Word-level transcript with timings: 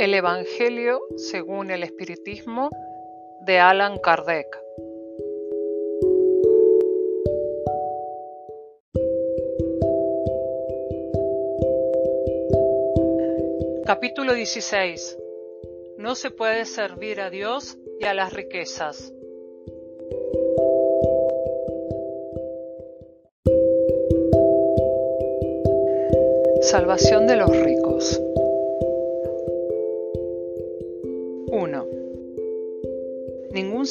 El 0.00 0.14
Evangelio 0.14 0.98
según 1.16 1.70
el 1.70 1.82
Espiritismo 1.82 2.70
de 3.42 3.58
Alan 3.58 3.98
Kardec. 3.98 4.46
Capítulo 13.84 14.32
16. 14.32 15.18
No 15.98 16.14
se 16.14 16.30
puede 16.30 16.64
servir 16.64 17.20
a 17.20 17.28
Dios 17.28 17.76
y 18.00 18.06
a 18.06 18.14
las 18.14 18.32
riquezas. 18.32 19.12
Salvación 26.62 27.26
de 27.26 27.36
los 27.36 27.54
ricos. 27.54 28.18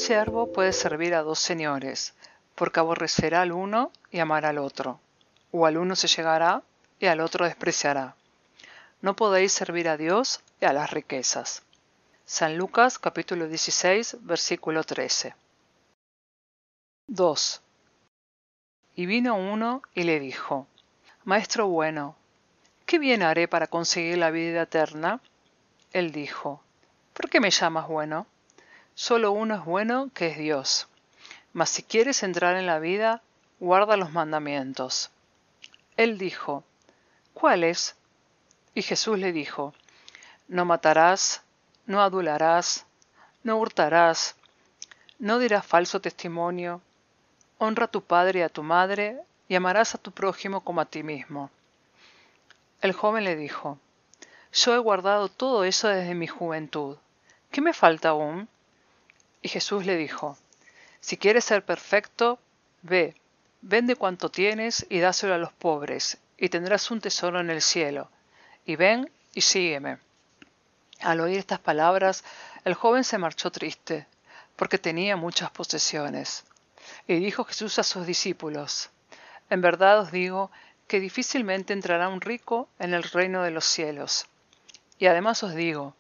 Siervo 0.10 0.52
puede 0.52 0.74
servir 0.74 1.14
a 1.14 1.22
dos 1.22 1.38
señores, 1.38 2.16
porque 2.56 2.80
aborrecerá 2.80 3.44
al 3.44 3.52
uno 3.52 3.92
y 4.10 4.18
amará 4.18 4.50
al 4.50 4.58
otro, 4.58 5.00
o 5.52 5.68
al 5.68 5.78
uno 5.78 5.96
se 5.96 6.08
llegará 6.08 6.64
y 7.00 7.06
al 7.06 7.20
otro 7.20 7.46
despreciará. 7.46 8.16
No 9.02 9.16
podéis 9.16 9.54
servir 9.54 9.88
a 9.88 9.98
Dios 9.98 10.42
y 10.60 10.66
a 10.66 10.74
las 10.74 10.90
riquezas. 10.90 11.62
San 12.26 12.58
Lucas 12.58 12.98
capítulo 12.98 13.48
16 13.48 14.18
versículo 14.22 14.84
13. 14.84 15.36
2. 17.06 17.62
Y 18.96 19.06
vino 19.06 19.36
uno 19.36 19.84
y 19.94 20.06
le 20.06 20.20
dijo, 20.20 20.66
Maestro 21.24 21.68
bueno, 21.68 22.16
¿qué 22.88 22.98
bien 22.98 23.22
haré 23.22 23.48
para 23.48 23.68
conseguir 23.68 24.18
la 24.18 24.32
vida 24.32 24.64
eterna? 24.64 25.22
Él 25.94 26.12
dijo, 26.12 26.64
¿por 27.14 27.30
qué 27.30 27.40
me 27.40 27.52
llamas 27.52 27.88
bueno? 27.88 28.26
Solo 29.00 29.32
uno 29.32 29.56
es 29.56 29.64
bueno, 29.64 30.10
que 30.14 30.28
es 30.28 30.38
Dios. 30.38 30.90
Mas 31.54 31.70
si 31.70 31.84
quieres 31.84 32.22
entrar 32.22 32.58
en 32.58 32.66
la 32.66 32.80
vida, 32.80 33.22
guarda 33.62 33.96
los 33.96 34.12
mandamientos. 34.12 35.10
Él 35.96 36.18
dijo, 36.18 36.66
¿cuáles? 37.34 37.96
Y 38.74 38.82
Jesús 38.82 39.18
le 39.18 39.32
dijo, 39.32 39.74
no 40.50 40.66
matarás, 40.66 41.44
no 41.86 42.02
adularás, 42.02 42.86
no 43.42 43.56
hurtarás, 43.56 44.36
no 45.18 45.40
dirás 45.40 45.66
falso 45.66 46.02
testimonio, 46.02 46.82
honra 47.58 47.86
a 47.86 47.92
tu 47.92 48.04
padre 48.04 48.40
y 48.40 48.44
a 48.44 48.50
tu 48.50 48.64
madre, 48.64 49.18
y 49.48 49.56
amarás 49.56 49.96
a 49.96 49.98
tu 49.98 50.12
prójimo 50.12 50.60
como 50.60 50.82
a 50.82 50.86
ti 50.86 51.04
mismo. 51.04 51.50
El 52.82 52.92
joven 52.92 53.24
le 53.24 53.38
dijo, 53.38 53.80
Yo 54.52 54.76
he 54.76 54.78
guardado 54.78 55.30
todo 55.30 55.64
eso 55.64 55.88
desde 55.88 56.16
mi 56.16 56.28
juventud. 56.28 56.98
¿Qué 57.50 57.62
me 57.62 57.72
falta 57.72 58.10
aún? 58.10 58.50
Y 59.42 59.50
Jesús 59.50 59.86
le 59.86 59.96
dijo, 59.96 60.38
Si 61.00 61.18
quieres 61.18 61.46
ser 61.46 61.64
perfecto, 61.64 62.40
ve, 62.82 63.16
vende 63.62 63.96
cuanto 63.96 64.30
tienes 64.30 64.86
y 64.90 65.00
dáselo 65.00 65.34
a 65.34 65.38
los 65.38 65.54
pobres, 65.54 66.18
y 66.38 66.50
tendrás 66.50 66.92
un 66.92 67.02
tesoro 67.02 67.40
en 67.40 67.50
el 67.50 67.62
cielo. 67.62 68.10
Y 68.66 68.76
ven 68.76 69.12
y 69.34 69.42
sígueme. 69.42 70.00
Al 71.02 71.22
oír 71.22 71.38
estas 71.38 71.60
palabras, 71.60 72.24
el 72.66 72.74
joven 72.74 73.04
se 73.04 73.18
marchó 73.18 73.52
triste, 73.52 74.08
porque 74.56 74.78
tenía 74.78 75.16
muchas 75.16 75.52
posesiones. 75.52 76.44
Y 77.08 77.16
dijo 77.16 77.46
Jesús 77.46 77.80
a 77.80 77.84
sus 77.84 78.06
discípulos, 78.06 78.90
En 79.50 79.62
verdad 79.62 80.00
os 80.00 80.12
digo 80.12 80.52
que 80.88 81.00
difícilmente 81.00 81.72
entrará 81.72 82.10
un 82.10 82.20
rico 82.20 82.68
en 82.80 82.94
el 82.94 83.04
reino 83.04 83.44
de 83.44 83.52
los 83.52 83.66
cielos. 83.66 84.26
Y 84.98 85.06
además 85.06 85.44
os 85.44 85.54
digo, 85.54 85.96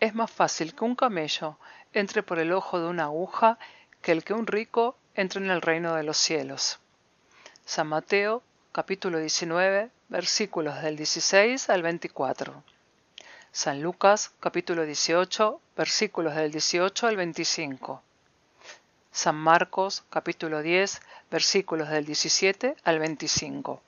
es 0.00 0.14
más 0.14 0.30
fácil 0.30 0.74
que 0.74 0.84
un 0.84 0.94
camello 0.94 1.58
entre 2.00 2.22
por 2.22 2.38
el 2.38 2.52
ojo 2.52 2.80
de 2.80 2.86
una 2.86 3.04
aguja 3.04 3.58
que 4.02 4.12
el 4.12 4.24
que 4.24 4.32
un 4.32 4.46
rico 4.46 4.96
entre 5.14 5.42
en 5.42 5.50
el 5.50 5.62
reino 5.62 5.94
de 5.94 6.02
los 6.02 6.16
cielos. 6.16 6.78
San 7.64 7.88
Mateo 7.88 8.42
capítulo 8.72 9.18
19 9.18 9.90
versículos 10.08 10.82
del 10.82 10.96
16 10.96 11.70
al 11.70 11.82
24. 11.82 12.62
San 13.52 13.82
Lucas 13.82 14.32
capítulo 14.40 14.84
18 14.84 15.60
versículos 15.76 16.34
del 16.34 16.50
18 16.50 17.06
al 17.06 17.16
25. 17.16 18.02
San 19.10 19.36
Marcos 19.36 20.04
capítulo 20.10 20.62
10 20.62 21.00
versículos 21.30 21.88
del 21.88 22.04
17 22.04 22.76
al 22.84 22.98
25. 22.98 23.82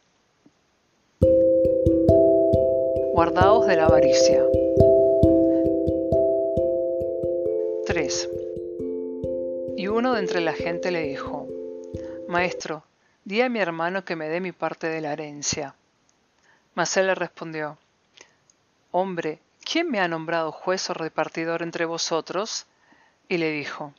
guardaos 3.21 3.67
de 3.67 3.77
la 3.77 3.85
avaricia. 3.85 4.43
3. 7.91 8.29
Y 9.77 9.89
uno 9.89 10.13
de 10.15 10.21
entre 10.21 10.41
la 10.41 10.53
gente 10.53 10.93
le 10.93 11.03
dijo, 11.03 11.49
Maestro, 12.29 12.85
di 13.25 13.41
a 13.41 13.49
mi 13.49 13.59
hermano 13.59 14.05
que 14.05 14.15
me 14.15 14.29
dé 14.29 14.41
mi 14.41 14.53
parte 14.53 14.87
de 14.87 15.01
la 15.01 15.13
herencia. 15.13 15.75
Mas 16.77 16.97
él 16.97 17.09
le 17.09 17.17
respondió, 17.17 17.79
Hombre, 18.93 19.41
¿quién 19.65 19.91
me 19.91 19.99
ha 19.99 20.07
nombrado 20.07 20.53
juez 20.53 20.89
o 20.89 20.95
repartidor 20.95 21.63
entre 21.63 21.85
vosotros? 21.85 22.67
Y 23.29 23.39
le 23.39 23.51
dijo, 23.51 23.93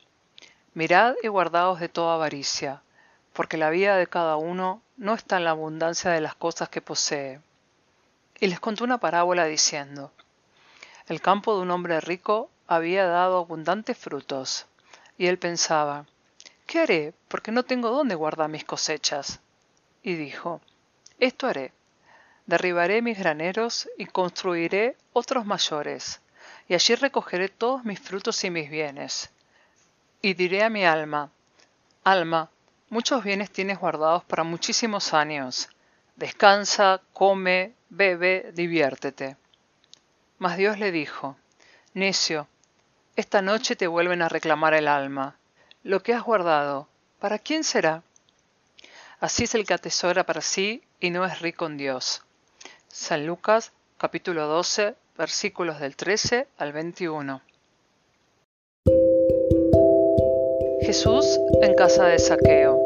Mirad 0.74 1.16
y 1.22 1.28
guardaos 1.28 1.82
de 1.82 1.90
toda 1.90 2.14
avaricia, 2.14 2.84
porque 3.34 3.58
la 3.58 3.72
vida 3.72 3.98
de 3.98 4.08
cada 4.08 4.38
uno 4.38 4.82
no 4.96 5.16
está 5.16 5.36
en 5.36 5.44
la 5.44 5.52
abundancia 5.52 6.12
de 6.12 6.22
las 6.22 6.36
cosas 6.36 6.70
que 6.70 6.80
posee 6.80 7.42
y 8.40 8.48
les 8.48 8.62
contó 8.62 8.86
una 8.86 9.00
parábola 9.00 9.48
diciendo, 9.48 10.14
El 11.08 11.20
campo 11.20 11.58
de 11.58 11.64
un 11.64 11.72
hombre 11.72 12.00
rico 12.00 12.50
había 12.74 13.06
dado 13.06 13.38
abundantes 13.38 13.98
frutos, 13.98 14.66
y 15.18 15.28
él 15.28 15.38
pensaba, 15.38 16.06
¿qué 16.66 16.80
haré? 16.80 17.14
Porque 17.28 17.52
no 17.52 17.64
tengo 17.64 17.90
dónde 17.90 18.16
guardar 18.16 18.48
mis 18.48 18.64
cosechas. 18.64 19.42
Y 20.02 20.16
dijo, 20.16 20.62
Esto 21.20 21.48
haré, 21.48 21.74
derribaré 22.46 23.02
mis 23.02 23.20
graneros 23.20 23.90
y 23.98 24.06
construiré 24.06 24.96
otros 25.12 25.46
mayores, 25.46 26.22
y 26.70 26.74
allí 26.74 26.96
recogeré 26.96 27.50
todos 27.50 27.84
mis 27.84 28.00
frutos 28.00 28.42
y 28.46 28.50
mis 28.50 28.70
bienes. 28.70 29.32
Y 30.22 30.34
diré 30.36 30.64
a 30.64 30.70
mi 30.70 30.86
alma, 30.86 31.30
Alma, 32.06 32.50
muchos 32.90 33.22
bienes 33.22 33.52
tienes 33.52 33.80
guardados 33.80 34.24
para 34.24 34.46
muchísimos 34.46 35.14
años, 35.14 35.68
descansa, 36.16 37.02
come, 37.12 37.74
bebe, 37.90 38.54
diviértete. 38.54 39.36
Mas 40.38 40.56
Dios 40.56 40.80
le 40.80 40.94
dijo, 40.94 41.36
Necio, 41.94 42.48
esta 43.16 43.42
noche 43.42 43.76
te 43.76 43.88
vuelven 43.88 44.22
a 44.22 44.30
reclamar 44.30 44.74
el 44.74 44.88
alma. 44.88 45.38
Lo 45.84 46.02
que 46.02 46.14
has 46.14 46.24
guardado, 46.24 46.88
¿para 47.20 47.40
quién 47.40 47.64
será? 47.64 48.04
Así 49.20 49.44
es 49.44 49.56
el 49.56 49.66
que 49.66 49.74
atesora 49.74 50.26
para 50.26 50.42
sí 50.42 50.84
y 51.00 51.10
no 51.10 51.26
es 51.26 51.42
rico 51.42 51.66
en 51.66 51.78
Dios. 51.78 52.24
San 52.88 53.26
Lucas 53.26 53.74
capítulo 53.98 54.48
12 54.48 54.96
versículos 55.18 55.80
del 55.80 55.96
13 55.96 56.48
al 56.58 56.72
21. 56.72 57.42
Jesús 60.82 61.40
en 61.62 61.76
casa 61.76 62.06
de 62.06 62.18
saqueo. 62.18 62.84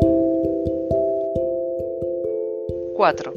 4. 2.96 3.34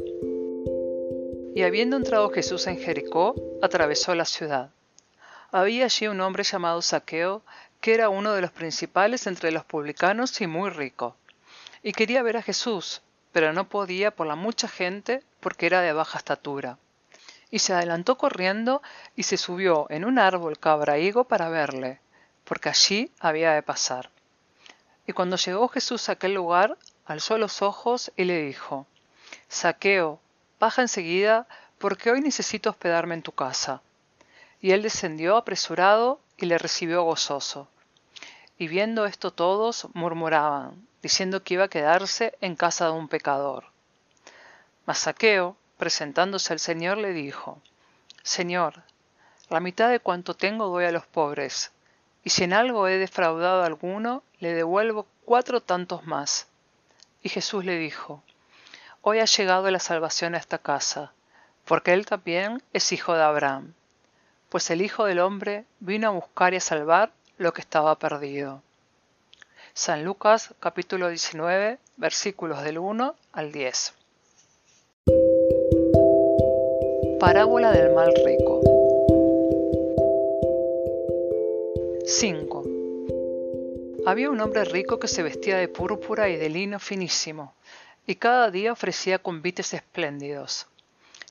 Y 1.55 1.63
habiendo 1.63 1.97
entrado 1.97 2.29
Jesús 2.29 2.67
en 2.67 2.77
Jericó, 2.77 3.35
atravesó 3.61 4.15
la 4.15 4.25
ciudad. 4.25 4.71
Había 5.51 5.85
allí 5.85 6.07
un 6.07 6.21
hombre 6.21 6.43
llamado 6.43 6.81
Saqueo, 6.81 7.41
que 7.81 7.95
era 7.95 8.09
uno 8.09 8.33
de 8.33 8.41
los 8.41 8.51
principales 8.51 9.25
entre 9.25 9.51
los 9.51 9.65
publicanos 9.65 10.39
y 10.41 10.47
muy 10.47 10.69
rico. 10.69 11.15
Y 11.81 11.93
quería 11.93 12.21
ver 12.21 12.37
a 12.37 12.43
Jesús, 12.43 13.01
pero 13.31 13.51
no 13.51 13.67
podía 13.67 14.11
por 14.11 14.27
la 14.27 14.35
mucha 14.35 14.67
gente, 14.67 15.23
porque 15.39 15.65
era 15.65 15.81
de 15.81 15.93
baja 15.93 16.19
estatura. 16.19 16.77
Y 17.49 17.59
se 17.59 17.73
adelantó 17.73 18.15
corriendo 18.17 18.83
y 19.15 19.23
se 19.23 19.37
subió 19.37 19.87
en 19.89 20.05
un 20.05 20.19
árbol 20.19 20.59
cabrahigo 20.59 21.23
para 21.23 21.49
verle, 21.49 21.99
porque 22.43 22.69
allí 22.69 23.11
había 23.19 23.53
de 23.53 23.63
pasar. 23.63 24.11
Y 25.07 25.13
cuando 25.13 25.37
llegó 25.37 25.67
Jesús 25.67 26.09
a 26.09 26.11
aquel 26.11 26.35
lugar, 26.35 26.77
alzó 27.07 27.39
los 27.39 27.63
ojos 27.63 28.11
y 28.15 28.25
le 28.25 28.43
dijo, 28.43 28.85
Saqueo, 29.47 30.19
baja 30.59 30.83
enseguida, 30.83 31.47
porque 31.79 32.11
hoy 32.11 32.21
necesito 32.21 32.69
hospedarme 32.69 33.15
en 33.15 33.23
tu 33.23 33.31
casa. 33.31 33.81
Y 34.61 34.71
él 34.71 34.81
descendió 34.81 35.37
apresurado 35.37 36.19
y 36.37 36.45
le 36.45 36.57
recibió 36.57 37.03
gozoso. 37.03 37.67
Y 38.57 38.67
viendo 38.67 39.05
esto 39.05 39.31
todos 39.31 39.87
murmuraban, 39.93 40.87
diciendo 41.01 41.43
que 41.43 41.53
iba 41.53 41.65
a 41.65 41.69
quedarse 41.69 42.37
en 42.41 42.55
casa 42.55 42.85
de 42.85 42.91
un 42.91 43.07
pecador. 43.07 43.65
Mas 44.85 44.99
Saqueo, 44.99 45.55
presentándose 45.77 46.51
al 46.51 46.59
Señor, 46.59 46.97
le 46.97 47.13
dijo, 47.13 47.61
Señor, 48.23 48.83
la 49.49 49.59
mitad 49.59 49.89
de 49.89 49.99
cuanto 49.99 50.35
tengo 50.35 50.67
doy 50.67 50.85
a 50.85 50.91
los 50.91 51.07
pobres, 51.07 51.71
y 52.23 52.31
si 52.31 52.43
en 52.43 52.53
algo 52.53 52.87
he 52.87 52.97
defraudado 52.97 53.63
a 53.63 53.65
alguno, 53.65 54.23
le 54.39 54.53
devuelvo 54.53 55.07
cuatro 55.25 55.61
tantos 55.61 56.05
más. 56.05 56.47
Y 57.21 57.29
Jesús 57.29 57.65
le 57.65 57.77
dijo, 57.77 58.23
hoy 59.01 59.19
ha 59.19 59.25
llegado 59.25 59.71
la 59.71 59.79
salvación 59.79 60.35
a 60.35 60.37
esta 60.37 60.57
casa, 60.57 61.13
porque 61.65 61.93
él 61.93 62.05
también 62.05 62.61
es 62.73 62.91
hijo 62.91 63.13
de 63.13 63.23
Abraham. 63.23 63.73
Pues 64.49 64.71
el 64.71 64.81
Hijo 64.81 65.05
del 65.05 65.19
Hombre 65.19 65.65
vino 65.79 66.07
a 66.07 66.11
buscar 66.11 66.53
y 66.53 66.57
a 66.57 66.61
salvar 66.61 67.11
lo 67.37 67.53
que 67.53 67.61
estaba 67.61 67.97
perdido. 67.97 68.63
San 69.73 70.03
Lucas 70.03 70.55
capítulo 70.59 71.07
19 71.09 71.77
versículos 71.97 72.63
del 72.63 72.79
1 72.79 73.15
al 73.31 73.51
10. 73.51 73.93
Parábola 77.19 77.71
del 77.71 77.93
mal 77.93 78.11
rico. 78.25 78.61
5. 82.05 82.63
Había 84.07 84.31
un 84.31 84.41
hombre 84.41 84.65
rico 84.65 84.99
que 84.99 85.07
se 85.07 85.21
vestía 85.21 85.57
de 85.57 85.67
púrpura 85.67 86.29
y 86.29 86.37
de 86.37 86.49
lino 86.49 86.79
finísimo, 86.79 87.53
y 88.07 88.15
cada 88.15 88.49
día 88.49 88.71
ofrecía 88.71 89.19
convites 89.19 89.75
espléndidos. 89.75 90.67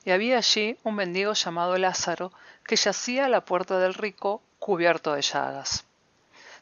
Y 0.05 0.11
había 0.11 0.37
allí 0.37 0.77
un 0.83 0.95
mendigo 0.95 1.33
llamado 1.33 1.77
Lázaro, 1.77 2.31
que 2.65 2.75
yacía 2.75 3.25
a 3.25 3.29
la 3.29 3.45
puerta 3.45 3.79
del 3.79 3.93
rico, 3.93 4.41
cubierto 4.59 5.13
de 5.13 5.21
llagas. 5.21 5.85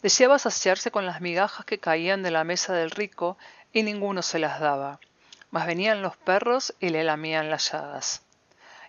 Deseaba 0.01 0.39
saciarse 0.39 0.92
con 0.92 1.06
las 1.06 1.22
migajas 1.22 1.66
que 1.66 1.80
caían 1.80 2.24
de 2.24 2.31
la 2.31 2.44
mesa 2.44 2.74
del 2.74 2.92
rico, 2.92 3.38
y 3.74 3.84
ninguno 3.84 4.22
se 4.22 4.39
las 4.39 4.60
daba. 4.60 5.00
Mas 5.51 5.66
venían 5.66 6.01
los 6.01 6.18
perros 6.18 6.74
y 6.80 6.89
le 6.89 7.04
lamían 7.04 7.50
las 7.50 7.72
llagas. 7.72 8.22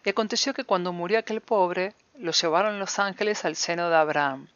Y 0.04 0.10
aconteció 0.10 0.54
que 0.54 0.64
cuando 0.64 0.92
murió 0.92 1.18
aquel 1.18 1.40
pobre, 1.40 1.94
lo 2.18 2.32
llevaron 2.32 2.78
los 2.78 2.98
ángeles 2.98 3.44
al 3.44 3.56
seno 3.56 3.90
de 3.90 3.96
Abraham. 3.96 4.48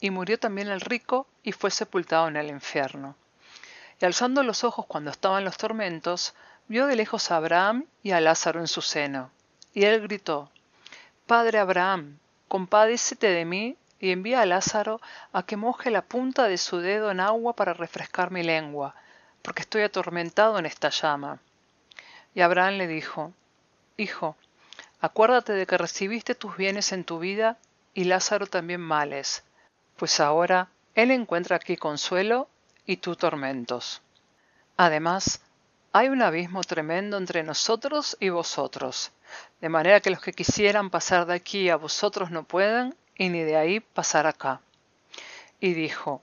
Y 0.00 0.10
murió 0.10 0.38
también 0.38 0.68
el 0.68 0.80
rico 0.80 1.26
y 1.42 1.52
fue 1.52 1.70
sepultado 1.70 2.28
en 2.28 2.36
el 2.36 2.48
infierno. 2.48 3.16
Y 4.00 4.04
alzando 4.04 4.42
los 4.42 4.62
ojos 4.62 4.84
cuando 4.86 5.10
estaban 5.10 5.44
los 5.44 5.56
tormentos, 5.56 6.34
vio 6.68 6.86
de 6.86 6.96
lejos 6.96 7.30
a 7.30 7.36
Abraham 7.36 7.86
y 8.02 8.12
a 8.12 8.20
Lázaro 8.20 8.60
en 8.60 8.66
su 8.66 8.82
seno. 8.82 9.30
Y 9.74 9.84
él 9.84 10.00
gritó, 10.02 10.50
Padre 11.26 11.58
Abraham, 11.58 12.18
compadécete 12.48 13.28
de 13.28 13.44
mí 13.44 13.76
y 14.00 14.10
envía 14.10 14.40
a 14.40 14.46
Lázaro 14.46 15.00
a 15.32 15.44
que 15.44 15.56
moje 15.56 15.90
la 15.90 16.02
punta 16.02 16.48
de 16.48 16.58
su 16.58 16.78
dedo 16.78 17.10
en 17.10 17.20
agua 17.20 17.54
para 17.54 17.72
refrescar 17.72 18.30
mi 18.30 18.42
lengua, 18.42 18.94
porque 19.42 19.62
estoy 19.62 19.82
atormentado 19.82 20.58
en 20.58 20.66
esta 20.66 20.90
llama. 20.90 21.38
Y 22.34 22.40
Abraham 22.40 22.74
le 22.74 22.86
dijo, 22.86 23.32
Hijo, 23.96 24.36
acuérdate 25.00 25.52
de 25.52 25.66
que 25.66 25.78
recibiste 25.78 26.34
tus 26.34 26.56
bienes 26.56 26.92
en 26.92 27.04
tu 27.04 27.18
vida 27.18 27.56
y 27.94 28.04
Lázaro 28.04 28.46
también 28.46 28.80
males, 28.80 29.42
pues 29.96 30.20
ahora 30.20 30.68
él 30.94 31.10
encuentra 31.10 31.56
aquí 31.56 31.76
consuelo 31.76 32.48
y 32.84 32.98
tú 32.98 33.16
tormentos. 33.16 34.02
Además, 34.76 35.40
hay 35.98 36.10
un 36.10 36.20
abismo 36.20 36.62
tremendo 36.62 37.16
entre 37.16 37.42
nosotros 37.42 38.18
y 38.20 38.28
vosotros, 38.28 39.12
de 39.62 39.70
manera 39.70 40.00
que 40.00 40.10
los 40.10 40.20
que 40.20 40.34
quisieran 40.34 40.90
pasar 40.90 41.24
de 41.24 41.32
aquí 41.32 41.70
a 41.70 41.76
vosotros 41.76 42.30
no 42.30 42.42
pueden, 42.42 42.94
y 43.16 43.30
ni 43.30 43.42
de 43.44 43.56
ahí 43.56 43.80
pasar 43.80 44.26
acá. 44.26 44.60
Y 45.58 45.72
dijo, 45.72 46.20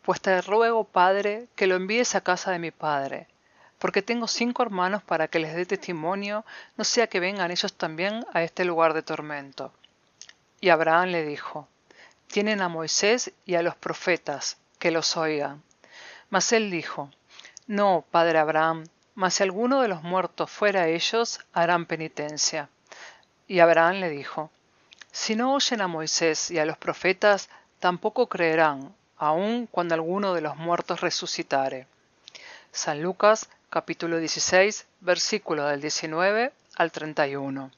Pues 0.00 0.22
te 0.22 0.40
ruego, 0.40 0.84
Padre, 0.84 1.48
que 1.56 1.66
lo 1.66 1.74
envíes 1.74 2.14
a 2.14 2.22
casa 2.22 2.52
de 2.52 2.58
mi 2.58 2.70
Padre, 2.70 3.28
porque 3.78 4.00
tengo 4.00 4.26
cinco 4.26 4.62
hermanos 4.62 5.02
para 5.02 5.28
que 5.28 5.40
les 5.40 5.54
dé 5.54 5.66
testimonio, 5.66 6.46
no 6.78 6.84
sea 6.84 7.06
que 7.06 7.20
vengan 7.20 7.50
ellos 7.50 7.74
también 7.74 8.24
a 8.32 8.42
este 8.42 8.64
lugar 8.64 8.94
de 8.94 9.02
tormento. 9.02 9.74
Y 10.58 10.70
Abraham 10.70 11.10
le 11.10 11.26
dijo, 11.26 11.68
Tienen 12.28 12.62
a 12.62 12.70
Moisés 12.70 13.30
y 13.44 13.56
a 13.56 13.62
los 13.62 13.76
profetas, 13.76 14.56
que 14.78 14.90
los 14.90 15.18
oigan. 15.18 15.62
Mas 16.30 16.50
él 16.52 16.70
dijo, 16.70 17.10
No, 17.66 18.06
padre 18.10 18.38
Abraham, 18.38 18.84
mas 19.14 19.34
si 19.34 19.42
alguno 19.42 19.82
de 19.82 19.88
los 19.88 20.02
muertos 20.02 20.50
fuera 20.50 20.88
ellos, 20.88 21.40
harán 21.52 21.86
penitencia. 21.86 22.68
Y 23.46 23.60
Abraham 23.60 23.96
le 23.96 24.10
dijo, 24.10 24.50
Si 25.10 25.36
no 25.36 25.54
oyen 25.54 25.80
a 25.80 25.88
Moisés 25.88 26.50
y 26.50 26.58
a 26.58 26.64
los 26.64 26.78
profetas, 26.78 27.48
tampoco 27.78 28.28
creerán, 28.28 28.94
aun 29.16 29.66
cuando 29.70 29.94
alguno 29.94 30.34
de 30.34 30.40
los 30.40 30.56
muertos 30.56 31.00
resucitare. 31.00 31.86
San 32.70 33.02
Lucas 33.02 33.48
capítulo 33.68 34.18
16, 34.18 34.86
versículo 35.00 35.66
del 35.66 35.80
19 35.80 36.52
al 36.76 36.92
31. 36.92 37.70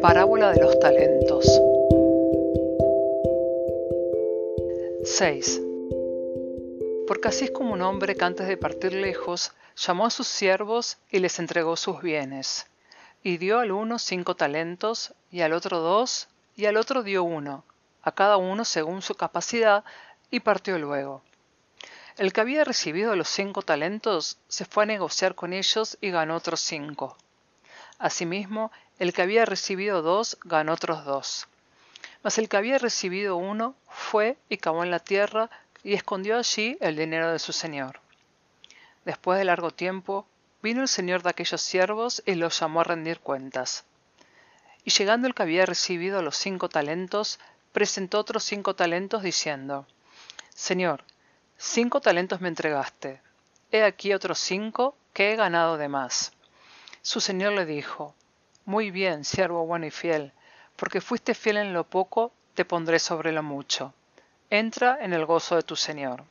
Parábola 0.00 0.52
de 0.52 0.60
los 0.60 0.78
talentos. 0.78 1.60
6. 5.04 5.60
Porque 7.06 7.28
así 7.28 7.44
es 7.46 7.50
como 7.50 7.72
un 7.72 7.82
hombre 7.82 8.16
que 8.16 8.24
antes 8.24 8.48
de 8.48 8.56
partir 8.56 8.92
lejos 8.92 9.52
llamó 9.76 10.06
a 10.06 10.10
sus 10.10 10.26
siervos 10.26 10.98
y 11.10 11.20
les 11.20 11.38
entregó 11.38 11.76
sus 11.76 12.02
bienes. 12.02 12.66
Y 13.22 13.38
dio 13.38 13.60
al 13.60 13.72
uno 13.72 13.98
cinco 13.98 14.34
talentos, 14.34 15.14
y 15.30 15.42
al 15.42 15.52
otro 15.52 15.80
dos, 15.80 16.28
y 16.56 16.66
al 16.66 16.76
otro 16.76 17.02
dio 17.02 17.22
uno, 17.22 17.64
a 18.02 18.12
cada 18.12 18.36
uno 18.36 18.64
según 18.64 19.02
su 19.02 19.14
capacidad, 19.14 19.84
y 20.30 20.40
partió 20.40 20.78
luego. 20.78 21.22
El 22.16 22.32
que 22.32 22.40
había 22.40 22.64
recibido 22.64 23.14
los 23.14 23.28
cinco 23.28 23.62
talentos 23.62 24.38
se 24.48 24.64
fue 24.64 24.84
a 24.84 24.86
negociar 24.86 25.34
con 25.34 25.52
ellos 25.52 25.98
y 26.00 26.10
ganó 26.10 26.36
otros 26.36 26.60
cinco. 26.60 27.16
Asimismo, 27.98 28.72
el 28.98 29.12
que 29.12 29.22
había 29.22 29.44
recibido 29.44 30.02
dos 30.02 30.38
ganó 30.42 30.72
otros 30.72 31.04
dos. 31.04 31.46
Mas 32.22 32.38
el 32.38 32.48
que 32.48 32.56
había 32.56 32.78
recibido 32.78 33.36
uno 33.36 33.74
fue 33.88 34.38
y 34.48 34.56
cavó 34.56 34.82
en 34.82 34.90
la 34.90 34.98
tierra 34.98 35.50
y 35.82 35.94
escondió 35.94 36.38
allí 36.38 36.76
el 36.80 36.96
dinero 36.96 37.32
de 37.32 37.38
su 37.38 37.52
señor. 37.52 38.00
Después 39.04 39.38
de 39.38 39.44
largo 39.44 39.70
tiempo, 39.70 40.26
vino 40.62 40.82
el 40.82 40.88
señor 40.88 41.22
de 41.22 41.30
aquellos 41.30 41.60
siervos 41.60 42.22
y 42.26 42.34
los 42.34 42.58
llamó 42.58 42.80
a 42.80 42.84
rendir 42.84 43.20
cuentas. 43.20 43.84
Y 44.84 44.90
llegando 44.90 45.28
el 45.28 45.34
que 45.34 45.42
había 45.42 45.66
recibido 45.66 46.22
los 46.22 46.36
cinco 46.36 46.68
talentos, 46.68 47.38
presentó 47.72 48.18
otros 48.18 48.42
cinco 48.42 48.74
talentos 48.74 49.22
diciendo, 49.22 49.86
Señor, 50.54 51.04
cinco 51.58 52.00
talentos 52.00 52.40
me 52.40 52.48
entregaste, 52.48 53.20
he 53.70 53.82
aquí 53.82 54.12
otros 54.12 54.38
cinco 54.38 54.96
que 55.12 55.32
he 55.32 55.36
ganado 55.36 55.76
de 55.76 55.88
más. 55.88 56.32
Su 57.02 57.20
señor 57.20 57.52
le 57.52 57.66
dijo, 57.66 58.14
Muy 58.64 58.90
bien, 58.90 59.24
siervo 59.24 59.66
bueno 59.66 59.86
y 59.86 59.90
fiel, 59.90 60.32
porque 60.76 61.00
fuiste 61.00 61.34
fiel 61.34 61.58
en 61.58 61.72
lo 61.72 61.84
poco, 61.84 62.32
te 62.54 62.64
pondré 62.64 62.98
sobre 62.98 63.32
lo 63.32 63.42
mucho. 63.42 63.94
Entra 64.50 64.98
en 65.00 65.12
el 65.12 65.26
gozo 65.26 65.56
de 65.56 65.62
tu 65.62 65.74
Señor. 65.74 66.24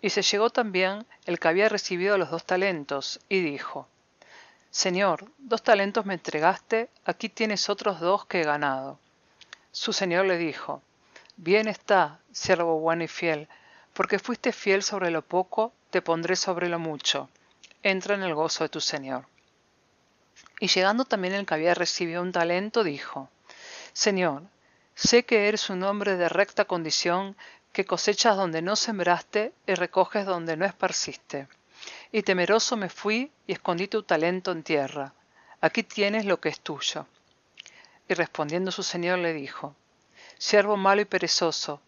Y 0.00 0.10
se 0.10 0.22
llegó 0.22 0.48
también 0.48 1.06
el 1.26 1.38
que 1.38 1.48
había 1.48 1.68
recibido 1.68 2.16
los 2.16 2.30
dos 2.30 2.44
talentos, 2.44 3.20
y 3.28 3.40
dijo, 3.40 3.86
Señor, 4.70 5.30
dos 5.38 5.62
talentos 5.62 6.06
me 6.06 6.14
entregaste, 6.14 6.88
aquí 7.04 7.28
tienes 7.28 7.68
otros 7.68 8.00
dos 8.00 8.24
que 8.24 8.40
he 8.40 8.44
ganado. 8.44 8.98
Su 9.70 9.92
Señor 9.92 10.24
le 10.24 10.38
dijo, 10.38 10.82
Bien 11.36 11.68
está, 11.68 12.20
siervo 12.32 12.80
bueno 12.80 13.04
y 13.04 13.08
fiel, 13.08 13.48
porque 13.92 14.18
fuiste 14.18 14.52
fiel 14.52 14.82
sobre 14.82 15.10
lo 15.10 15.22
poco, 15.22 15.72
te 15.90 16.00
pondré 16.00 16.36
sobre 16.36 16.68
lo 16.68 16.78
mucho. 16.78 17.28
Entra 17.82 18.14
en 18.14 18.22
el 18.22 18.34
gozo 18.34 18.64
de 18.64 18.70
tu 18.70 18.80
Señor. 18.80 19.26
Y 20.58 20.68
llegando 20.68 21.04
también 21.04 21.34
el 21.34 21.44
que 21.44 21.54
había 21.54 21.74
recibido 21.74 22.22
un 22.22 22.32
talento, 22.32 22.82
dijo, 22.82 23.28
Señor, 23.92 24.44
sé 24.94 25.24
que 25.24 25.48
eres 25.48 25.70
un 25.70 25.82
hombre 25.82 26.16
de 26.16 26.28
recta 26.28 26.64
condición, 26.64 27.36
que 27.72 27.84
cosechas 27.84 28.36
donde 28.36 28.62
no 28.62 28.76
sembraste 28.76 29.52
y 29.66 29.74
recoges 29.74 30.26
donde 30.26 30.56
no 30.56 30.64
esparciste. 30.64 31.48
Y 32.12 32.22
temeroso 32.22 32.76
me 32.76 32.88
fui 32.88 33.32
y 33.46 33.52
escondí 33.52 33.88
tu 33.88 34.02
talento 34.02 34.52
en 34.52 34.62
tierra. 34.62 35.12
Aquí 35.60 35.82
tienes 35.82 36.24
lo 36.24 36.40
que 36.40 36.48
es 36.48 36.60
tuyo. 36.60 37.06
Y 38.08 38.14
respondiendo 38.14 38.70
su 38.70 38.82
señor 38.82 39.18
le 39.18 39.32
dijo, 39.32 39.74
Siervo 40.38 40.76
malo 40.76 41.00
y 41.00 41.04
perezoso, 41.04 41.80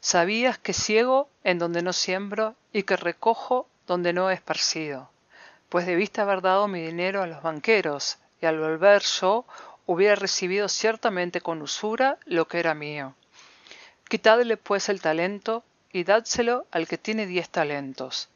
sabías 0.00 0.58
que 0.58 0.72
ciego 0.72 1.28
en 1.42 1.58
donde 1.58 1.82
no 1.82 1.92
siembro 1.92 2.54
y 2.72 2.84
que 2.84 2.96
recojo 2.96 3.68
donde 3.86 4.12
no 4.12 4.30
he 4.30 4.34
esparcido 4.34 5.10
pues 5.74 5.86
debiste 5.86 6.20
haber 6.20 6.40
dado 6.40 6.68
mi 6.68 6.80
dinero 6.80 7.20
a 7.20 7.26
los 7.26 7.42
banqueros, 7.42 8.18
y 8.40 8.46
al 8.46 8.60
volver 8.60 9.02
yo 9.02 9.44
hubiera 9.86 10.14
recibido 10.14 10.68
ciertamente 10.68 11.40
con 11.40 11.62
usura 11.62 12.18
lo 12.24 12.48
que 12.48 12.58
era 12.58 12.74
mío. 12.74 13.14
Quitadle 14.08 14.56
pues 14.56 14.88
el 14.88 15.00
talento, 15.00 15.64
y 15.92 16.02
dádselo 16.02 16.66
al 16.72 16.88
que 16.88 16.98
tiene 16.98 17.26
diez 17.26 17.48
talentos, 17.48 18.28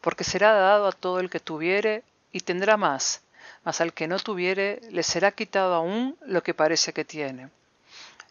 porque 0.00 0.24
será 0.24 0.54
dado 0.54 0.86
a 0.86 0.92
todo 0.92 1.20
el 1.20 1.28
que 1.28 1.40
tuviere, 1.40 2.02
y 2.32 2.40
tendrá 2.40 2.76
más, 2.76 3.20
mas 3.64 3.80
al 3.80 3.92
que 3.92 4.08
no 4.08 4.18
tuviere 4.18 4.80
le 4.90 5.02
será 5.02 5.32
quitado 5.32 5.74
aún 5.74 6.16
lo 6.24 6.42
que 6.42 6.54
parece 6.54 6.92
que 6.92 7.04
tiene. 7.04 7.50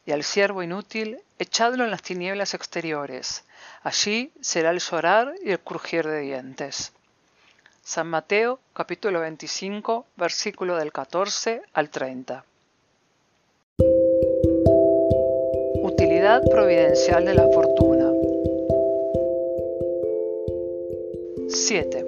Y 0.06 0.12
al 0.12 0.24
siervo 0.24 0.64
inútil, 0.64 1.20
echadlo 1.40 1.84
en 1.84 1.92
las 1.92 2.02
tinieblas 2.02 2.54
exteriores, 2.54 3.44
allí 3.84 4.32
será 4.42 4.72
el 4.72 4.80
llorar 4.80 5.34
y 5.44 5.52
el 5.52 5.60
crujir 5.60 6.08
de 6.08 6.22
dientes. 6.22 6.92
San 7.88 8.08
Mateo 8.08 8.60
capítulo 8.74 9.20
25 9.20 10.08
versículo 10.16 10.76
del 10.76 10.92
14 10.92 11.62
al 11.72 11.92
30. 11.92 12.44
Utilidad 15.84 16.42
providencial 16.50 17.26
de 17.26 17.36
la 17.36 17.48
fortuna. 17.48 18.12
7. 21.48 22.06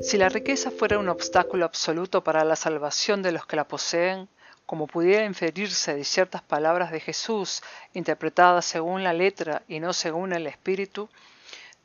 Si 0.00 0.16
la 0.16 0.30
riqueza 0.30 0.70
fuera 0.70 0.98
un 0.98 1.10
obstáculo 1.10 1.66
absoluto 1.66 2.24
para 2.24 2.44
la 2.44 2.56
salvación 2.56 3.22
de 3.22 3.32
los 3.32 3.44
que 3.44 3.56
la 3.56 3.68
poseen, 3.68 4.26
como 4.64 4.86
pudiera 4.86 5.26
inferirse 5.26 5.94
de 5.94 6.04
ciertas 6.04 6.40
palabras 6.40 6.92
de 6.92 7.00
Jesús 7.00 7.62
interpretadas 7.92 8.64
según 8.64 9.04
la 9.04 9.12
letra 9.12 9.64
y 9.68 9.80
no 9.80 9.92
según 9.92 10.32
el 10.32 10.46
espíritu, 10.46 11.10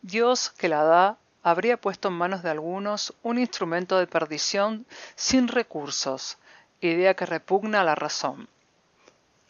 Dios 0.01 0.51
que 0.51 0.69
la 0.69 0.85
da 0.85 1.17
habría 1.43 1.77
puesto 1.77 2.07
en 2.09 2.15
manos 2.15 2.43
de 2.43 2.49
algunos 2.49 3.13
un 3.23 3.39
instrumento 3.39 3.97
de 3.97 4.07
perdición 4.07 4.85
sin 5.15 5.47
recursos, 5.47 6.37
idea 6.81 7.13
que 7.13 7.25
repugna 7.25 7.81
a 7.81 7.83
la 7.83 7.95
razón. 7.95 8.47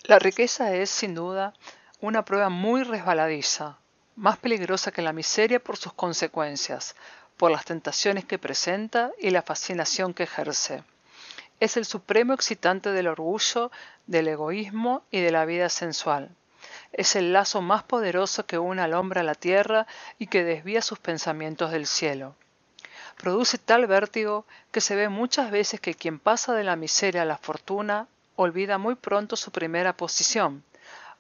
La 0.03 0.19
riqueza 0.19 0.74
es, 0.74 0.89
sin 0.89 1.15
duda, 1.15 1.53
una 2.01 2.24
prueba 2.24 2.50
muy 2.50 2.84
resbaladiza, 2.84 3.77
más 4.15 4.38
peligrosa 4.38 4.91
que 4.91 5.01
la 5.01 5.13
miseria 5.13 5.60
por 5.60 5.77
sus 5.77 5.93
consecuencias, 5.93 6.96
por 7.38 7.51
las 7.51 7.65
tentaciones 7.65 8.25
que 8.25 8.39
presenta 8.39 9.12
y 9.19 9.29
la 9.29 9.41
fascinación 9.41 10.13
que 10.13 10.24
ejerce. 10.24 10.84
Es 11.60 11.77
el 11.77 11.86
supremo 11.86 12.34
excitante 12.34 12.91
del 12.91 13.08
orgullo, 13.08 13.72
del 14.08 14.29
egoísmo 14.29 15.03
y 15.12 15.19
de 15.22 15.31
la 15.31 15.46
vida 15.46 15.69
sensual. 15.69 16.29
Es 16.93 17.15
el 17.15 17.34
lazo 17.34 17.62
más 17.62 17.84
poderoso 17.84 18.46
que 18.46 18.58
une 18.58 18.81
al 18.81 18.93
hombre 18.93 19.19
a 19.19 19.24
la 19.24 19.36
tierra 19.36 19.88
y 20.17 20.27
que 20.27 20.43
desvía 20.43 20.81
sus 20.81 21.00
pensamientos 21.00 21.72
del 21.72 21.86
cielo. 21.86 22.36
Produce 23.17 23.58
tal 23.58 23.86
vértigo 23.86 24.46
que 24.72 24.81
se 24.81 24.96
ve 24.96 25.10
muchas 25.10 25.51
veces 25.51 25.79
que 25.79 25.93
quien 25.93 26.19
pasa 26.19 26.53
de 26.53 26.63
la 26.63 26.75
miseria 26.75 27.24
a 27.24 27.25
la 27.25 27.38
fortuna 27.38 28.08
olvida 28.36 28.77
muy 28.77 28.96
pronto 28.96 29.36
su 29.36 29.51
primera 29.51 29.93
posición, 29.93 30.63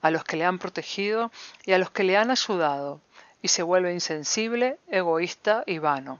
a 0.01 0.09
los 0.09 0.23
que 0.23 0.37
le 0.37 0.45
han 0.45 0.59
protegido 0.59 1.31
y 1.65 1.73
a 1.73 1.77
los 1.77 1.91
que 1.91 2.03
le 2.03 2.15
han 2.15 2.31
ayudado, 2.31 3.01
y 3.41 3.49
se 3.49 3.63
vuelve 3.63 3.93
insensible, 3.93 4.77
egoísta 4.87 5.63
y 5.65 5.79
vano. 5.79 6.19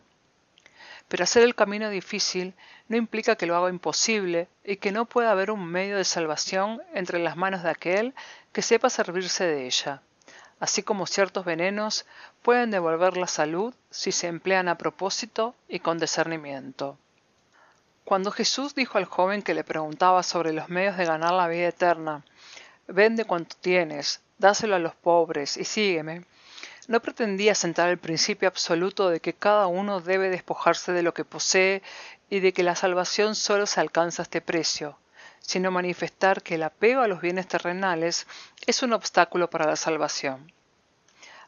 Pero 1.10 1.26
hacer 1.26 1.44
el 1.44 1.56
camino 1.56 1.90
difícil 1.90 2.54
no 2.88 2.96
implica 2.96 3.36
que 3.36 3.46
lo 3.46 3.58
haga 3.58 3.70
imposible 3.70 4.48
y 4.64 4.78
que 4.78 4.94
no 4.94 5.04
pueda 5.04 5.32
haber 5.32 5.52
un 5.52 5.66
medio 5.66 5.98
de 5.98 6.06
salvación 6.06 6.82
entre 6.94 7.20
las 7.20 7.36
manos 7.36 7.64
de 7.64 7.70
aquel 7.70 8.16
que 8.54 8.62
sepa 8.62 8.90
servirse 8.90 9.44
de 9.44 9.66
ella, 9.66 10.02
así 10.62 10.82
como 10.82 11.06
ciertos 11.06 11.44
venenos 11.44 12.06
pueden 12.42 12.72
devolver 12.72 13.18
la 13.18 13.28
salud 13.28 13.74
si 13.90 14.14
se 14.14 14.28
emplean 14.28 14.70
a 14.70 14.78
propósito 14.78 15.54
y 15.68 15.80
con 15.82 15.98
discernimiento. 15.98 16.98
Cuando 18.06 18.32
Jesús 18.32 18.74
dijo 18.74 18.98
al 18.98 19.06
joven 19.06 19.42
que 19.42 19.54
le 19.54 19.66
preguntaba 19.66 20.24
sobre 20.24 20.54
los 20.54 20.70
medios 20.70 20.96
de 20.96 21.06
ganar 21.06 21.34
la 21.34 21.50
vida 21.50 21.68
eterna, 21.68 22.24
Vende 22.92 23.24
cuanto 23.24 23.56
tienes, 23.62 24.20
dáselo 24.40 24.76
a 24.76 24.80
los 24.80 24.96
pobres 24.96 25.58
y 25.58 25.64
sígueme. 25.64 26.26
No 26.90 27.04
pretendía 27.04 27.54
sentar 27.54 27.88
el 27.90 28.00
principio 28.00 28.48
absoluto 28.48 29.10
de 29.10 29.20
que 29.20 29.36
cada 29.36 29.68
uno 29.68 30.02
debe 30.02 30.32
despojarse 30.32 30.92
de 30.92 31.04
lo 31.04 31.14
que 31.14 31.24
posee 31.24 31.84
y 32.32 32.40
de 32.40 32.52
que 32.52 32.64
la 32.64 32.74
salvación 32.74 33.36
solo 33.36 33.68
se 33.68 33.80
alcanza 33.80 34.24
a 34.24 34.26
este 34.26 34.42
precio, 34.42 34.98
sino 35.40 35.70
manifestar 35.70 36.42
que 36.42 36.56
el 36.56 36.64
apego 36.64 37.02
a 37.02 37.08
los 37.08 37.22
bienes 37.22 37.48
terrenales 37.48 38.26
es 38.66 38.82
un 38.82 38.94
obstáculo 38.94 39.52
para 39.52 39.68
la 39.68 39.76
salvación. 39.76 40.52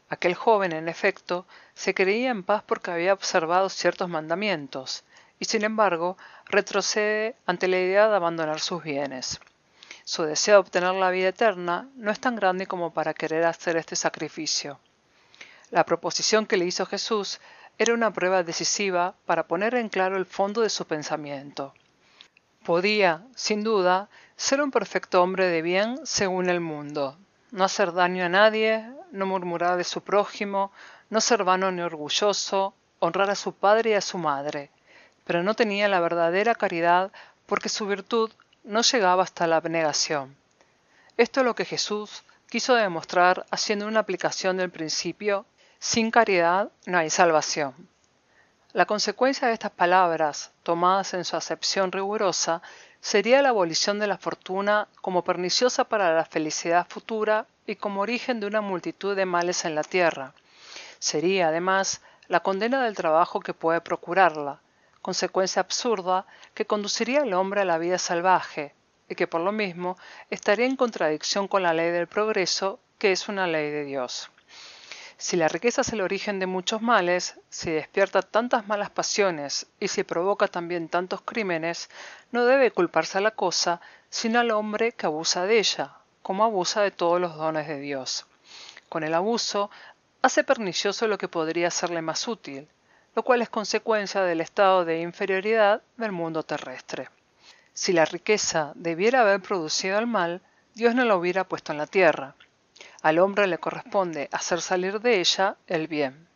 Aquel 0.10 0.36
joven, 0.36 0.74
en 0.74 0.88
efecto, 0.88 1.48
se 1.74 1.96
creía 1.96 2.30
en 2.30 2.44
paz 2.44 2.62
porque 2.64 2.92
había 2.92 3.12
observado 3.12 3.70
ciertos 3.70 4.10
mandamientos, 4.10 5.04
y 5.40 5.46
sin 5.46 5.64
embargo 5.64 6.20
retrocede 6.46 7.36
ante 7.48 7.68
la 7.68 7.80
idea 7.80 8.10
de 8.10 8.16
abandonar 8.16 8.60
sus 8.60 8.84
bienes. 8.84 9.40
Su 10.04 10.22
deseo 10.22 10.58
de 10.58 10.60
obtener 10.60 10.94
la 10.94 11.10
vida 11.10 11.30
eterna 11.30 11.90
no 11.96 12.12
es 12.12 12.20
tan 12.20 12.36
grande 12.36 12.68
como 12.68 12.94
para 12.94 13.16
querer 13.16 13.46
hacer 13.46 13.76
este 13.76 13.96
sacrificio. 13.96 14.80
La 15.72 15.86
proposición 15.86 16.46
que 16.46 16.58
le 16.58 16.66
hizo 16.66 16.86
Jesús 16.86 17.40
era 17.78 17.94
una 17.94 18.12
prueba 18.12 18.44
decisiva 18.44 19.16
para 19.26 19.48
poner 19.48 19.74
en 19.76 19.88
claro 19.88 20.18
el 20.18 20.26
fondo 20.26 20.62
de 20.62 20.70
su 20.70 20.86
pensamiento. 20.86 21.74
Podía, 22.66 23.24
sin 23.36 23.64
duda, 23.64 24.10
ser 24.36 24.62
un 24.62 24.70
perfecto 24.70 25.24
hombre 25.24 25.48
de 25.48 25.62
bien 25.62 26.00
según 26.04 26.50
el 26.50 26.60
mundo, 26.60 27.18
no 27.52 27.64
hacer 27.64 27.94
daño 27.94 28.26
a 28.26 28.30
nadie, 28.30 28.86
no 29.12 29.26
murmurar 29.26 29.78
de 29.78 29.86
su 29.86 30.02
prójimo, 30.02 30.74
no 31.10 31.22
ser 31.22 31.46
vano 31.46 31.72
ni 31.72 31.82
orgulloso, 31.82 32.74
honrar 33.00 33.30
a 33.30 33.36
su 33.36 33.54
padre 33.54 33.92
y 33.92 33.94
a 33.94 34.02
su 34.02 34.18
madre, 34.18 34.70
pero 35.24 35.42
no 35.42 35.54
tenía 35.54 35.88
la 35.88 36.02
verdadera 36.02 36.54
caridad 36.54 37.12
porque 37.46 37.70
su 37.70 37.88
virtud 37.88 38.30
no 38.66 38.82
llegaba 38.82 39.24
hasta 39.24 39.48
la 39.48 39.56
abnegación. 39.56 40.36
Esto 41.16 41.40
es 41.40 41.46
lo 41.46 41.56
que 41.56 41.66
Jesús 41.66 42.24
quiso 42.50 42.76
demostrar 42.76 43.46
haciendo 43.52 43.88
una 43.88 44.02
aplicación 44.02 44.58
del 44.58 44.70
principio 44.70 45.46
sin 45.84 46.12
caridad 46.12 46.70
no 46.86 47.00
hay 47.00 47.10
salvación. 47.10 47.74
La 48.72 48.86
consecuencia 48.86 49.48
de 49.48 49.56
estas 49.56 49.72
palabras, 49.72 50.52
tomadas 50.62 51.16
en 51.16 51.26
su 51.26 51.36
acepción 51.36 51.92
rigurosa, 51.92 52.62
sería 53.02 53.42
la 53.42 53.50
abolición 53.50 53.98
de 53.98 54.06
la 54.06 54.20
fortuna 54.20 54.88
como 55.02 55.24
perniciosa 55.24 55.86
para 55.86 56.14
la 56.14 56.24
felicidad 56.24 56.86
futura 56.88 57.48
y 57.66 57.78
como 57.78 58.02
origen 58.02 58.40
de 58.40 58.46
una 58.46 58.62
multitud 58.62 59.16
de 59.16 59.26
males 59.26 59.66
en 59.66 59.74
la 59.74 59.82
tierra. 59.82 60.36
Sería, 61.00 61.48
además, 61.48 62.02
la 62.28 62.42
condena 62.42 62.84
del 62.84 62.96
trabajo 62.96 63.40
que 63.40 63.56
puede 63.56 63.82
procurarla, 63.82 64.62
consecuencia 65.02 65.62
absurda 65.62 66.28
que 66.54 66.68
conduciría 66.68 67.24
al 67.24 67.34
hombre 67.34 67.62
a 67.62 67.66
la 67.66 67.80
vida 67.80 67.98
salvaje, 67.98 68.76
y 69.10 69.16
que 69.16 69.26
por 69.26 69.42
lo 69.42 69.52
mismo 69.52 69.98
estaría 70.30 70.68
en 70.68 70.76
contradicción 70.76 71.48
con 71.48 71.64
la 71.64 71.74
ley 71.74 71.90
del 71.90 72.06
progreso, 72.06 72.80
que 73.00 73.12
es 73.12 73.28
una 73.30 73.48
ley 73.48 73.72
de 73.72 73.84
Dios. 73.84 74.30
Si 75.22 75.38
la 75.38 75.48
riqueza 75.48 75.82
es 75.82 75.94
el 75.94 76.02
origen 76.02 76.40
de 76.40 76.48
muchos 76.48 76.82
males, 76.82 77.36
si 77.48 77.70
despierta 77.70 78.24
tantas 78.24 78.68
malas 78.68 78.90
pasiones 78.90 79.68
y 79.80 79.88
si 79.88 80.02
provoca 80.04 80.48
también 80.48 80.90
tantos 80.90 81.22
crímenes, 81.22 81.92
no 82.32 82.44
debe 82.46 82.72
culparse 82.72 83.20
a 83.20 83.22
la 83.22 83.30
cosa, 83.30 83.82
sino 84.10 84.40
al 84.40 84.50
hombre 84.50 84.94
que 84.94 85.06
abusa 85.06 85.46
de 85.46 85.60
ella, 85.60 85.94
como 86.24 86.44
abusa 86.44 86.82
de 86.82 86.90
todos 86.90 87.22
los 87.22 87.36
dones 87.36 87.68
de 87.68 87.80
Dios. 87.80 88.26
Con 88.90 89.04
el 89.04 89.14
abuso, 89.14 89.70
hace 90.24 90.44
pernicioso 90.44 91.06
lo 91.06 91.20
que 91.20 91.28
podría 91.28 91.70
serle 91.70 92.02
más 92.02 92.28
útil, 92.28 92.68
lo 93.14 93.22
cual 93.22 93.44
es 93.44 93.50
consecuencia 93.50 94.24
del 94.24 94.42
estado 94.42 94.86
de 94.86 95.02
inferioridad 95.02 95.84
del 95.98 96.14
mundo 96.14 96.42
terrestre. 96.42 97.10
Si 97.76 97.94
la 97.94 98.06
riqueza 98.06 98.72
debiera 98.74 99.22
haber 99.22 99.40
producido 99.40 100.00
el 100.00 100.08
mal, 100.08 100.42
Dios 100.74 100.96
no 100.96 101.06
la 101.06 101.16
hubiera 101.16 101.44
puesto 101.44 101.74
en 101.74 101.78
la 101.78 101.86
tierra. 101.86 102.34
Al 103.02 103.20
hombre 103.20 103.48
le 103.48 103.58
corresponde 103.58 104.30
hacer 104.32 104.62
salir 104.62 105.00
de 105.00 105.20
ella 105.20 105.58
el 105.68 105.88
bien. 105.88 106.28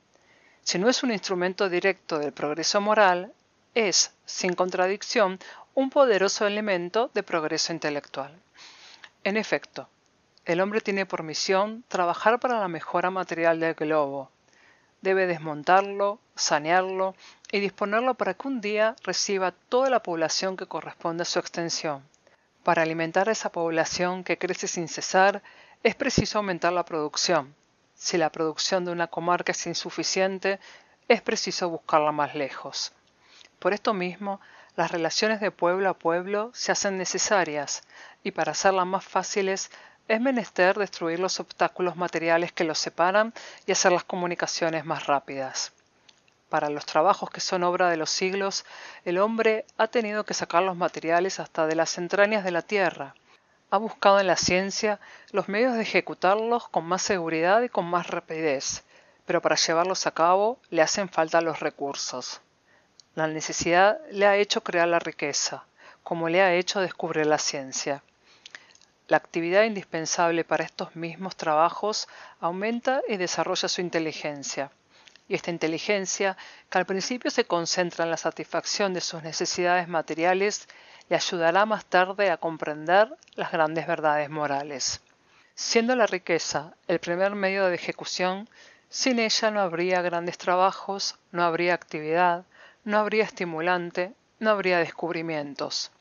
Si 0.64 0.80
no 0.80 0.90
es 0.90 1.04
un 1.04 1.12
instrumento 1.12 1.70
directo 1.70 2.18
del 2.18 2.34
progreso 2.34 2.82
moral, 2.82 3.34
es, 3.76 4.14
sin 4.26 4.54
contradicción, 4.54 5.40
un 5.76 5.90
poderoso 5.90 6.48
elemento 6.48 7.12
de 7.14 7.22
progreso 7.22 7.72
intelectual. 7.72 8.34
En 9.24 9.38
efecto, 9.38 9.90
el 10.46 10.62
hombre 10.62 10.82
tiene 10.82 11.06
por 11.06 11.24
misión 11.24 11.84
trabajar 11.88 12.40
para 12.40 12.60
la 12.60 12.68
mejora 12.68 13.12
material 13.12 13.60
del 13.60 13.76
globo, 13.76 14.32
debe 15.02 15.28
desmontarlo, 15.28 16.20
sanearlo 16.36 17.16
y 17.52 17.60
disponerlo 17.60 18.16
para 18.16 18.34
que 18.34 18.48
un 18.48 18.60
día 18.60 18.96
reciba 19.04 19.52
toda 19.52 19.90
la 19.90 20.02
población 20.02 20.58
que 20.58 20.66
corresponde 20.66 21.22
a 21.22 21.26
su 21.26 21.38
extensión. 21.38 22.04
Para 22.64 22.82
alimentar 22.82 23.30
a 23.30 23.34
esa 23.34 23.52
población 23.52 24.24
que 24.24 24.40
crece 24.40 24.68
sin 24.68 24.88
cesar, 24.88 25.44
es 25.86 25.94
preciso 25.94 26.39
aumentar 26.39 26.74
la 26.74 26.84
producción. 26.84 27.54
Si 27.94 28.18
la 28.18 28.32
producción 28.32 28.86
de 28.86 28.92
una 28.92 29.06
comarca 29.06 29.51
es 29.51 29.68
insuficiente, 29.68 30.60
es 31.08 31.22
preciso 31.22 31.70
buscarla 31.70 32.12
más 32.12 32.34
lejos. 32.34 32.92
Por 33.60 33.72
esto 33.72 33.94
mismo, 33.94 34.42
las 34.75 34.89
relaciones 34.89 35.42
de 35.42 35.51
pueblo 35.51 35.88
a 35.88 35.94
pueblo 35.94 36.50
se 36.56 36.72
hacen 36.72 36.98
necesarias 36.98 37.84
y 38.24 38.32
para 38.32 38.54
hacerlas 38.54 38.88
más 38.88 39.06
fáciles 39.06 39.70
es 40.08 40.20
menester 40.20 40.75
destruir 40.75 41.20
los 41.20 41.39
obstáculos 41.39 41.96
materiales 41.96 42.51
que 42.51 42.63
los 42.63 42.80
separan 42.80 43.32
y 43.68 43.72
hacer 43.72 43.92
las 43.92 44.04
comunicaciones 44.04 44.86
más 44.86 45.06
rápidas. 45.06 45.72
Para 46.50 46.72
los 46.72 46.88
trabajos 46.88 47.30
que 47.30 47.42
son 47.42 47.63
obra 47.63 47.92
de 47.92 47.98
los 47.98 48.10
siglos, 48.10 48.65
el 49.04 49.20
hombre 49.20 49.65
ha 49.77 49.86
tenido 49.86 50.24
que 50.24 50.34
sacar 50.34 50.63
los 50.63 50.75
materiales 50.75 51.39
hasta 51.39 51.68
de 51.68 51.75
las 51.75 52.00
entrañas 52.00 52.44
de 52.44 52.51
la 52.51 52.63
tierra. 52.63 53.13
Ha 53.72 53.78
buscado 53.78 54.20
en 54.20 54.28
la 54.28 54.38
ciencia 54.38 55.00
los 55.32 55.50
medios 55.50 55.74
de 55.74 55.82
ejecutarlos 55.82 56.68
con 56.70 56.86
más 56.86 57.02
seguridad 57.02 57.62
y 57.62 57.70
con 57.70 57.86
más 57.86 58.08
rapidez, 58.08 58.84
pero 59.26 59.42
para 59.42 59.56
llevarlos 59.56 60.06
a 60.08 60.12
cabo 60.12 60.60
le 60.70 60.82
hacen 60.82 61.10
falta 61.10 61.42
los 61.42 61.60
recursos. 61.60 62.42
La 63.16 63.28
necesidad 63.28 64.00
le 64.12 64.28
ha 64.28 64.38
hecho 64.38 64.62
crear 64.62 64.88
la 64.88 65.00
riqueza, 65.00 65.66
como 66.04 66.30
le 66.30 66.42
ha 66.42 66.54
hecho 66.54 66.80
descubrir 66.82 67.26
la 67.26 67.40
ciencia. 67.40 68.04
La 69.08 69.18
actividad 69.18 69.64
indispensable 69.64 70.44
para 70.44 70.64
estos 70.64 70.96
mismos 70.96 71.36
trabajos 71.36 72.08
aumenta 72.40 73.02
y 73.08 73.18
desarrolla 73.18 73.68
su 73.68 73.82
inteligencia. 73.82 74.72
Y 75.28 75.36
esta 75.36 75.50
inteligencia, 75.50 76.38
que 76.70 76.78
al 76.78 76.86
principio 76.86 77.32
se 77.32 77.46
concentra 77.46 78.04
en 78.04 78.12
la 78.12 78.18
satisfacción 78.18 78.94
de 78.94 79.02
sus 79.02 79.24
necesidades 79.24 79.88
materiales, 79.88 80.68
le 81.10 81.16
ayudará 81.16 81.66
más 81.66 81.86
tarde 81.86 82.32
a 82.32 82.38
comprender 82.38 83.10
las 83.36 83.52
grandes 83.52 83.88
verdades 83.88 84.30
morales. 84.30 85.02
Siendo 85.54 85.96
la 85.96 86.06
riqueza 86.06 86.74
el 86.88 87.00
primer 87.00 87.36
medio 87.36 87.66
de 87.66 87.76
ejecución, 87.76 88.50
sin 88.90 89.20
ella 89.20 89.52
no 89.52 89.62
habría 89.62 90.02
grandes 90.02 90.38
trabajos, 90.38 91.18
no 91.32 91.44
habría 91.44 91.74
actividad, 91.74 92.44
no 92.84 92.98
habría 92.98 93.24
estimulante, 93.24 94.14
no 94.40 94.50
habría 94.50 94.80
descubrimientos. 94.80 95.92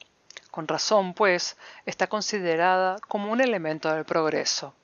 Con 0.51 0.69
razón, 0.69 1.15
pues, 1.15 1.57
está 1.87 2.07
considerada 2.07 2.97
como 3.09 3.33
un 3.33 3.41
elemento 3.41 3.93
del 3.93 4.05
progreso. 4.05 4.75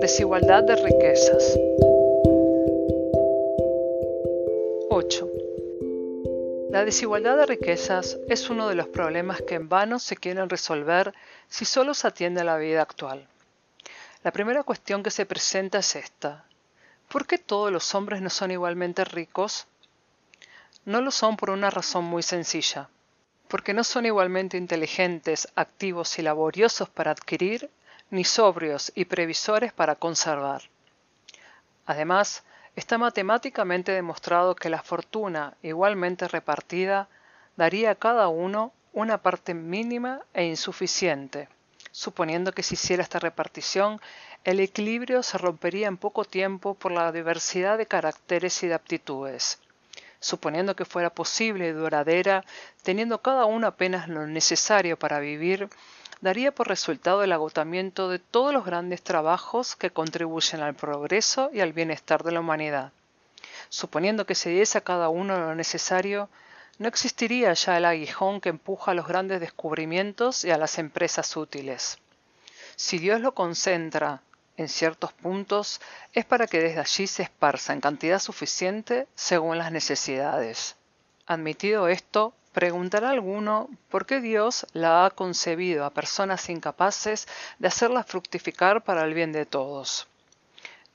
Desigualdad 0.00 0.64
de 0.64 0.76
riquezas. 0.76 1.58
8. 4.90 5.45
La 6.76 6.84
desigualdad 6.84 7.38
de 7.38 7.46
riquezas 7.46 8.18
es 8.28 8.50
uno 8.50 8.68
de 8.68 8.74
los 8.74 8.88
problemas 8.88 9.40
que 9.40 9.54
en 9.54 9.66
vano 9.66 9.98
se 9.98 10.14
quieren 10.14 10.50
resolver 10.50 11.14
si 11.48 11.64
solo 11.64 11.94
se 11.94 12.06
atiende 12.06 12.42
a 12.42 12.44
la 12.44 12.58
vida 12.58 12.82
actual. 12.82 13.26
La 14.22 14.30
primera 14.30 14.62
cuestión 14.62 15.02
que 15.02 15.10
se 15.10 15.24
presenta 15.24 15.78
es 15.78 15.96
esta. 15.96 16.44
¿Por 17.08 17.26
qué 17.26 17.38
todos 17.38 17.72
los 17.72 17.94
hombres 17.94 18.20
no 18.20 18.28
son 18.28 18.50
igualmente 18.50 19.06
ricos? 19.06 19.66
No 20.84 21.00
lo 21.00 21.10
son 21.10 21.38
por 21.38 21.48
una 21.48 21.70
razón 21.70 22.04
muy 22.04 22.22
sencilla. 22.22 22.90
Porque 23.48 23.72
no 23.72 23.82
son 23.82 24.04
igualmente 24.04 24.58
inteligentes, 24.58 25.48
activos 25.56 26.18
y 26.18 26.22
laboriosos 26.22 26.90
para 26.90 27.12
adquirir, 27.12 27.70
ni 28.10 28.22
sobrios 28.22 28.92
y 28.94 29.06
previsores 29.06 29.72
para 29.72 29.94
conservar. 29.94 30.60
Además, 31.86 32.44
está 32.76 32.98
matemáticamente 32.98 33.90
demostrado 33.90 34.54
que 34.54 34.70
la 34.70 34.82
fortuna 34.82 35.54
igualmente 35.62 36.28
repartida 36.28 37.08
daría 37.56 37.90
a 37.90 37.94
cada 37.96 38.28
uno 38.28 38.72
una 38.92 39.18
parte 39.18 39.54
mínima 39.54 40.20
e 40.32 40.44
insuficiente 40.44 41.48
suponiendo 41.96 42.52
que 42.52 42.62
se 42.62 42.74
hiciera 42.74 43.02
esta 43.02 43.18
repartición, 43.18 44.02
el 44.44 44.60
equilibrio 44.60 45.22
se 45.22 45.38
rompería 45.38 45.88
en 45.88 45.96
poco 45.96 46.26
tiempo 46.26 46.74
por 46.74 46.92
la 46.92 47.10
diversidad 47.10 47.78
de 47.78 47.86
caracteres 47.86 48.62
y 48.62 48.66
de 48.66 48.74
aptitudes. 48.74 49.60
Suponiendo 50.20 50.76
que 50.76 50.84
fuera 50.84 51.08
posible 51.08 51.68
y 51.68 51.72
duradera, 51.72 52.44
teniendo 52.82 53.22
cada 53.22 53.46
uno 53.46 53.66
apenas 53.66 54.10
lo 54.10 54.26
necesario 54.26 54.98
para 54.98 55.20
vivir, 55.20 55.70
daría 56.20 56.52
por 56.52 56.68
resultado 56.68 57.22
el 57.22 57.32
agotamiento 57.32 58.08
de 58.08 58.18
todos 58.18 58.52
los 58.52 58.64
grandes 58.64 59.02
trabajos 59.02 59.76
que 59.76 59.90
contribuyen 59.90 60.62
al 60.62 60.74
progreso 60.74 61.50
y 61.52 61.60
al 61.60 61.72
bienestar 61.72 62.22
de 62.22 62.32
la 62.32 62.40
humanidad. 62.40 62.92
Suponiendo 63.68 64.26
que 64.26 64.34
se 64.34 64.50
diese 64.50 64.78
a 64.78 64.82
cada 64.82 65.08
uno 65.08 65.38
lo 65.38 65.54
necesario, 65.54 66.28
no 66.78 66.88
existiría 66.88 67.52
ya 67.54 67.78
el 67.78 67.84
aguijón 67.84 68.40
que 68.40 68.50
empuja 68.50 68.90
a 68.90 68.94
los 68.94 69.06
grandes 69.06 69.40
descubrimientos 69.40 70.44
y 70.44 70.50
a 70.50 70.58
las 70.58 70.78
empresas 70.78 71.36
útiles. 71.36 71.98
Si 72.76 72.98
Dios 72.98 73.20
lo 73.20 73.32
concentra 73.32 74.20
en 74.56 74.68
ciertos 74.68 75.12
puntos, 75.12 75.80
es 76.12 76.24
para 76.24 76.46
que 76.46 76.60
desde 76.60 76.80
allí 76.80 77.06
se 77.06 77.22
esparza 77.22 77.72
en 77.72 77.80
cantidad 77.80 78.18
suficiente 78.18 79.06
según 79.14 79.58
las 79.58 79.72
necesidades. 79.72 80.76
Admitido 81.26 81.88
esto, 81.88 82.34
preguntará 82.56 83.10
alguno 83.10 83.68
por 83.90 84.06
qué 84.06 84.22
Dios 84.22 84.66
la 84.72 85.04
ha 85.04 85.10
concebido 85.10 85.84
a 85.84 85.90
personas 85.90 86.48
incapaces 86.48 87.28
de 87.58 87.68
hacerla 87.68 88.02
fructificar 88.02 88.82
para 88.82 89.04
el 89.04 89.12
bien 89.12 89.30
de 89.32 89.44
todos. 89.44 90.08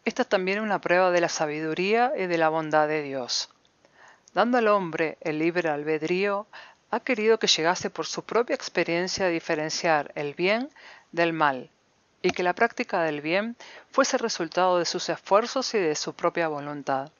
Esta 0.03 0.24
es 0.24 0.27
también 0.27 0.60
una 0.60 0.82
prueba 0.82 1.12
de 1.12 1.22
la 1.22 1.30
sabiduría 1.30 2.13
y 2.18 2.25
de 2.25 2.38
la 2.39 2.50
bondad 2.50 2.88
de 2.88 3.03
Dios 3.03 3.50
dando 4.34 4.58
al 4.58 4.68
hombre 4.68 5.18
el 5.22 5.39
libre 5.39 5.70
albedrío, 5.70 6.48
ha 6.89 7.00
querido 7.00 7.39
que 7.39 7.48
llegase 7.48 7.89
por 7.89 8.06
su 8.06 8.24
propia 8.24 8.56
experiencia 8.56 9.25
a 9.25 9.30
diferenciar 9.30 10.12
el 10.15 10.34
bien 10.34 10.70
del 11.12 11.34
mal, 11.34 11.70
y 12.22 12.32
que 12.32 12.44
la 12.44 12.53
práctica 12.53 13.01
del 13.01 13.22
bien 13.22 13.56
fuese 13.91 14.18
resultado 14.18 14.77
de 14.77 14.86
sus 14.86 15.10
esfuerzos 15.10 15.74
y 15.74 15.80
de 15.80 15.96
su 15.96 16.13
propia 16.13 16.48
voluntad. 16.48 17.12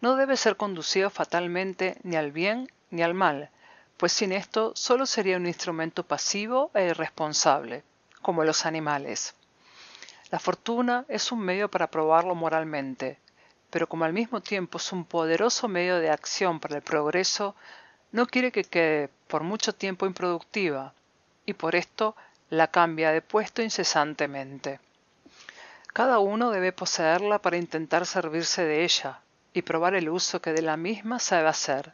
No 0.00 0.16
debe 0.16 0.36
ser 0.36 0.56
conducido 0.56 1.10
fatalmente 1.10 1.96
ni 2.02 2.16
al 2.16 2.30
bien 2.30 2.70
ni 2.90 3.02
al 3.02 3.14
mal, 3.14 3.50
pues 3.96 4.12
sin 4.12 4.32
esto 4.32 4.72
solo 4.74 5.06
sería 5.06 5.36
un 5.36 5.46
instrumento 5.46 6.04
pasivo 6.04 6.70
e 6.74 6.86
irresponsable, 6.86 7.84
como 8.22 8.44
los 8.44 8.66
animales. 8.66 9.34
La 10.30 10.38
fortuna 10.38 11.04
es 11.08 11.30
un 11.32 11.40
medio 11.40 11.70
para 11.70 11.90
probarlo 11.90 12.34
moralmente, 12.34 13.18
pero 13.70 13.88
como 13.88 14.04
al 14.04 14.12
mismo 14.12 14.40
tiempo 14.40 14.78
es 14.78 14.92
un 14.92 15.04
poderoso 15.04 15.68
medio 15.68 15.98
de 15.98 16.10
acción 16.10 16.60
para 16.60 16.76
el 16.76 16.82
progreso, 16.82 17.54
no 18.12 18.26
quiere 18.26 18.52
que 18.52 18.64
quede 18.64 19.10
por 19.28 19.42
mucho 19.42 19.74
tiempo 19.74 20.06
improductiva, 20.06 20.94
y 21.46 21.54
por 21.54 21.74
esto 21.74 22.16
la 22.50 22.68
cambia 22.68 23.12
de 23.12 23.22
puesto 23.22 23.62
incesantemente. 23.62 24.80
Cada 25.92 26.18
uno 26.18 26.50
debe 26.50 26.72
poseerla 26.72 27.40
para 27.40 27.56
intentar 27.56 28.06
servirse 28.06 28.64
de 28.64 28.84
ella 28.84 29.20
y 29.52 29.62
probar 29.62 29.94
el 29.94 30.08
uso 30.08 30.40
que 30.40 30.52
de 30.52 30.62
la 30.62 30.76
misma 30.76 31.18
sabe 31.18 31.48
hacer, 31.48 31.92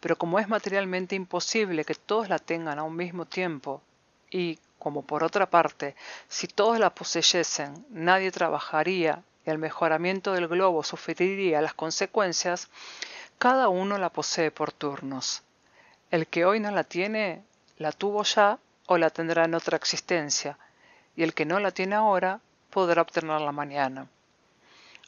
pero 0.00 0.16
como 0.16 0.38
es 0.38 0.48
materialmente 0.48 1.14
imposible 1.14 1.84
que 1.84 1.94
todos 1.94 2.28
la 2.28 2.38
tengan 2.38 2.78
a 2.78 2.82
un 2.82 2.96
mismo 2.96 3.26
tiempo, 3.26 3.82
y, 4.30 4.58
como 4.78 5.02
por 5.02 5.24
otra 5.24 5.48
parte, 5.48 5.94
si 6.28 6.48
todos 6.48 6.78
la 6.78 6.94
poseyesen, 6.94 7.86
nadie 7.90 8.30
trabajaría 8.30 9.22
y 9.46 9.50
el 9.50 9.58
mejoramiento 9.58 10.32
del 10.32 10.48
globo 10.48 10.82
sufriría 10.82 11.62
las 11.62 11.74
consecuencias, 11.74 12.68
cada 13.38 13.68
uno 13.68 13.98
la 13.98 14.10
posee 14.10 14.50
por 14.50 14.72
turnos. 14.72 15.42
El 16.10 16.26
que 16.26 16.44
hoy 16.44 16.60
no 16.60 16.70
la 16.70 16.84
tiene, 16.84 17.42
la 17.78 17.92
tuvo 17.92 18.22
ya 18.22 18.58
o 18.86 18.98
la 18.98 19.10
tendrá 19.10 19.44
en 19.44 19.54
otra 19.54 19.76
existencia, 19.76 20.58
y 21.16 21.22
el 21.22 21.34
que 21.34 21.44
no 21.44 21.60
la 21.60 21.70
tiene 21.70 21.94
ahora, 21.94 22.40
podrá 22.70 23.02
obtenerla 23.02 23.52
mañana. 23.52 24.08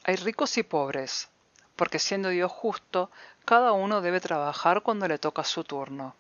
Hay 0.05 0.17
ricos 0.17 0.57
y 0.57 0.63
pobres, 0.63 1.29
porque 1.77 1.99
siendo 1.99 2.31
Dios 2.31 2.51
justo, 2.51 3.11
cada 3.45 3.73
uno 3.73 4.01
debe 4.01 4.21
trabajar 4.21 4.83
cuando 4.83 5.07
le 5.07 5.19
toca 5.19 5.45
su 5.45 5.63
turno. 5.63 6.15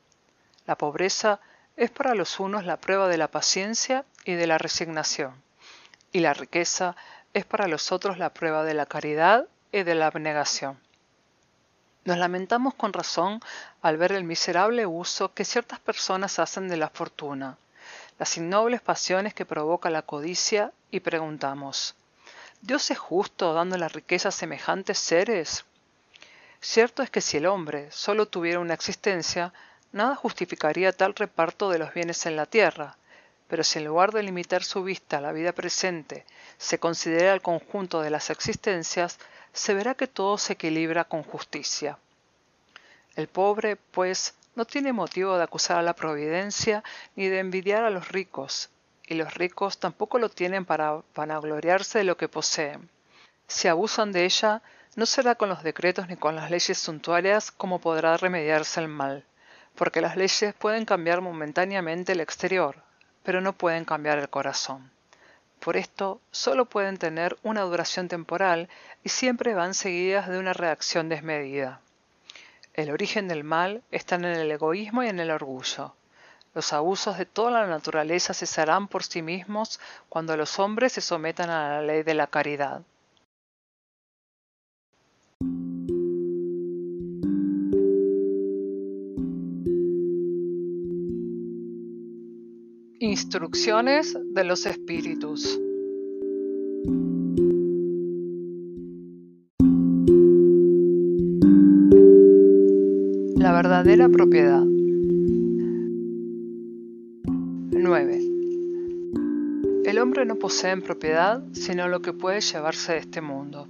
La 0.66 0.76
pobreza 0.76 1.40
es 1.76 1.90
para 1.90 2.14
los 2.14 2.38
unos 2.38 2.64
la 2.64 2.76
prueba 2.76 3.08
de 3.08 3.18
la 3.18 3.28
paciencia 3.28 4.04
y 4.24 4.34
de 4.34 4.46
la 4.46 4.58
resignación, 4.58 5.34
y 6.12 6.20
la 6.20 6.34
riqueza 6.34 6.96
es 7.34 7.44
para 7.44 7.68
los 7.68 7.92
otros 7.92 8.18
la 8.18 8.32
prueba 8.32 8.64
de 8.64 8.74
la 8.74 8.86
caridad 8.86 9.46
y 9.72 9.82
de 9.82 9.94
la 9.94 10.06
abnegación. 10.06 10.78
Nos 12.04 12.18
lamentamos 12.18 12.74
con 12.74 12.92
razón 12.92 13.40
al 13.82 13.96
ver 13.96 14.12
el 14.12 14.24
miserable 14.24 14.86
uso 14.86 15.34
que 15.34 15.44
ciertas 15.44 15.80
personas 15.80 16.38
hacen 16.38 16.68
de 16.68 16.76
la 16.76 16.88
fortuna, 16.88 17.58
las 18.18 18.36
innobles 18.36 18.80
pasiones 18.80 19.34
que 19.34 19.44
provoca 19.44 19.90
la 19.90 20.02
codicia 20.02 20.72
y 20.90 21.00
preguntamos, 21.00 21.94
¿Dios 22.62 22.90
es 22.90 22.98
justo 22.98 23.52
dando 23.52 23.76
la 23.76 23.88
riqueza 23.88 24.28
a 24.28 24.32
semejantes 24.32 24.98
seres? 24.98 25.64
Cierto 26.60 27.02
es 27.02 27.10
que 27.10 27.20
si 27.20 27.36
el 27.36 27.46
hombre 27.46 27.90
solo 27.92 28.26
tuviera 28.26 28.58
una 28.58 28.74
existencia, 28.74 29.52
nada 29.92 30.16
justificaría 30.16 30.92
tal 30.92 31.14
reparto 31.14 31.70
de 31.70 31.78
los 31.78 31.94
bienes 31.94 32.26
en 32.26 32.34
la 32.36 32.46
tierra, 32.46 32.96
pero 33.48 33.62
si 33.62 33.78
en 33.78 33.84
lugar 33.84 34.12
de 34.12 34.22
limitar 34.22 34.64
su 34.64 34.82
vista 34.82 35.18
a 35.18 35.20
la 35.20 35.32
vida 35.32 35.52
presente 35.52 36.24
se 36.58 36.78
considera 36.78 37.32
el 37.34 37.42
conjunto 37.42 38.00
de 38.00 38.10
las 38.10 38.30
existencias, 38.30 39.18
se 39.52 39.74
verá 39.74 39.94
que 39.94 40.08
todo 40.08 40.38
se 40.38 40.54
equilibra 40.54 41.04
con 41.04 41.22
justicia. 41.22 41.98
El 43.14 43.28
pobre, 43.28 43.76
pues, 43.76 44.34
no 44.54 44.64
tiene 44.64 44.92
motivo 44.92 45.36
de 45.36 45.44
acusar 45.44 45.78
a 45.78 45.82
la 45.82 45.94
providencia 45.94 46.82
ni 47.14 47.28
de 47.28 47.38
envidiar 47.38 47.84
a 47.84 47.90
los 47.90 48.08
ricos, 48.08 48.70
y 49.06 49.14
los 49.14 49.34
ricos 49.34 49.78
tampoco 49.78 50.18
lo 50.18 50.28
tienen 50.28 50.64
para 50.64 51.02
vanagloriarse 51.14 51.98
de 51.98 52.04
lo 52.04 52.16
que 52.16 52.28
poseen. 52.28 52.88
Si 53.46 53.68
abusan 53.68 54.12
de 54.12 54.24
ella, 54.24 54.62
no 54.96 55.06
será 55.06 55.34
con 55.34 55.48
los 55.48 55.62
decretos 55.62 56.08
ni 56.08 56.16
con 56.16 56.34
las 56.34 56.50
leyes 56.50 56.78
suntuarias 56.78 57.52
como 57.52 57.80
podrá 57.80 58.16
remediarse 58.16 58.80
el 58.80 58.88
mal, 58.88 59.24
porque 59.74 60.00
las 60.00 60.16
leyes 60.16 60.54
pueden 60.54 60.84
cambiar 60.84 61.20
momentáneamente 61.20 62.12
el 62.12 62.20
exterior, 62.20 62.82
pero 63.22 63.40
no 63.40 63.52
pueden 63.52 63.84
cambiar 63.84 64.18
el 64.18 64.28
corazón. 64.28 64.90
Por 65.60 65.76
esto, 65.76 66.20
solo 66.30 66.66
pueden 66.66 66.96
tener 66.96 67.36
una 67.42 67.62
duración 67.62 68.08
temporal 68.08 68.68
y 69.04 69.08
siempre 69.08 69.54
van 69.54 69.74
seguidas 69.74 70.28
de 70.28 70.38
una 70.38 70.52
reacción 70.52 71.08
desmedida. 71.08 71.80
El 72.74 72.90
origen 72.90 73.26
del 73.26 73.42
mal 73.42 73.82
está 73.90 74.16
en 74.16 74.26
el 74.26 74.50
egoísmo 74.50 75.02
y 75.02 75.08
en 75.08 75.18
el 75.18 75.30
orgullo. 75.30 75.94
Los 76.56 76.72
abusos 76.72 77.18
de 77.18 77.26
toda 77.26 77.50
la 77.50 77.66
naturaleza 77.66 78.32
cesarán 78.32 78.88
por 78.88 79.02
sí 79.02 79.20
mismos 79.20 79.78
cuando 80.08 80.38
los 80.38 80.58
hombres 80.58 80.94
se 80.94 81.02
sometan 81.02 81.50
a 81.50 81.68
la 81.68 81.82
ley 81.82 82.02
de 82.02 82.14
la 82.14 82.28
caridad. 82.28 82.80
Instrucciones 93.00 94.16
de 94.32 94.44
los 94.44 94.64
Espíritus. 94.64 95.60
La 103.36 103.52
verdadera 103.52 104.08
propiedad. 104.08 104.75
9. 107.86 108.18
El 109.84 110.00
hombre 110.00 110.24
no 110.24 110.34
posee 110.34 110.72
en 110.72 110.82
propiedad 110.82 111.40
sino 111.52 111.86
lo 111.86 112.02
que 112.02 112.12
puede 112.12 112.40
llevarse 112.40 112.94
de 112.94 112.98
este 112.98 113.20
mundo. 113.20 113.68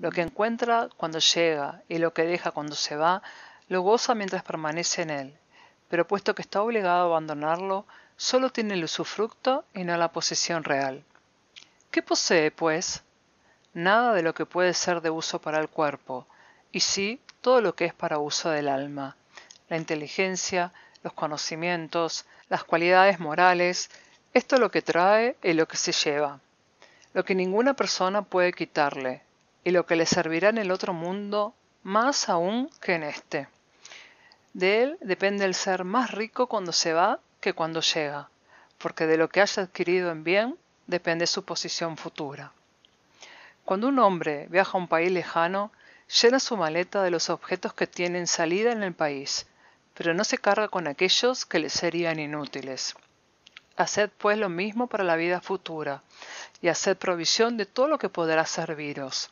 Lo 0.00 0.10
que 0.10 0.22
encuentra 0.22 0.88
cuando 0.96 1.18
llega 1.18 1.82
y 1.86 1.98
lo 1.98 2.14
que 2.14 2.22
deja 2.22 2.52
cuando 2.52 2.74
se 2.74 2.96
va, 2.96 3.22
lo 3.68 3.82
goza 3.82 4.14
mientras 4.14 4.42
permanece 4.42 5.02
en 5.02 5.10
él, 5.10 5.38
pero 5.90 6.06
puesto 6.06 6.34
que 6.34 6.40
está 6.40 6.62
obligado 6.62 7.02
a 7.02 7.04
abandonarlo, 7.04 7.84
solo 8.16 8.48
tiene 8.48 8.72
el 8.72 8.84
usufructo 8.84 9.66
y 9.74 9.84
no 9.84 9.98
la 9.98 10.12
posesión 10.12 10.64
real. 10.64 11.04
¿Qué 11.90 12.00
posee, 12.00 12.50
pues? 12.50 13.02
Nada 13.74 14.14
de 14.14 14.22
lo 14.22 14.32
que 14.32 14.46
puede 14.46 14.72
ser 14.72 15.02
de 15.02 15.10
uso 15.10 15.42
para 15.42 15.60
el 15.60 15.68
cuerpo, 15.68 16.26
y 16.72 16.80
sí 16.80 17.20
todo 17.42 17.60
lo 17.60 17.74
que 17.74 17.84
es 17.84 17.92
para 17.92 18.16
uso 18.16 18.48
del 18.48 18.68
alma, 18.68 19.14
la 19.68 19.76
inteligencia, 19.76 20.72
los 21.02 21.12
conocimientos, 21.12 22.24
las 22.48 22.64
cualidades 22.64 23.18
morales, 23.18 23.90
esto 24.34 24.56
es 24.56 24.60
lo 24.60 24.70
que 24.70 24.82
trae 24.82 25.36
y 25.42 25.52
lo 25.52 25.66
que 25.66 25.76
se 25.76 25.92
lleva, 25.92 26.40
lo 27.14 27.24
que 27.24 27.34
ninguna 27.34 27.74
persona 27.74 28.22
puede 28.22 28.52
quitarle, 28.52 29.22
y 29.64 29.70
lo 29.70 29.86
que 29.86 29.96
le 29.96 30.06
servirá 30.06 30.50
en 30.50 30.58
el 30.58 30.70
otro 30.70 30.92
mundo 30.92 31.54
más 31.82 32.28
aún 32.28 32.70
que 32.80 32.94
en 32.94 33.02
este. 33.02 33.48
De 34.52 34.82
él 34.82 34.98
depende 35.00 35.44
el 35.44 35.54
ser 35.54 35.84
más 35.84 36.12
rico 36.12 36.46
cuando 36.46 36.72
se 36.72 36.92
va 36.92 37.18
que 37.40 37.52
cuando 37.52 37.80
llega, 37.80 38.28
porque 38.78 39.06
de 39.06 39.16
lo 39.16 39.28
que 39.28 39.40
haya 39.40 39.64
adquirido 39.64 40.10
en 40.10 40.24
bien 40.24 40.56
depende 40.86 41.26
su 41.26 41.44
posición 41.44 41.96
futura. 41.96 42.52
Cuando 43.64 43.88
un 43.88 43.98
hombre 43.98 44.46
viaja 44.48 44.78
a 44.78 44.80
un 44.80 44.86
país 44.86 45.10
lejano, 45.10 45.72
llena 46.22 46.38
su 46.38 46.56
maleta 46.56 47.02
de 47.02 47.10
los 47.10 47.30
objetos 47.30 47.74
que 47.74 47.86
tienen 47.86 48.28
salida 48.28 48.70
en 48.70 48.82
el 48.82 48.94
país, 48.94 49.46
pero 49.96 50.12
no 50.12 50.24
se 50.24 50.36
carga 50.38 50.68
con 50.68 50.86
aquellos 50.86 51.46
que 51.46 51.58
le 51.58 51.70
serían 51.70 52.18
inútiles. 52.18 52.94
Haced 53.76 54.10
pues 54.18 54.36
lo 54.36 54.50
mismo 54.50 54.86
para 54.88 55.04
la 55.04 55.16
vida 55.16 55.40
futura, 55.40 56.02
y 56.60 56.68
haced 56.68 56.98
provisión 56.98 57.56
de 57.56 57.64
todo 57.64 57.88
lo 57.88 57.98
que 57.98 58.10
podrá 58.10 58.44
serviros. 58.44 59.30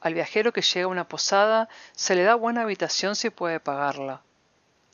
Al 0.00 0.14
viajero 0.14 0.52
que 0.52 0.62
llega 0.62 0.84
a 0.84 0.88
una 0.88 1.08
posada 1.08 1.68
se 1.92 2.14
le 2.14 2.22
da 2.22 2.34
buena 2.34 2.62
habitación 2.62 3.16
si 3.16 3.30
puede 3.30 3.60
pagarla. 3.60 4.20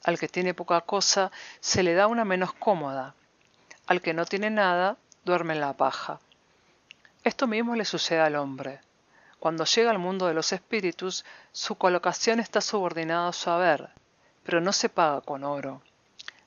Al 0.05 0.19
que 0.19 0.29
tiene 0.29 0.55
poca 0.55 0.81
cosa 0.83 1.33
se 1.61 1.83
le 1.83 1.95
da 1.95 2.07
una 2.07 2.25
menos 2.25 2.53
cómoda. 2.53 3.15
Al 3.87 4.01
que 4.01 4.15
no 4.15 4.27
tiene 4.27 4.51
nada 4.51 4.97
duerme 5.25 5.55
en 5.55 5.61
la 5.61 5.73
paja. 5.73 6.21
Esto 7.25 7.47
mismo 7.47 7.75
le 7.75 7.85
sucede 7.85 8.21
al 8.21 8.37
hombre. 8.37 8.81
Cuando 9.41 9.65
llega 9.65 9.91
al 9.91 9.99
mundo 9.99 10.27
de 10.27 10.35
los 10.35 10.53
espíritus, 10.53 11.25
su 11.53 11.77
colocación 11.77 12.39
está 12.39 12.61
subordinada 12.61 13.29
a 13.29 13.33
su 13.33 13.51
haber, 13.51 13.91
pero 14.49 14.63
no 14.63 14.73
se 14.73 14.89
paga 14.89 15.21
con 15.21 15.45
oro. 15.45 15.83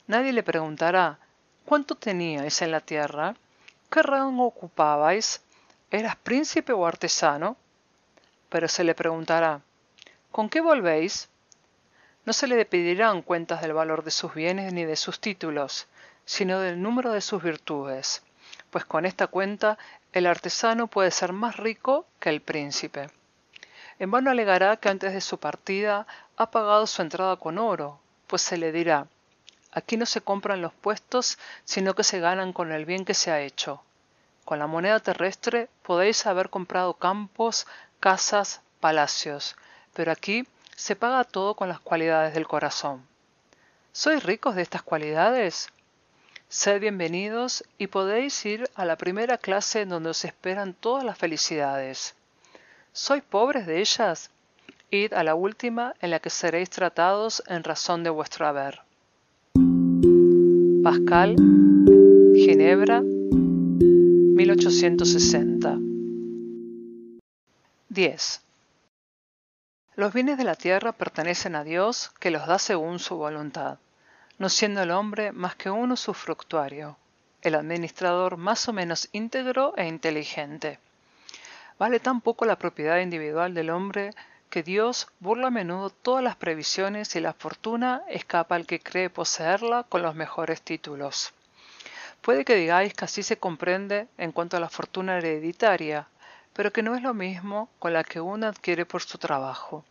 Nadie 0.08 0.34
le 0.34 0.42
preguntará 0.42 1.20
¿Cuánto 1.66 1.94
teníais 1.94 2.60
en 2.64 2.72
la 2.72 2.80
tierra? 2.80 3.36
¿Qué 3.92 4.02
rango 4.02 4.48
ocupabais? 4.48 5.44
¿Eras 5.92 6.16
príncipe 6.16 6.74
o 6.74 6.88
artesano? 6.88 7.58
pero 8.50 8.68
se 8.68 8.84
le 8.84 8.96
preguntará, 8.96 9.62
¿con 10.32 10.50
qué 10.50 10.62
volvéis? 10.62 11.30
No 12.26 12.34
se 12.34 12.48
le 12.48 12.66
pedirán 12.66 13.22
cuentas 13.22 13.62
del 13.62 13.74
valor 13.74 14.04
de 14.04 14.10
sus 14.10 14.34
bienes 14.34 14.74
ni 14.74 14.84
de 14.84 14.96
sus 14.96 15.20
títulos, 15.20 15.86
sino 16.26 16.60
del 16.60 16.82
número 16.82 17.12
de 17.12 17.22
sus 17.22 17.44
virtudes, 17.44 18.24
pues 18.72 18.84
con 18.84 19.06
esta 19.06 19.28
cuenta 19.28 19.78
el 20.12 20.26
artesano 20.26 20.88
puede 20.88 21.12
ser 21.12 21.34
más 21.34 21.58
rico 21.58 22.08
que 22.20 22.30
el 22.30 22.42
príncipe. 22.42 23.12
En 24.02 24.10
vano 24.10 24.32
alegará 24.32 24.78
que 24.78 24.90
antes 24.90 25.14
de 25.14 25.22
su 25.22 25.38
partida 25.38 26.08
ha 26.36 26.50
pagado 26.50 26.88
su 26.88 27.04
entrada 27.04 27.36
con 27.36 27.60
oro, 27.60 28.00
pues 28.26 28.42
se 28.42 28.58
le 28.58 28.72
dirá, 28.72 29.06
aquí 29.72 29.96
no 29.96 30.08
se 30.08 30.22
compran 30.22 30.60
los 30.60 30.74
puestos, 30.74 31.38
sino 31.66 31.94
que 31.94 32.04
se 32.04 32.20
ganan 32.20 32.52
con 32.52 32.72
el 32.72 32.86
bien 32.86 33.06
que 33.06 33.14
se 33.14 33.30
ha 33.30 33.42
hecho. 33.42 33.84
Con 34.44 34.58
la 34.58 34.66
moneda 34.66 35.00
terrestre 35.02 35.70
podéis 35.84 36.26
haber 36.26 36.50
comprado 36.50 36.96
campos, 36.96 37.68
casas, 38.00 38.62
palacios, 38.80 39.56
pero 39.94 40.12
aquí 40.12 40.48
se 40.76 40.96
paga 40.96 41.24
todo 41.24 41.54
con 41.54 41.70
las 41.70 41.80
cualidades 41.80 42.34
del 42.34 42.48
corazón. 42.48 43.06
¿Sois 43.92 44.24
ricos 44.24 44.56
de 44.56 44.64
estas 44.64 44.82
cualidades? 44.82 45.70
Sed 46.50 46.82
bienvenidos 46.82 47.64
y 47.78 47.86
podéis 47.86 48.44
ir 48.48 48.68
a 48.74 48.84
la 48.84 48.96
primera 48.96 49.38
clase 49.38 49.82
en 49.82 49.90
donde 49.90 50.10
os 50.10 50.26
esperan 50.26 50.74
todas 50.74 51.04
las 51.04 51.20
felicidades. 51.20 52.16
¿Sois 52.94 53.24
pobres 53.24 53.66
de 53.66 53.80
ellas? 53.80 54.32
Id 54.90 55.14
a 55.14 55.24
la 55.24 55.34
última 55.34 55.94
en 56.02 56.12
la 56.12 56.20
que 56.20 56.30
seréis 56.30 56.70
tratados 56.70 57.42
en 57.48 57.64
razón 57.64 58.04
de 58.04 58.10
vuestro 58.10 58.46
haber. 58.46 58.82
Pascal, 60.84 61.38
Ginebra, 62.36 63.00
1860 63.02 65.78
10. 67.88 68.42
Los 69.96 70.14
bienes 70.14 70.38
de 70.38 70.44
la 70.44 70.56
tierra 70.56 70.92
pertenecen 70.92 71.56
a 71.56 71.64
Dios, 71.64 72.12
que 72.20 72.30
los 72.30 72.46
da 72.46 72.60
según 72.60 73.00
su 73.00 73.16
voluntad, 73.16 73.78
no 74.38 74.50
siendo 74.50 74.82
el 74.82 74.92
hombre 74.92 75.32
más 75.32 75.56
que 75.56 75.70
un 75.70 75.94
usufructuario, 75.94 76.98
el 77.42 77.56
administrador 77.56 78.36
más 78.36 78.68
o 78.68 78.74
menos 78.74 79.08
íntegro 79.14 79.74
e 79.78 79.88
inteligente. 79.88 80.78
Vale 81.82 82.00
tan 82.00 82.22
poco 82.22 82.46
la 82.46 82.60
propiedad 82.60 83.00
individual 83.00 83.56
del 83.56 83.72
hombre 83.72 84.12
que 84.52 84.62
Dios 84.62 85.08
burla 85.20 85.48
a 85.48 85.50
menudo 85.50 85.90
todas 85.90 86.24
las 86.24 86.36
previsiones 86.36 87.16
y 87.16 87.20
la 87.20 87.34
fortuna 87.34 88.04
escapa 88.08 88.54
al 88.54 88.68
que 88.68 88.80
cree 88.80 89.10
poseerla 89.10 89.82
con 89.90 90.04
los 90.04 90.14
mejores 90.14 90.62
títulos. 90.62 91.34
Puede 92.22 92.46
que 92.46 92.54
digáis 92.54 92.94
que 92.94 93.06
así 93.06 93.24
se 93.24 93.38
comprende 93.40 94.08
en 94.20 94.32
cuanto 94.32 94.58
a 94.58 94.60
la 94.60 94.70
fortuna 94.70 95.18
hereditaria, 95.18 96.08
pero 96.54 96.72
que 96.72 96.84
no 96.84 96.94
es 96.94 97.02
lo 97.02 97.16
mismo 97.16 97.68
con 97.80 97.94
la 97.94 98.04
que 98.04 98.22
uno 98.22 98.46
adquiere 98.46 98.86
por 98.86 99.02
su 99.02 99.18
trabajo. 99.18 99.84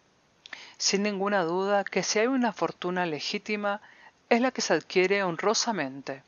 Sin 0.79 1.03
ninguna 1.03 1.42
duda 1.42 1.83
que 1.83 2.05
si 2.05 2.20
hay 2.20 2.29
una 2.29 2.53
fortuna 2.53 3.05
legítima, 3.05 3.81
es 4.29 4.40
la 4.40 4.53
que 4.53 4.61
se 4.61 4.74
adquiere 4.74 5.24
honrosamente, 5.24 6.22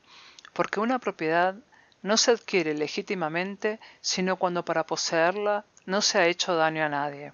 porque 0.51 0.81
una 0.81 0.99
propiedad 0.99 1.55
no 2.03 2.17
se 2.17 2.31
adquiere 2.31 2.75
legítimamente 2.75 3.79
sino 3.99 4.35
cuando 4.35 4.63
para 4.63 4.85
poseerla 4.85 5.65
no 5.87 6.01
se 6.01 6.19
ha 6.19 6.27
hecho 6.27 6.55
daño 6.55 6.85
a 6.85 6.89
nadie. 6.89 7.33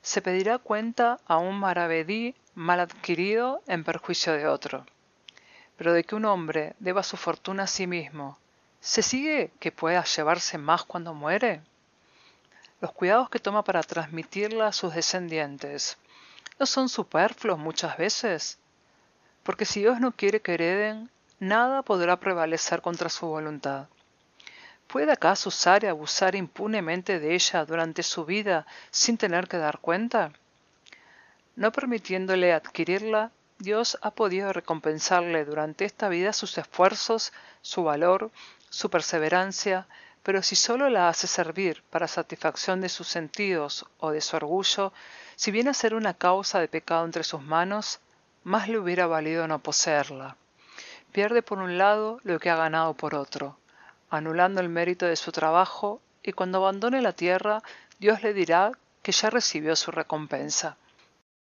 Se 0.00 0.22
pedirá 0.22 0.58
cuenta 0.58 1.18
a 1.26 1.38
un 1.38 1.58
maravedí 1.58 2.36
mal 2.54 2.78
adquirido 2.78 3.62
en 3.66 3.82
perjuicio 3.82 4.32
de 4.34 4.46
otro. 4.46 4.86
Pero 5.76 5.92
de 5.92 6.04
que 6.04 6.14
un 6.14 6.24
hombre 6.24 6.76
deba 6.78 7.02
su 7.02 7.16
fortuna 7.16 7.64
a 7.64 7.66
sí 7.66 7.88
mismo, 7.88 8.38
¿se 8.80 9.02
sigue 9.02 9.50
que 9.58 9.72
pueda 9.72 10.04
llevarse 10.04 10.56
más 10.56 10.84
cuando 10.84 11.12
muere? 11.12 11.62
los 12.80 12.92
cuidados 12.92 13.28
que 13.28 13.40
toma 13.40 13.64
para 13.64 13.82
transmitirla 13.82 14.68
a 14.68 14.72
sus 14.72 14.94
descendientes, 14.94 15.96
¿no 16.58 16.66
son 16.66 16.88
superfluos 16.88 17.58
muchas 17.58 17.96
veces? 17.96 18.58
Porque 19.42 19.64
si 19.64 19.80
Dios 19.80 20.00
no 20.00 20.12
quiere 20.12 20.40
que 20.40 20.54
hereden, 20.54 21.10
nada 21.40 21.82
podrá 21.82 22.18
prevalecer 22.18 22.82
contra 22.82 23.08
su 23.08 23.26
voluntad. 23.26 23.86
¿Puede 24.86 25.12
acaso 25.12 25.50
usar 25.50 25.84
y 25.84 25.86
abusar 25.86 26.34
impunemente 26.34 27.20
de 27.20 27.34
ella 27.34 27.64
durante 27.64 28.02
su 28.02 28.24
vida 28.24 28.66
sin 28.90 29.18
tener 29.18 29.46
que 29.46 29.58
dar 29.58 29.78
cuenta? 29.78 30.32
No 31.56 31.72
permitiéndole 31.72 32.52
adquirirla, 32.52 33.30
Dios 33.58 33.98
ha 34.02 34.12
podido 34.12 34.52
recompensarle 34.52 35.44
durante 35.44 35.84
esta 35.84 36.08
vida 36.08 36.32
sus 36.32 36.56
esfuerzos, 36.56 37.32
su 37.60 37.82
valor, 37.82 38.30
su 38.70 38.88
perseverancia, 38.88 39.86
pero 40.22 40.42
si 40.42 40.56
solo 40.56 40.88
la 40.88 41.08
hace 41.08 41.26
servir 41.26 41.82
para 41.90 42.08
satisfacción 42.08 42.80
de 42.80 42.88
sus 42.88 43.08
sentidos 43.08 43.86
o 43.98 44.10
de 44.10 44.20
su 44.20 44.36
orgullo, 44.36 44.92
si 45.36 45.50
viene 45.50 45.70
a 45.70 45.74
ser 45.74 45.94
una 45.94 46.14
causa 46.14 46.60
de 46.60 46.68
pecado 46.68 47.04
entre 47.04 47.24
sus 47.24 47.42
manos, 47.42 48.00
más 48.44 48.68
le 48.68 48.78
hubiera 48.78 49.06
valido 49.06 49.48
no 49.48 49.58
poseerla. 49.58 50.36
Pierde 51.12 51.42
por 51.42 51.58
un 51.58 51.76
lado 51.78 52.20
lo 52.24 52.38
que 52.38 52.50
ha 52.50 52.56
ganado 52.56 52.92
por 52.94 53.14
otro, 53.14 53.56
anulando 54.10 54.60
el 54.60 54.68
mérito 54.68 55.06
de 55.06 55.16
su 55.16 55.32
trabajo, 55.32 56.00
y 56.22 56.32
cuando 56.32 56.58
abandone 56.58 57.00
la 57.02 57.12
tierra, 57.12 57.62
Dios 57.98 58.22
le 58.22 58.34
dirá 58.34 58.72
que 59.02 59.12
ya 59.12 59.30
recibió 59.30 59.74
su 59.76 59.90
recompensa. 59.90 60.76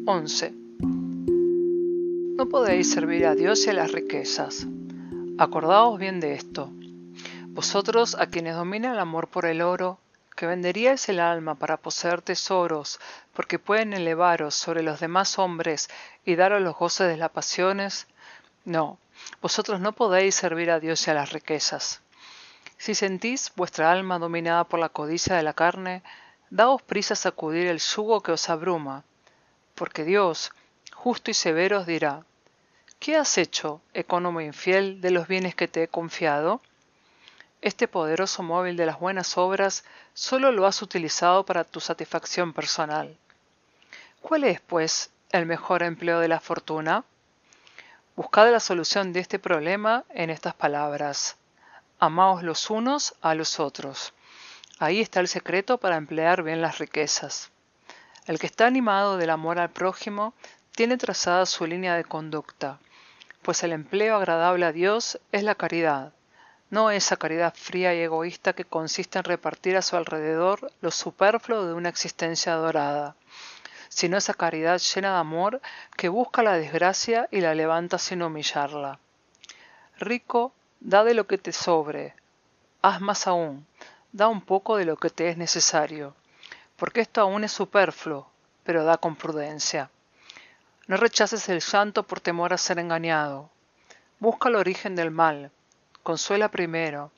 11. 0.05 0.66
No 2.37 2.47
podéis 2.49 2.91
servir 2.91 3.25
a 3.25 3.33
Dios 3.33 3.65
y 3.65 3.71
a 3.71 3.73
las 3.73 3.91
riquezas. 3.91 4.67
Acordaos 5.39 5.97
bien 5.97 6.19
de 6.19 6.35
esto. 6.35 6.69
Vosotros, 7.47 8.13
a 8.13 8.27
quienes 8.27 8.55
domina 8.55 8.91
el 8.91 8.99
amor 8.99 9.27
por 9.27 9.47
el 9.47 9.63
oro, 9.63 9.97
que 10.35 10.45
venderíais 10.45 11.09
el 11.09 11.19
alma 11.19 11.55
para 11.55 11.77
poseer 11.77 12.21
tesoros, 12.21 12.99
porque 13.33 13.57
pueden 13.57 13.91
elevaros 13.93 14.53
sobre 14.53 14.83
los 14.83 14.99
demás 14.99 15.39
hombres 15.39 15.89
y 16.25 16.35
daros 16.35 16.61
los 16.61 16.77
goces 16.77 17.07
de 17.07 17.17
las 17.17 17.31
pasiones, 17.31 18.05
no, 18.65 18.99
vosotros 19.41 19.79
no 19.79 19.93
podéis 19.93 20.35
servir 20.35 20.69
a 20.69 20.79
Dios 20.79 21.07
y 21.07 21.09
a 21.09 21.15
las 21.15 21.31
riquezas. 21.33 22.01
Si 22.77 22.93
sentís 22.93 23.51
vuestra 23.55 23.91
alma 23.91 24.19
dominada 24.19 24.63
por 24.65 24.79
la 24.79 24.89
codicia 24.89 25.35
de 25.35 25.41
la 25.41 25.53
carne, 25.53 26.03
daos 26.51 26.83
prisa 26.83 27.15
a 27.15 27.17
sacudir 27.17 27.65
el 27.65 27.79
yugo 27.79 28.21
que 28.21 28.33
os 28.33 28.47
abruma, 28.47 29.03
porque 29.73 30.03
Dios, 30.03 30.51
justo 30.93 31.31
y 31.31 31.33
severo, 31.33 31.79
os 31.79 31.87
dirá, 31.87 32.26
¿qué 32.99 33.15
has 33.15 33.37
hecho, 33.37 33.81
economo 33.93 34.41
infiel, 34.41 35.01
de 35.01 35.11
los 35.11 35.27
bienes 35.27 35.55
que 35.55 35.67
te 35.67 35.83
he 35.83 35.87
confiado? 35.87 36.61
Este 37.61 37.87
poderoso 37.87 38.43
móvil 38.43 38.77
de 38.77 38.85
las 38.85 38.99
buenas 38.99 39.37
obras 39.37 39.83
solo 40.13 40.51
lo 40.51 40.65
has 40.65 40.81
utilizado 40.81 41.45
para 41.45 41.63
tu 41.63 41.79
satisfacción 41.79 42.53
personal. 42.53 43.17
¿Cuál 44.21 44.43
es, 44.43 44.61
pues, 44.61 45.09
el 45.31 45.45
mejor 45.45 45.83
empleo 45.83 46.19
de 46.19 46.27
la 46.27 46.39
fortuna? 46.39 47.03
Buscad 48.15 48.51
la 48.51 48.59
solución 48.59 49.13
de 49.13 49.19
este 49.19 49.39
problema 49.39 50.03
en 50.09 50.29
estas 50.29 50.53
palabras. 50.53 51.37
Amaos 51.99 52.43
los 52.43 52.69
unos 52.69 53.15
a 53.21 53.35
los 53.35 53.59
otros. 53.59 54.13
Ahí 54.79 55.01
está 55.01 55.19
el 55.19 55.27
secreto 55.27 55.77
para 55.77 55.95
emplear 55.97 56.43
bien 56.43 56.61
las 56.61 56.77
riquezas. 56.77 57.51
El 58.25 58.39
que 58.39 58.47
está 58.47 58.65
animado 58.65 59.17
del 59.17 59.29
amor 59.29 59.59
al 59.59 59.69
prójimo 59.69 60.33
tiene 60.71 60.97
trazada 60.97 61.45
su 61.45 61.65
línea 61.65 61.95
de 61.95 62.03
conducta, 62.03 62.79
pues 63.47 63.63
el 63.63 63.71
empleo 63.71 64.17
agradable 64.17 64.65
a 64.65 64.73
Dios 64.73 65.21
es 65.31 65.41
la 65.41 65.55
caridad, 65.55 66.11
no 66.69 66.91
esa 66.91 67.15
caridad 67.15 67.53
fría 67.55 67.95
y 67.95 68.01
egoísta 68.01 68.51
que 68.51 68.65
consiste 68.65 69.19
en 69.19 69.23
repartir 69.23 69.77
a 69.77 69.81
su 69.81 69.95
alrededor 69.95 70.69
lo 70.81 70.91
superfluo 70.91 71.65
de 71.65 71.73
una 71.73 71.87
existencia 71.87 72.51
adorada, 72.51 73.15
sino 73.87 74.17
esa 74.17 74.33
caridad 74.33 74.81
llena 74.81 75.13
de 75.13 75.19
amor 75.19 75.61
que 75.95 76.09
busca 76.09 76.43
la 76.43 76.57
desgracia 76.57 77.29
y 77.31 77.39
la 77.39 77.55
levanta 77.55 77.97
sin 77.97 78.21
humillarla. 78.21 78.99
Rico, 79.97 80.51
da 80.81 81.05
de 81.05 81.13
lo 81.13 81.25
que 81.25 81.37
te 81.37 81.53
sobre, 81.53 82.15
haz 82.81 82.99
más 82.99 83.27
aún, 83.27 83.65
da 84.11 84.27
un 84.27 84.41
poco 84.41 84.75
de 84.75 84.83
lo 84.83 84.97
que 84.97 85.09
te 85.09 85.29
es 85.29 85.37
necesario, 85.37 86.15
porque 86.75 86.99
esto 86.99 87.21
aún 87.21 87.45
es 87.45 87.53
superfluo, 87.53 88.27
pero 88.65 88.83
da 88.83 88.97
con 88.97 89.15
prudencia. 89.15 89.89
No 90.87 90.95
rechaces 90.95 91.49
el 91.49 91.59
llanto 91.59 92.03
por 92.03 92.21
temor 92.21 92.53
a 92.53 92.57
ser 92.57 92.79
engañado. 92.79 93.49
Busca 94.19 94.47
el 94.47 94.55
origen 94.55 94.95
del 94.95 95.11
mal, 95.11 95.51
consuela 96.01 96.49
primero, 96.49 97.11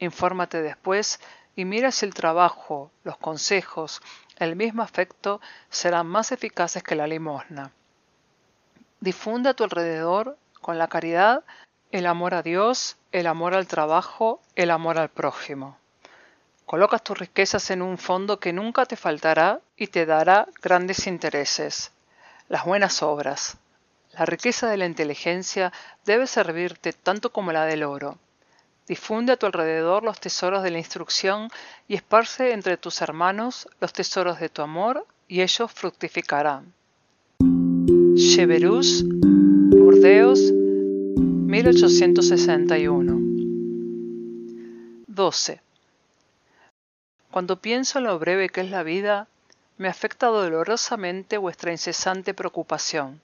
infórmate 0.00 0.60
después 0.60 1.20
y 1.54 1.64
mira 1.64 1.92
si 1.92 2.04
el 2.04 2.14
trabajo, 2.14 2.90
los 3.04 3.16
consejos, 3.18 4.02
el 4.38 4.56
mismo 4.56 4.82
afecto 4.82 5.40
serán 5.70 6.08
más 6.08 6.32
eficaces 6.32 6.82
que 6.82 6.96
la 6.96 7.06
limosna. 7.06 7.70
Difunde 8.98 9.50
a 9.50 9.54
tu 9.54 9.62
alrededor, 9.62 10.36
con 10.60 10.76
la 10.78 10.88
caridad, 10.88 11.44
el 11.92 12.06
amor 12.06 12.34
a 12.34 12.42
Dios, 12.42 12.96
el 13.12 13.28
amor 13.28 13.54
al 13.54 13.68
trabajo, 13.68 14.40
el 14.56 14.70
amor 14.70 14.98
al 14.98 15.10
prójimo. 15.10 15.78
Colocas 16.66 17.04
tus 17.04 17.18
riquezas 17.18 17.70
en 17.70 17.82
un 17.82 17.98
fondo 17.98 18.40
que 18.40 18.52
nunca 18.52 18.84
te 18.86 18.96
faltará 18.96 19.60
y 19.76 19.88
te 19.88 20.06
dará 20.06 20.48
grandes 20.60 21.06
intereses. 21.06 21.92
Las 22.52 22.64
buenas 22.66 23.02
obras. 23.02 23.56
La 24.12 24.26
riqueza 24.26 24.68
de 24.68 24.76
la 24.76 24.84
inteligencia 24.84 25.72
debe 26.04 26.26
servirte 26.26 26.92
tanto 26.92 27.32
como 27.32 27.50
la 27.50 27.64
del 27.64 27.82
oro. 27.82 28.18
Difunde 28.86 29.32
a 29.32 29.38
tu 29.38 29.46
alrededor 29.46 30.02
los 30.02 30.20
tesoros 30.20 30.62
de 30.62 30.70
la 30.70 30.76
instrucción 30.76 31.48
y 31.88 31.94
esparce 31.94 32.52
entre 32.52 32.76
tus 32.76 33.00
hermanos 33.00 33.70
los 33.80 33.94
tesoros 33.94 34.38
de 34.38 34.50
tu 34.50 34.60
amor 34.60 35.06
y 35.28 35.40
ellos 35.40 35.72
fructificarán. 35.72 36.74
Cheverus, 38.16 39.02
Burdeos, 39.06 40.52
1861. 40.52 43.18
12. 45.06 45.60
Cuando 47.30 47.62
pienso 47.62 47.98
en 47.98 48.04
lo 48.04 48.18
breve 48.18 48.50
que 48.50 48.60
es 48.60 48.70
la 48.70 48.82
vida, 48.82 49.28
me 49.82 49.88
afecta 49.88 50.28
dolorosamente 50.28 51.38
vuestra 51.38 51.72
incesante 51.72 52.34
preocupación, 52.34 53.20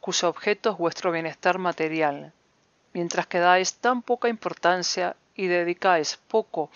cuyo 0.00 0.28
objeto 0.28 0.72
es 0.72 0.76
vuestro 0.76 1.10
bienestar 1.10 1.56
material, 1.56 2.34
mientras 2.92 3.26
que 3.26 3.38
dais 3.38 3.76
tan 3.76 4.02
poca 4.02 4.28
importancia 4.28 5.16
y 5.34 5.46
dedicáis 5.46 6.18
poco 6.28 6.70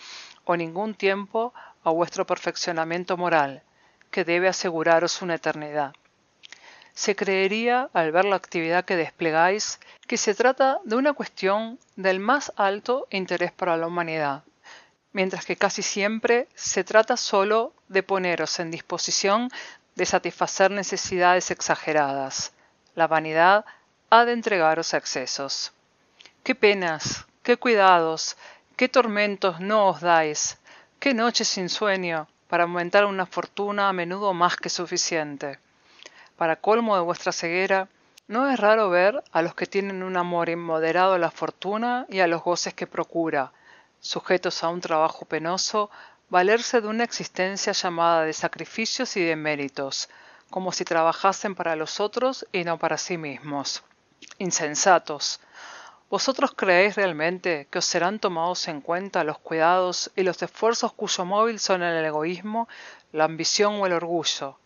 o 0.45 0.57
ningún 0.57 0.95
tiempo 0.95 1.53
a 1.83 1.91
vuestro 1.91 2.25
perfeccionamiento 2.25 3.17
moral, 3.17 3.61
que 4.09 4.25
debe 4.25 4.47
aseguraros 4.47 5.21
una 5.21 5.35
eternidad. 5.35 5.93
Se 6.93 7.15
creería, 7.15 7.87
al 7.93 8.11
ver 8.11 8.25
la 8.25 8.35
actividad 8.35 8.83
que 8.83 8.95
desplegáis, 8.95 9.79
que 10.07 10.17
se 10.17 10.33
trata 10.33 10.79
de 10.85 10.95
una 10.95 11.13
cuestión 11.13 11.77
del 11.95 12.19
más 12.19 12.51
alto 12.55 13.05
interés 13.11 13.51
para 13.51 13.77
la 13.77 13.85
humanidad, 13.85 14.41
mientras 15.13 15.45
que 15.45 15.55
casi 15.55 15.81
siempre 15.81 16.47
se 16.55 16.83
trata 16.83 17.17
solo 17.17 17.73
de 17.87 18.03
poneros 18.03 18.59
en 18.59 18.71
disposición 18.71 19.49
de 19.95 20.05
satisfacer 20.05 20.71
necesidades 20.71 21.51
exageradas. 21.51 22.53
La 22.95 23.07
vanidad 23.07 23.65
ha 24.09 24.25
de 24.25 24.33
entregaros 24.33 24.93
a 24.93 24.97
excesos. 24.97 25.73
Qué 26.43 26.55
penas, 26.55 27.25
qué 27.43 27.57
cuidados, 27.57 28.37
qué 28.75 28.87
tormentos 28.87 29.59
no 29.59 29.87
os 29.87 30.01
dais, 30.01 30.57
qué 30.99 31.13
noches 31.13 31.47
sin 31.47 31.69
sueño, 31.69 32.27
para 32.47 32.63
aumentar 32.63 33.05
una 33.05 33.25
fortuna 33.25 33.89
a 33.89 33.93
menudo 33.93 34.33
más 34.33 34.55
que 34.57 34.69
suficiente. 34.69 35.59
Para 36.37 36.55
colmo 36.55 36.95
de 36.95 37.03
vuestra 37.03 37.31
ceguera, 37.31 37.89
no 38.27 38.49
es 38.49 38.59
raro 38.59 38.89
ver 38.89 39.23
a 39.31 39.41
los 39.41 39.55
que 39.55 39.65
tienen 39.65 40.03
un 40.03 40.15
amor 40.15 40.49
inmoderado 40.49 41.13
a 41.13 41.19
la 41.19 41.31
fortuna 41.31 42.05
y 42.09 42.19
a 42.19 42.27
los 42.27 42.43
goces 42.43 42.73
que 42.73 42.87
procura, 42.87 43.51
sujetos 43.99 44.63
a 44.63 44.69
un 44.69 44.81
trabajo 44.81 45.25
penoso, 45.25 45.89
valerse 46.29 46.81
de 46.81 46.87
una 46.87 47.03
existencia 47.03 47.73
llamada 47.73 48.23
de 48.23 48.33
sacrificios 48.33 49.17
y 49.17 49.23
de 49.23 49.35
méritos, 49.35 50.09
como 50.49 50.71
si 50.71 50.85
trabajasen 50.85 51.55
para 51.55 51.75
los 51.75 51.99
otros 51.99 52.45
y 52.51 52.63
no 52.63 52.77
para 52.77 52.97
sí 52.97 53.17
mismos. 53.17 53.83
Insensatos. 54.37 55.39
¿Vosotros 56.09 56.53
creéis 56.55 56.95
realmente 56.95 57.67
que 57.69 57.77
os 57.77 57.85
serán 57.85 58.17
tomados 58.19 58.67
en 58.67 58.81
cuenta 58.81 59.23
los 59.23 59.37
cuidados 59.37 60.11
y 60.15 60.23
los 60.23 60.41
esfuerzos 60.41 60.91
cuyo 60.93 61.23
móvil 61.23 61.59
son 61.59 61.83
el 61.83 62.03
egoísmo, 62.03 62.67
la 63.11 63.25
ambición 63.25 63.75
o 63.75 63.85
el 63.85 63.93
orgullo, 63.93 64.57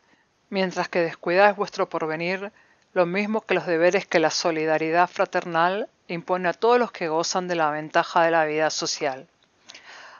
mientras 0.49 0.87
que 0.87 0.99
descuidáis 0.99 1.57
vuestro 1.57 1.89
porvenir, 1.89 2.53
lo 2.93 3.07
mismo 3.07 3.41
que 3.41 3.55
los 3.55 3.65
deberes 3.65 4.05
que 4.05 4.19
la 4.19 4.29
solidaridad 4.29 5.09
fraternal 5.09 5.89
impone 6.07 6.49
a 6.49 6.53
todos 6.53 6.77
los 6.77 6.91
que 6.91 7.07
gozan 7.07 7.47
de 7.47 7.55
la 7.55 7.71
ventaja 7.71 8.23
de 8.23 8.31
la 8.31 8.45
vida 8.45 8.69
social. 8.69 9.27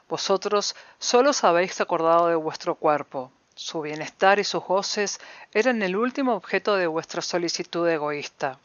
Vosotros 0.10 0.76
solo 0.98 1.30
os 1.30 1.44
habéis 1.44 1.80
acordado 1.82 2.28
de 2.28 2.36
vuestro 2.36 2.76
cuerpo. 2.76 3.32
Su 3.56 3.82
bienestar 3.82 4.40
y 4.40 4.44
sus 4.44 4.64
goces 4.64 5.20
eran 5.54 5.84
el 5.84 5.96
último 5.96 6.34
objeto 6.34 6.76
de 6.76 6.88
vuestra 6.88 7.22
solicitud 7.22 7.88
egoísta. 7.88 8.58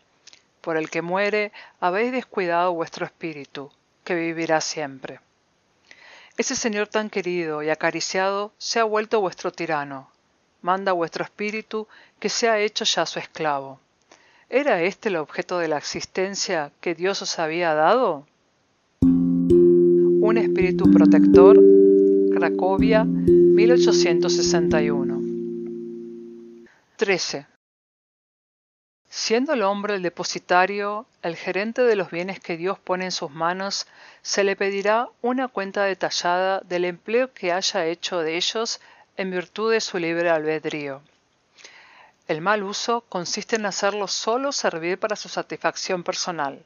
Por 0.62 0.78
el 0.78 0.88
que 0.88 1.02
muere 1.02 1.52
habéis 1.78 2.12
descuidado 2.12 2.72
vuestro 2.72 3.04
espíritu, 3.04 3.70
que 4.04 4.14
vivirá 4.14 4.62
siempre. 4.62 5.20
Ese 6.38 6.56
Señor 6.56 6.88
tan 6.88 7.10
querido 7.10 7.62
y 7.62 7.68
acariciado 7.68 8.52
se 8.56 8.80
ha 8.80 8.84
vuelto 8.84 9.20
vuestro 9.20 9.52
tirano. 9.52 10.10
Manda 10.62 10.92
vuestro 10.92 11.24
espíritu 11.24 11.86
que 12.18 12.30
sea 12.30 12.58
hecho 12.58 12.84
ya 12.84 13.04
su 13.04 13.18
esclavo. 13.18 13.80
¿Era 14.50 14.80
este 14.80 15.10
el 15.10 15.16
objeto 15.16 15.58
de 15.58 15.68
la 15.68 15.76
existencia 15.76 16.72
que 16.80 16.94
Dios 16.94 17.20
os 17.20 17.38
había 17.38 17.74
dado? 17.74 18.26
Un 19.02 20.38
espíritu 20.38 20.90
protector, 20.90 21.60
Cracovia, 22.32 23.04
1861. 23.04 25.20
13. 26.96 27.46
Siendo 29.10 29.52
el 29.52 29.62
hombre 29.62 29.96
el 29.96 30.02
depositario, 30.02 31.04
el 31.22 31.36
gerente 31.36 31.82
de 31.82 31.96
los 31.96 32.10
bienes 32.10 32.40
que 32.40 32.56
Dios 32.56 32.78
pone 32.78 33.04
en 33.04 33.12
sus 33.12 33.30
manos, 33.30 33.86
se 34.22 34.44
le 34.44 34.56
pedirá 34.56 35.10
una 35.20 35.48
cuenta 35.48 35.84
detallada 35.84 36.60
del 36.60 36.86
empleo 36.86 37.34
que 37.34 37.52
haya 37.52 37.84
hecho 37.84 38.20
de 38.20 38.38
ellos 38.38 38.80
en 39.18 39.30
virtud 39.30 39.72
de 39.72 39.82
su 39.82 39.98
libre 39.98 40.30
albedrío. 40.30 41.02
El 42.28 42.42
mal 42.42 42.62
uso 42.62 43.00
consiste 43.08 43.56
en 43.56 43.64
hacerlo 43.64 44.06
solo 44.06 44.52
servir 44.52 45.00
para 45.00 45.16
su 45.16 45.30
satisfacción 45.30 46.02
personal. 46.04 46.62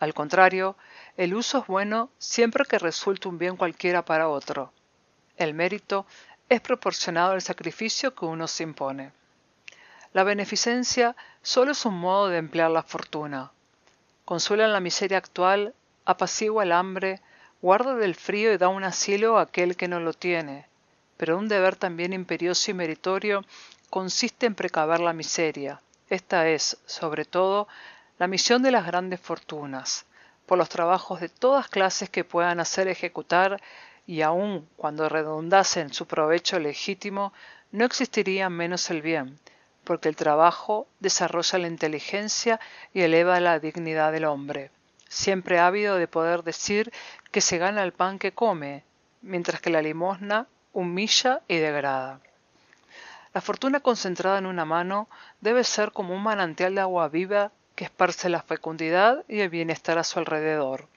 Al 0.00 0.14
contrario, 0.14 0.74
el 1.18 1.34
uso 1.34 1.58
es 1.58 1.66
bueno 1.66 2.08
siempre 2.18 2.64
que 2.64 2.78
resulte 2.78 3.28
un 3.28 3.36
bien 3.36 3.58
cualquiera 3.58 4.06
para 4.06 4.28
otro. 4.28 4.72
El 5.36 5.52
mérito 5.52 6.06
es 6.48 6.62
proporcionado 6.62 7.32
al 7.32 7.42
sacrificio 7.42 8.14
que 8.14 8.24
uno 8.24 8.48
se 8.48 8.62
impone. 8.62 9.12
La 10.14 10.24
beneficencia 10.24 11.14
solo 11.42 11.72
es 11.72 11.84
un 11.84 11.98
modo 11.98 12.28
de 12.28 12.38
emplear 12.38 12.70
la 12.70 12.82
fortuna. 12.82 13.52
Consuela 14.24 14.64
en 14.64 14.72
la 14.72 14.80
miseria 14.80 15.18
actual, 15.18 15.74
apacigua 16.06 16.62
el 16.62 16.72
hambre, 16.72 17.20
guarda 17.60 17.96
del 17.96 18.14
frío 18.14 18.50
y 18.50 18.56
da 18.56 18.68
un 18.68 18.82
asilo 18.82 19.36
a 19.36 19.42
aquel 19.42 19.76
que 19.76 19.88
no 19.88 20.00
lo 20.00 20.14
tiene. 20.14 20.66
Pero 21.18 21.36
un 21.36 21.48
deber 21.48 21.76
también 21.76 22.14
imperioso 22.14 22.70
y 22.70 22.74
meritorio 22.74 23.44
consiste 23.96 24.44
en 24.44 24.54
precaver 24.54 25.00
la 25.00 25.14
miseria. 25.14 25.80
Esta 26.10 26.50
es, 26.50 26.76
sobre 26.84 27.24
todo, 27.24 27.66
la 28.18 28.26
misión 28.26 28.62
de 28.62 28.70
las 28.70 28.84
grandes 28.84 29.20
fortunas, 29.20 30.04
por 30.44 30.58
los 30.58 30.68
trabajos 30.68 31.22
de 31.22 31.30
todas 31.30 31.68
clases 31.68 32.10
que 32.10 32.22
puedan 32.22 32.60
hacer 32.60 32.88
ejecutar 32.88 33.58
y 34.06 34.20
aun 34.20 34.68
cuando 34.76 35.08
redundase 35.08 35.80
en 35.80 35.94
su 35.94 36.04
provecho 36.04 36.58
legítimo, 36.58 37.32
no 37.72 37.86
existiría 37.86 38.50
menos 38.50 38.90
el 38.90 39.00
bien, 39.00 39.38
porque 39.84 40.10
el 40.10 40.16
trabajo 40.16 40.86
desarrolla 41.00 41.58
la 41.58 41.68
inteligencia 41.68 42.60
y 42.92 43.00
eleva 43.00 43.40
la 43.40 43.60
dignidad 43.60 44.12
del 44.12 44.26
hombre, 44.26 44.70
siempre 45.08 45.58
ávido 45.58 45.96
de 45.96 46.06
poder 46.06 46.42
decir 46.42 46.92
que 47.30 47.40
se 47.40 47.56
gana 47.56 47.82
el 47.82 47.94
pan 47.94 48.18
que 48.18 48.32
come, 48.32 48.84
mientras 49.22 49.62
que 49.62 49.70
la 49.70 49.80
limosna 49.80 50.48
humilla 50.74 51.40
y 51.48 51.56
degrada. 51.56 52.20
La 53.36 53.42
fortuna 53.42 53.80
concentrada 53.80 54.38
en 54.38 54.46
una 54.46 54.64
mano 54.64 55.10
debe 55.42 55.62
ser 55.62 55.92
como 55.92 56.14
un 56.14 56.22
manantial 56.22 56.74
de 56.74 56.80
agua 56.80 57.10
viva 57.10 57.52
que 57.74 57.84
esparce 57.84 58.30
la 58.30 58.40
fecundidad 58.40 59.26
y 59.28 59.40
el 59.40 59.50
bienestar 59.50 59.98
a 59.98 60.04
su 60.04 60.18
alrededor. 60.18 60.88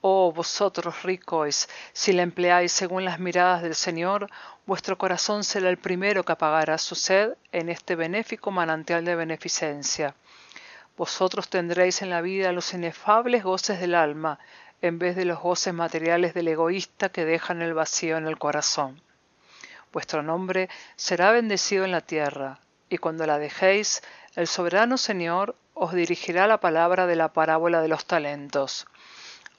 Oh 0.00 0.30
vosotros 0.30 1.02
ricos, 1.02 1.68
si 1.92 2.12
la 2.12 2.22
empleáis 2.22 2.70
según 2.70 3.04
las 3.04 3.18
miradas 3.18 3.62
del 3.62 3.74
Señor, 3.74 4.30
vuestro 4.64 4.96
corazón 4.96 5.42
será 5.42 5.70
el 5.70 5.76
primero 5.76 6.22
que 6.22 6.30
apagará 6.30 6.78
su 6.78 6.94
sed 6.94 7.32
en 7.50 7.68
este 7.68 7.96
benéfico 7.96 8.52
manantial 8.52 9.04
de 9.04 9.16
beneficencia. 9.16 10.14
Vosotros 10.96 11.48
tendréis 11.48 12.00
en 12.00 12.10
la 12.10 12.20
vida 12.20 12.52
los 12.52 12.72
inefables 12.74 13.42
goces 13.42 13.80
del 13.80 13.96
alma, 13.96 14.38
en 14.82 15.00
vez 15.00 15.16
de 15.16 15.24
los 15.24 15.40
goces 15.40 15.74
materiales 15.74 16.32
del 16.32 16.46
egoísta 16.46 17.08
que 17.08 17.24
dejan 17.24 17.60
el 17.60 17.74
vacío 17.74 18.18
en 18.18 18.28
el 18.28 18.38
corazón 18.38 19.02
vuestro 19.92 20.22
nombre 20.22 20.68
será 20.96 21.32
bendecido 21.32 21.84
en 21.84 21.92
la 21.92 22.00
tierra, 22.00 22.60
y 22.88 22.98
cuando 22.98 23.26
la 23.26 23.38
dejéis, 23.38 24.02
el 24.36 24.46
soberano 24.46 24.96
Señor 24.96 25.56
os 25.74 25.92
dirigirá 25.92 26.46
la 26.46 26.60
palabra 26.60 27.06
de 27.06 27.16
la 27.16 27.32
parábola 27.32 27.80
de 27.80 27.88
los 27.88 28.04
talentos. 28.04 28.86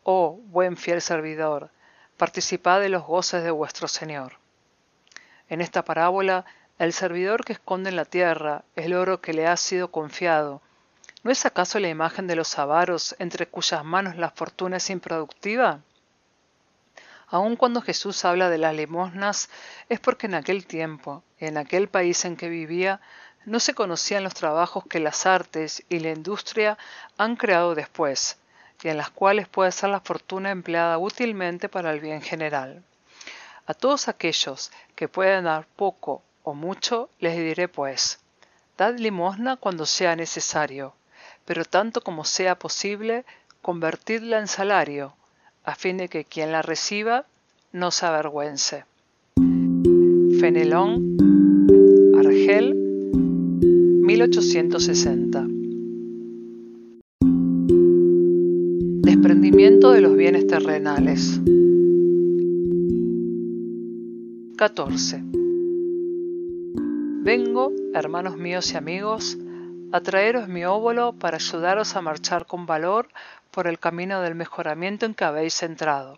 Oh 0.03 0.39
buen 0.45 0.77
fiel 0.77 1.01
servidor, 1.01 1.69
participad 2.17 2.79
de 2.79 2.89
los 2.89 3.03
goces 3.03 3.43
de 3.43 3.51
vuestro 3.51 3.87
Señor. 3.87 4.33
En 5.49 5.61
esta 5.61 5.83
parábola, 5.83 6.45
el 6.79 6.93
servidor 6.93 7.43
que 7.43 7.53
esconde 7.53 7.89
en 7.89 7.95
la 7.95 8.05
tierra 8.05 8.63
el 8.75 8.93
oro 8.93 9.21
que 9.21 9.33
le 9.33 9.47
ha 9.47 9.57
sido 9.57 9.91
confiado, 9.91 10.61
¿no 11.23 11.31
es 11.31 11.45
acaso 11.45 11.79
la 11.79 11.89
imagen 11.89 12.27
de 12.27 12.35
los 12.35 12.57
avaros 12.57 13.15
entre 13.19 13.47
cuyas 13.47 13.83
manos 13.83 14.15
la 14.15 14.31
fortuna 14.31 14.77
es 14.77 14.89
improductiva? 14.89 15.81
Aun 17.31 17.55
cuando 17.55 17.81
Jesús 17.81 18.25
habla 18.25 18.49
de 18.49 18.57
las 18.57 18.75
limosnas, 18.75 19.49
es 19.87 20.01
porque 20.01 20.27
en 20.27 20.35
aquel 20.35 20.65
tiempo, 20.65 21.23
en 21.39 21.57
aquel 21.57 21.87
país 21.87 22.25
en 22.25 22.35
que 22.35 22.49
vivía, 22.49 22.99
no 23.45 23.61
se 23.61 23.73
conocían 23.73 24.25
los 24.25 24.33
trabajos 24.33 24.83
que 24.89 24.99
las 24.99 25.25
artes 25.25 25.83
y 25.87 25.99
la 25.99 26.11
industria 26.11 26.77
han 27.17 27.37
creado 27.37 27.73
después, 27.73 28.37
y 28.83 28.89
en 28.89 28.97
las 28.97 29.11
cuales 29.11 29.47
puede 29.47 29.71
ser 29.71 29.91
la 29.91 30.01
fortuna 30.01 30.51
empleada 30.51 30.97
útilmente 30.97 31.69
para 31.69 31.93
el 31.93 32.01
bien 32.01 32.21
general. 32.21 32.83
A 33.65 33.73
todos 33.73 34.09
aquellos 34.09 34.69
que 34.95 35.07
puedan 35.07 35.45
dar 35.45 35.65
poco 35.77 36.21
o 36.43 36.53
mucho, 36.53 37.09
les 37.19 37.37
diré 37.37 37.69
pues, 37.69 38.19
dad 38.77 38.97
limosna 38.97 39.55
cuando 39.55 39.85
sea 39.85 40.17
necesario, 40.17 40.93
pero 41.45 41.63
tanto 41.63 42.01
como 42.01 42.25
sea 42.25 42.59
posible, 42.59 43.23
convertidla 43.61 44.39
en 44.39 44.49
salario, 44.49 45.15
a 45.63 45.75
fin 45.75 45.97
de 45.97 46.07
que 46.07 46.25
quien 46.25 46.51
la 46.51 46.61
reciba 46.61 47.25
no 47.71 47.91
se 47.91 48.05
avergüence. 48.05 48.85
Fenelón, 50.39 51.17
Argel, 52.17 52.73
1860. 52.73 55.47
Desprendimiento 59.03 59.91
de 59.91 60.01
los 60.01 60.15
bienes 60.15 60.47
terrenales. 60.47 61.39
14. 64.57 65.23
Vengo, 67.23 67.71
hermanos 67.93 68.37
míos 68.37 68.73
y 68.73 68.77
amigos, 68.77 69.37
a 69.91 70.01
traeros 70.01 70.47
mi 70.47 70.63
óvulo 70.65 71.13
para 71.13 71.37
ayudaros 71.37 71.95
a 71.95 72.01
marchar 72.01 72.45
con 72.45 72.65
valor 72.65 73.09
por 73.51 73.67
el 73.67 73.79
camino 73.79 74.21
del 74.21 74.35
mejoramiento 74.35 75.05
en 75.05 75.13
que 75.13 75.25
habéis 75.25 75.61
entrado. 75.63 76.17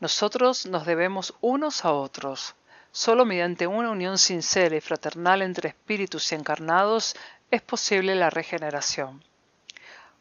Nosotros 0.00 0.66
nos 0.66 0.86
debemos 0.86 1.34
unos 1.40 1.84
a 1.84 1.92
otros. 1.92 2.54
Solo 2.92 3.24
mediante 3.24 3.66
una 3.66 3.90
unión 3.90 4.16
sincera 4.16 4.76
y 4.76 4.80
fraternal 4.80 5.42
entre 5.42 5.70
espíritus 5.70 6.30
y 6.30 6.36
encarnados 6.36 7.16
es 7.50 7.62
posible 7.62 8.14
la 8.14 8.30
regeneración. 8.30 9.22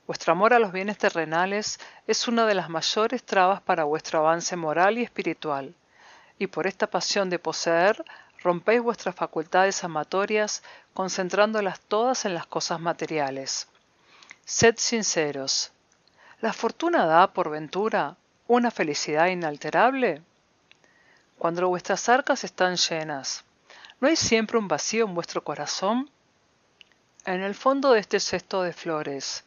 Vuestro 0.08 0.32
amor 0.32 0.54
a 0.54 0.60
los 0.60 0.72
bienes 0.72 0.98
terrenales 0.98 1.80
es 2.08 2.28
una 2.28 2.46
de 2.46 2.56
las 2.56 2.70
mayores 2.70 3.24
trabas 3.24 3.62
para 3.62 3.84
vuestro 3.84 4.20
avance 4.20 4.56
moral 4.56 4.98
y 4.98 5.04
espiritual, 5.04 5.76
y 6.40 6.48
por 6.48 6.66
esta 6.66 6.88
pasión 6.88 7.30
de 7.30 7.40
poseer 7.40 8.04
rompéis 8.48 8.82
vuestras 8.82 9.14
facultades 9.14 9.84
amatorias 9.84 10.64
concentrándolas 10.94 11.82
todas 11.82 12.24
en 12.24 12.34
las 12.34 12.48
cosas 12.48 12.80
materiales. 12.80 13.68
Sed 14.46 14.76
sinceros, 14.78 15.74
¿La 16.40 16.54
fortuna 16.54 17.06
da, 17.06 17.34
por 17.34 17.50
ventura, 17.50 18.16
una 18.48 18.72
felicidad 18.72 19.28
inalterable? 19.28 20.22
Cuando 21.38 21.68
vuestras 21.68 22.08
arcas 22.08 22.46
están 22.46 22.78
llenas, 22.78 23.44
¿no 24.00 24.08
hay 24.08 24.16
siempre 24.16 24.58
un 24.58 24.70
vacío 24.70 25.04
en 25.04 25.14
vuestro 25.14 25.44
corazón? 25.44 26.10
En 27.26 27.42
el 27.42 27.54
fondo 27.54 27.92
de 27.92 28.00
este 28.00 28.22
cesto 28.22 28.62
de 28.62 28.72
flores, 28.72 29.44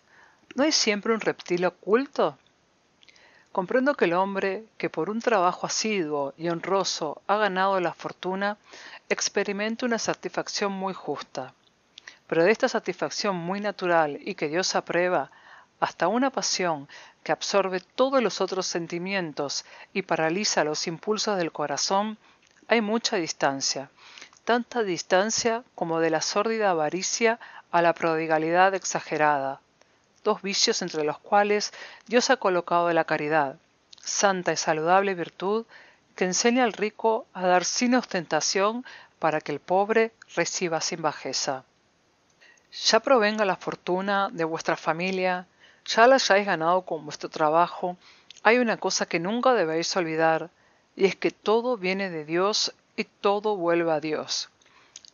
¿no 0.56 0.64
hay 0.64 0.72
siempre 0.72 1.14
un 1.14 1.20
reptil 1.20 1.64
oculto? 1.64 2.36
Comprendo 3.52 3.94
que 3.94 4.04
el 4.04 4.12
hombre, 4.12 4.64
que 4.78 4.90
por 4.90 5.10
un 5.10 5.20
trabajo 5.20 5.66
asiduo 5.66 6.34
y 6.36 6.48
honroso 6.48 7.20
ha 7.26 7.36
ganado 7.36 7.80
la 7.80 7.92
fortuna, 7.92 8.58
experimente 9.08 9.84
una 9.84 9.98
satisfacción 9.98 10.70
muy 10.70 10.94
justa. 10.94 11.52
Pero 12.28 12.44
de 12.44 12.52
esta 12.52 12.68
satisfacción 12.68 13.34
muy 13.34 13.60
natural 13.60 14.20
y 14.20 14.36
que 14.36 14.48
Dios 14.48 14.76
aprueba, 14.76 15.32
hasta 15.80 16.06
una 16.06 16.30
pasión 16.30 16.88
que 17.24 17.32
absorbe 17.32 17.80
todos 17.80 18.22
los 18.22 18.40
otros 18.40 18.66
sentimientos 18.66 19.64
y 19.92 20.02
paraliza 20.02 20.62
los 20.62 20.86
impulsos 20.86 21.36
del 21.36 21.50
corazón, 21.50 22.18
hay 22.68 22.80
mucha 22.80 23.16
distancia, 23.16 23.90
tanta 24.44 24.84
distancia 24.84 25.64
como 25.74 25.98
de 25.98 26.10
la 26.10 26.20
sórdida 26.20 26.70
avaricia 26.70 27.40
a 27.72 27.82
la 27.82 27.94
prodigalidad 27.94 28.74
exagerada, 28.74 29.60
dos 30.24 30.42
vicios 30.42 30.82
entre 30.82 31.04
los 31.04 31.18
cuales 31.18 31.72
Dios 32.06 32.30
ha 32.30 32.36
colocado 32.36 32.92
la 32.92 33.04
caridad, 33.04 33.56
santa 34.02 34.52
y 34.52 34.56
saludable 34.56 35.14
virtud 35.14 35.66
que 36.16 36.24
enseña 36.24 36.64
al 36.64 36.72
rico 36.72 37.26
a 37.32 37.46
dar 37.46 37.64
sin 37.64 37.94
ostentación 37.94 38.84
para 39.18 39.40
que 39.40 39.52
el 39.52 39.60
pobre 39.60 40.12
reciba 40.34 40.80
sin 40.80 41.02
bajeza. 41.02 41.64
Ya 42.88 43.00
provenga 43.00 43.44
la 43.44 43.56
fortuna 43.56 44.28
de 44.32 44.44
vuestra 44.44 44.76
familia, 44.76 45.46
ya 45.84 46.06
la 46.06 46.16
hayáis 46.16 46.46
ganado 46.46 46.82
con 46.82 47.04
vuestro 47.04 47.28
trabajo, 47.28 47.96
hay 48.42 48.58
una 48.58 48.78
cosa 48.78 49.06
que 49.06 49.18
nunca 49.18 49.54
debéis 49.54 49.94
olvidar, 49.96 50.50
y 50.96 51.04
es 51.04 51.16
que 51.16 51.30
todo 51.30 51.76
viene 51.76 52.10
de 52.10 52.24
Dios 52.24 52.74
y 52.96 53.04
todo 53.04 53.56
vuelve 53.56 53.92
a 53.92 54.00
Dios. 54.00 54.50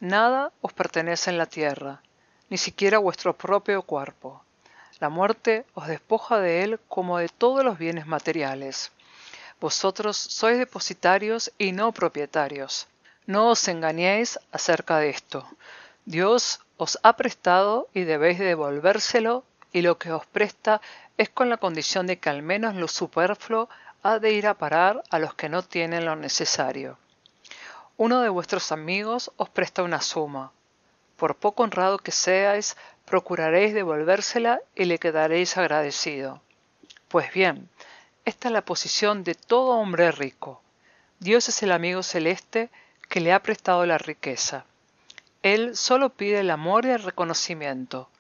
Nada 0.01 0.53
os 0.61 0.73
pertenece 0.73 1.31
en 1.31 1.39
la 1.39 1.47
tierra, 1.47 2.03
ni 2.51 2.59
siquiera 2.59 2.99
vuestro 2.99 3.37
propio 3.37 3.83
cuerpo. 3.83 4.43
La 4.99 5.09
muerte 5.11 5.67
os 5.75 5.89
despoja 5.89 6.41
de 6.41 6.63
él 6.63 6.81
como 6.89 7.19
de 7.19 7.29
todos 7.29 7.65
los 7.65 7.79
bienes 7.79 8.07
materiales. 8.07 8.93
Vosotros 9.61 10.17
sois 10.17 10.59
depositarios 10.59 11.53
y 11.59 11.73
no 11.73 11.93
propietarios. 11.93 12.89
No 13.27 13.51
os 13.51 13.69
engañéis 13.69 14.39
acerca 14.53 14.99
de 14.99 15.11
esto. 15.11 15.47
Dios 16.07 16.61
os 16.77 16.99
ha 17.03 17.17
prestado 17.17 17.89
y 17.93 18.05
debéis 18.05 18.39
devolvérselo 18.39 19.45
y 19.73 19.83
lo 19.83 19.99
que 19.99 20.13
os 20.13 20.25
presta 20.27 20.81
es 21.19 21.29
con 21.29 21.51
la 21.51 21.57
condición 21.57 22.07
de 22.07 22.19
que 22.19 22.31
al 22.31 22.43
menos 22.43 22.75
lo 22.75 22.89
superfluo 22.89 23.69
ha 24.03 24.19
de 24.19 24.33
ir 24.33 24.47
a 24.47 24.55
parar 24.55 25.03
a 25.11 25.19
los 25.19 25.35
que 25.35 25.49
no 25.49 25.63
tienen 25.63 26.05
lo 26.05 26.17
necesario. 26.17 26.99
Uno 27.99 28.21
de 28.21 28.29
vuestros 28.29 28.73
amigos 28.73 29.31
os 29.37 29.49
presta 29.49 29.83
una 29.83 30.01
suma. 30.01 30.53
Por 31.17 31.35
poco 31.37 31.63
honrado 31.63 31.99
que 31.99 32.13
seáis, 32.13 32.77
procuraréis 33.07 33.73
devolvérsela 33.73 34.61
y 34.75 34.85
le 34.85 34.99
quedaréis 34.99 35.57
agradecido. 35.57 36.43
Pues 37.09 37.33
bien, 37.33 37.71
esta 38.27 38.49
es 38.49 38.53
la 38.53 38.65
posición 38.65 39.25
de 39.25 39.35
todo 39.35 39.79
hombre 39.79 40.13
rico. 40.13 40.61
Dios 41.19 41.49
es 41.49 41.63
el 41.63 41.73
amigo 41.73 42.03
celeste 42.03 42.69
que 43.09 43.21
le 43.21 43.33
ha 43.33 43.43
prestado 43.43 43.87
la 43.87 43.97
riqueza. 43.97 44.67
Él 45.43 45.75
solo 45.77 46.11
pide 46.11 46.41
el 46.41 46.51
amor 46.51 46.85
y 46.85 46.91
el 46.91 47.03
reconocimiento 47.03 48.11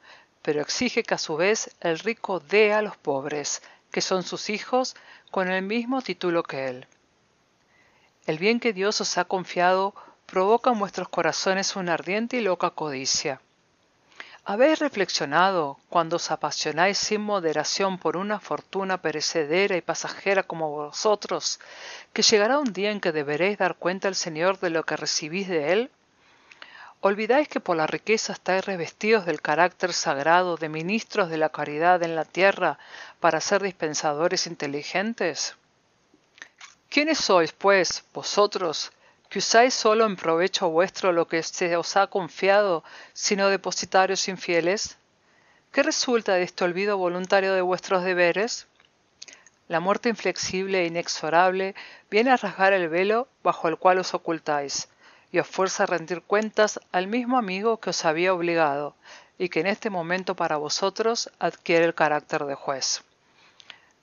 pero 0.47 0.61
exige 0.61 1.03
que 1.03 1.15
a 1.15 1.19
su 1.19 1.37
vez 1.37 1.75
el 1.81 1.99
rico 1.99 2.39
dé 2.39 2.73
a 2.73 2.81
los 2.81 2.97
pobres, 2.97 3.63
que 3.91 4.01
son 4.01 4.23
sus 4.23 4.49
hijos, 4.49 4.95
con 5.33 5.51
el 5.51 5.65
mismo 5.65 6.03
título 6.03 6.45
que 6.45 6.69
él. 6.69 6.87
El 8.27 8.39
bien 8.39 8.61
que 8.61 8.73
Dios 8.73 9.01
os 9.01 9.19
ha 9.19 9.25
confiado 9.25 9.93
provoca 10.25 10.71
en 10.71 10.79
vuestros 10.79 11.09
corazones 11.09 11.75
una 11.75 11.95
ardiente 11.95 12.37
y 12.37 12.43
loca 12.43 12.71
codicia. 12.71 13.41
¿Habéis 14.49 14.79
reflexionado, 14.79 15.77
cuando 15.89 16.15
os 16.21 16.31
apasionáis 16.31 16.99
sin 16.99 17.21
moderación 17.21 17.99
por 17.99 18.17
una 18.17 18.39
fortuna 18.39 19.03
perecedera 19.03 19.77
y 19.77 19.81
pasajera 19.81 20.45
como 20.45 20.71
vosotros, 20.71 21.59
que 22.13 22.23
llegará 22.23 22.61
un 22.61 22.73
día 22.73 22.93
en 22.93 23.01
que 23.01 23.11
deberéis 23.11 23.59
dar 23.59 23.75
cuenta 23.75 24.07
al 24.07 24.15
Señor 24.15 24.61
de 24.61 24.71
lo 24.71 24.85
que 24.87 24.97
recibís 24.97 25.49
de 25.49 25.73
Él? 25.73 25.91
¿Olvidáis 27.01 27.49
que 27.49 27.59
por 27.59 27.77
la 27.77 27.89
riqueza 27.89 28.35
estáis 28.35 28.65
revestidos 28.65 29.27
del 29.27 29.43
carácter 29.43 29.93
sagrado 29.93 30.57
de 30.57 30.69
ministros 30.69 31.29
de 31.29 31.39
la 31.39 31.49
caridad 31.49 32.01
en 32.05 32.15
la 32.15 32.25
tierra 32.25 32.79
para 33.19 33.41
ser 33.41 33.65
dispensadores 33.65 34.47
inteligentes? 34.47 35.57
¿Quiénes 36.89 37.19
sois, 37.19 37.51
pues, 37.51 38.05
vosotros, 38.15 38.93
que 39.29 39.39
usáis 39.39 39.75
solo 39.75 40.05
en 40.07 40.17
provecho 40.17 40.69
vuestro 40.69 41.13
lo 41.13 41.27
que 41.29 41.43
se 41.43 41.77
os 41.77 41.97
ha 41.97 42.07
confiado, 42.07 42.85
sino 43.13 43.49
depositarios 43.49 44.29
infieles? 44.29 44.97
¿Qué 45.73 45.83
resulta 45.83 46.35
de 46.35 46.43
este 46.43 46.65
olvido 46.65 46.97
voluntario 46.97 47.53
de 47.53 47.61
vuestros 47.61 48.03
deberes? 48.03 48.67
La 49.69 49.81
muerte 49.81 50.09
inflexible 50.09 50.83
e 50.83 50.87
inexorable 50.87 51.75
viene 52.09 52.31
a 52.31 52.37
rasgar 52.37 52.73
el 52.73 52.89
velo 52.89 53.29
bajo 53.43 53.69
el 53.69 53.77
cual 53.77 53.99
os 53.99 54.15
ocultáis, 54.15 54.89
y 55.33 55.41
os 55.41 55.47
fuerza 55.47 55.83
a 55.83 55.87
rendir 55.87 56.23
cuentas 56.23 56.81
al 56.93 57.09
mismo 57.09 57.37
amigo 57.37 57.79
que 57.79 57.91
os 57.91 58.05
había 58.05 58.33
obligado, 58.33 58.95
y 59.39 59.49
que 59.49 59.61
en 59.61 59.67
este 59.67 59.91
momento 59.91 60.37
para 60.37 60.57
vosotros 60.57 61.31
adquiere 61.41 61.85
el 61.85 61.95
carácter 61.95 62.45
de 62.45 62.55
juez. 62.55 63.03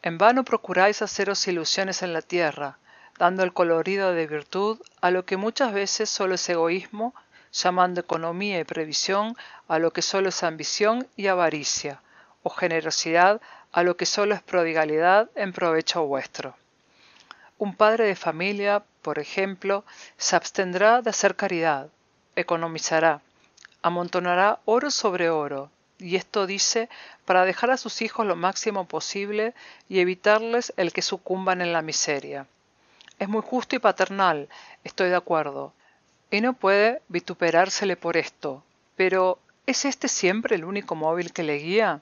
En 0.02 0.18
vano 0.18 0.44
procuráis 0.44 1.02
haceros 1.02 1.48
ilusiones 1.48 2.04
en 2.04 2.12
la 2.12 2.22
tierra, 2.22 2.78
dando 3.18 3.44
el 3.44 3.54
colorido 3.54 4.14
de 4.14 4.28
virtud 4.28 4.80
a 5.02 5.12
lo 5.12 5.26
que 5.26 5.38
muchas 5.38 5.74
veces 5.74 6.10
solo 6.10 6.36
es 6.36 6.50
egoísmo, 6.50 7.14
llamando 7.52 8.02
economía 8.02 8.60
y 8.60 8.64
previsión 8.64 9.38
a 9.68 9.80
lo 9.80 9.92
que 9.92 10.02
solo 10.02 10.30
es 10.30 10.44
ambición 10.44 11.08
y 11.16 11.28
avaricia, 11.28 12.02
o 12.42 12.50
generosidad 12.50 13.42
a 13.72 13.84
lo 13.84 13.96
que 13.98 14.06
solo 14.06 14.34
es 14.36 14.42
prodigalidad 14.42 15.30
en 15.36 15.54
provecho 15.54 16.06
vuestro. 16.06 16.56
Un 17.58 17.76
padre 17.76 18.06
de 18.06 18.16
familia, 18.16 18.84
por 19.02 19.20
ejemplo, 19.20 19.86
se 20.18 20.36
abstendrá 20.36 21.02
de 21.02 21.12
hacer 21.12 21.36
caridad, 21.36 21.90
economizará, 22.36 23.22
amontonará 23.82 24.60
oro 24.66 24.90
sobre 24.90 25.30
oro, 25.30 25.70
y 26.00 26.16
esto 26.16 26.48
dice 26.48 26.90
para 27.26 27.46
dejar 27.46 27.72
a 27.72 27.78
sus 27.78 28.02
hijos 28.02 28.26
lo 28.26 28.36
máximo 28.36 28.86
posible 28.88 29.54
y 29.88 30.00
evitarles 30.00 30.74
el 30.76 30.92
que 30.92 31.02
sucumban 31.02 31.62
en 31.62 31.72
la 31.72 31.82
miseria. 31.82 32.48
Es 33.24 33.30
muy 33.30 33.42
justo 33.42 33.74
y 33.78 33.80
paternal, 33.80 34.50
estoy 34.84 35.08
de 35.08 35.16
acuerdo, 35.16 35.72
y 36.30 36.42
no 36.42 36.52
puede 36.52 37.02
vituperársele 37.08 37.96
por 37.96 38.18
esto, 38.18 38.66
pero 38.98 39.40
¿es 39.66 39.86
este 39.86 40.10
siempre 40.10 40.58
el 40.58 40.66
único 40.66 40.94
móvil 40.94 41.32
que 41.32 41.44
le 41.44 41.56
guía? 41.56 42.02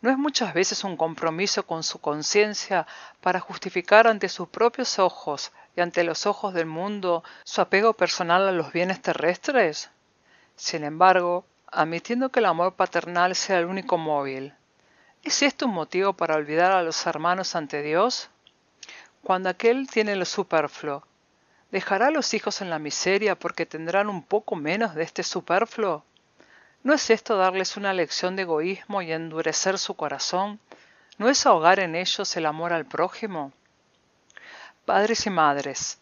¿No 0.00 0.10
es 0.10 0.18
muchas 0.18 0.52
veces 0.52 0.82
un 0.82 0.96
compromiso 0.96 1.64
con 1.68 1.84
su 1.84 2.00
conciencia 2.00 2.88
para 3.20 3.38
justificar 3.38 4.08
ante 4.08 4.28
sus 4.28 4.48
propios 4.48 4.98
ojos 4.98 5.52
y 5.76 5.82
ante 5.82 6.02
los 6.02 6.26
ojos 6.26 6.52
del 6.52 6.66
mundo 6.66 7.22
su 7.44 7.60
apego 7.60 7.92
personal 7.92 8.48
a 8.48 8.50
los 8.50 8.72
bienes 8.72 9.00
terrestres? 9.00 9.88
Sin 10.56 10.82
embargo, 10.82 11.44
admitiendo 11.70 12.30
que 12.30 12.40
el 12.40 12.46
amor 12.46 12.74
paternal 12.74 13.36
sea 13.36 13.60
el 13.60 13.66
único 13.66 13.98
móvil, 13.98 14.52
¿es 15.22 15.42
esto 15.42 15.66
un 15.66 15.74
motivo 15.74 16.14
para 16.14 16.34
olvidar 16.34 16.72
a 16.72 16.82
los 16.82 17.06
hermanos 17.06 17.54
ante 17.54 17.82
Dios? 17.82 18.30
Cuando 19.22 19.50
aquel 19.50 19.86
tiene 19.86 20.16
lo 20.16 20.24
superfluo, 20.24 21.04
¿dejará 21.70 22.06
a 22.06 22.10
los 22.10 22.32
hijos 22.32 22.62
en 22.62 22.70
la 22.70 22.78
miseria 22.78 23.38
porque 23.38 23.66
tendrán 23.66 24.08
un 24.08 24.22
poco 24.22 24.56
menos 24.56 24.94
de 24.94 25.02
este 25.02 25.22
superfluo? 25.22 26.04
¿No 26.82 26.94
es 26.94 27.10
esto 27.10 27.36
darles 27.36 27.76
una 27.76 27.92
lección 27.92 28.34
de 28.34 28.42
egoísmo 28.42 29.02
y 29.02 29.12
endurecer 29.12 29.78
su 29.78 29.94
corazón? 29.94 30.58
¿No 31.18 31.28
es 31.28 31.44
ahogar 31.44 31.78
en 31.78 31.94
ellos 31.94 32.34
el 32.36 32.46
amor 32.46 32.72
al 32.72 32.86
prójimo? 32.86 33.52
Padres 34.86 35.26
y 35.26 35.30
madres, 35.30 35.98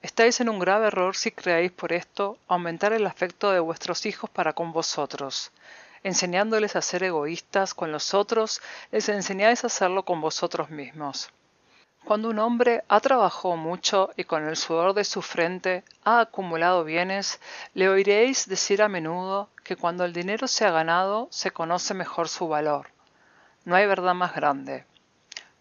estáis 0.00 0.40
en 0.40 0.48
un 0.48 0.58
grave 0.58 0.86
error 0.86 1.14
si 1.14 1.30
creéis 1.30 1.70
por 1.70 1.92
esto 1.92 2.38
aumentar 2.48 2.94
el 2.94 3.06
afecto 3.06 3.50
de 3.50 3.60
vuestros 3.60 4.06
hijos 4.06 4.30
para 4.30 4.54
con 4.54 4.72
vosotros. 4.72 5.52
Enseñándoles 6.02 6.76
a 6.76 6.82
ser 6.82 7.02
egoístas 7.02 7.74
con 7.74 7.92
los 7.92 8.14
otros, 8.14 8.62
les 8.90 9.10
enseñáis 9.10 9.64
a 9.64 9.66
hacerlo 9.66 10.06
con 10.06 10.22
vosotros 10.22 10.70
mismos. 10.70 11.30
Cuando 12.04 12.28
un 12.28 12.38
hombre 12.38 12.84
ha 12.88 13.00
trabajado 13.00 13.56
mucho 13.56 14.10
y 14.14 14.24
con 14.24 14.46
el 14.46 14.56
sudor 14.56 14.92
de 14.92 15.04
su 15.04 15.22
frente 15.22 15.84
ha 16.04 16.20
acumulado 16.20 16.84
bienes, 16.84 17.40
le 17.72 17.88
oiréis 17.88 18.46
decir 18.46 18.82
a 18.82 18.90
menudo 18.90 19.48
que 19.64 19.74
cuando 19.74 20.04
el 20.04 20.12
dinero 20.12 20.46
se 20.46 20.66
ha 20.66 20.70
ganado 20.70 21.28
se 21.30 21.50
conoce 21.50 21.94
mejor 21.94 22.28
su 22.28 22.46
valor. 22.46 22.88
No 23.64 23.74
hay 23.74 23.86
verdad 23.86 24.12
más 24.12 24.34
grande. 24.34 24.84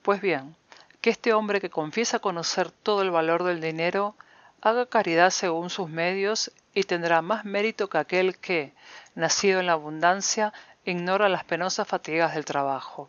Pues 0.01 0.19
bien, 0.19 0.57
que 0.99 1.11
este 1.11 1.31
hombre 1.31 1.61
que 1.61 1.69
confiesa 1.69 2.19
conocer 2.19 2.71
todo 2.71 3.03
el 3.03 3.11
valor 3.11 3.43
del 3.43 3.61
dinero 3.61 4.15
haga 4.61 4.85
caridad 4.85 5.29
según 5.29 5.69
sus 5.69 5.89
medios 5.89 6.51
y 6.73 6.83
tendrá 6.83 7.21
más 7.21 7.45
mérito 7.45 7.87
que 7.89 7.99
aquel 7.99 8.37
que, 8.37 8.73
nacido 9.15 9.61
en 9.61 9.67
la 9.67 9.73
abundancia, 9.73 10.51
ignora 10.83 11.29
las 11.29 11.45
penosas 11.45 11.87
fatigas 11.87 12.35
del 12.35 12.43
trabajo. 12.43 13.07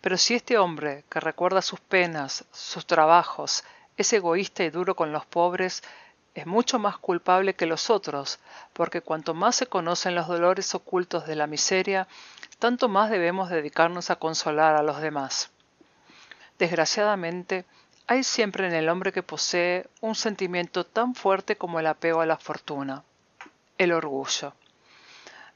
Pero 0.00 0.16
si 0.16 0.34
este 0.34 0.58
hombre, 0.58 1.04
que 1.10 1.20
recuerda 1.20 1.62
sus 1.62 1.80
penas, 1.80 2.44
sus 2.52 2.86
trabajos, 2.86 3.64
es 3.96 4.12
egoísta 4.12 4.64
y 4.64 4.70
duro 4.70 4.94
con 4.94 5.12
los 5.12 5.24
pobres, 5.26 5.82
es 6.34 6.46
mucho 6.46 6.78
más 6.78 6.98
culpable 6.98 7.54
que 7.54 7.64
los 7.64 7.88
otros, 7.88 8.38
porque 8.74 9.00
cuanto 9.00 9.32
más 9.32 9.56
se 9.56 9.66
conocen 9.66 10.14
los 10.14 10.28
dolores 10.28 10.74
ocultos 10.74 11.26
de 11.26 11.34
la 11.34 11.46
miseria, 11.46 12.08
tanto 12.58 12.88
más 12.88 13.10
debemos 13.10 13.48
dedicarnos 13.48 14.10
a 14.10 14.16
consolar 14.16 14.76
a 14.76 14.82
los 14.82 15.00
demás. 15.00 15.50
Desgraciadamente, 16.58 17.64
hay 18.06 18.22
siempre 18.22 18.66
en 18.66 18.74
el 18.74 18.88
hombre 18.88 19.12
que 19.12 19.22
posee 19.22 19.88
un 20.00 20.14
sentimiento 20.14 20.84
tan 20.84 21.14
fuerte 21.14 21.56
como 21.56 21.80
el 21.80 21.86
apego 21.86 22.20
a 22.20 22.26
la 22.26 22.36
fortuna, 22.36 23.02
el 23.78 23.92
orgullo. 23.92 24.52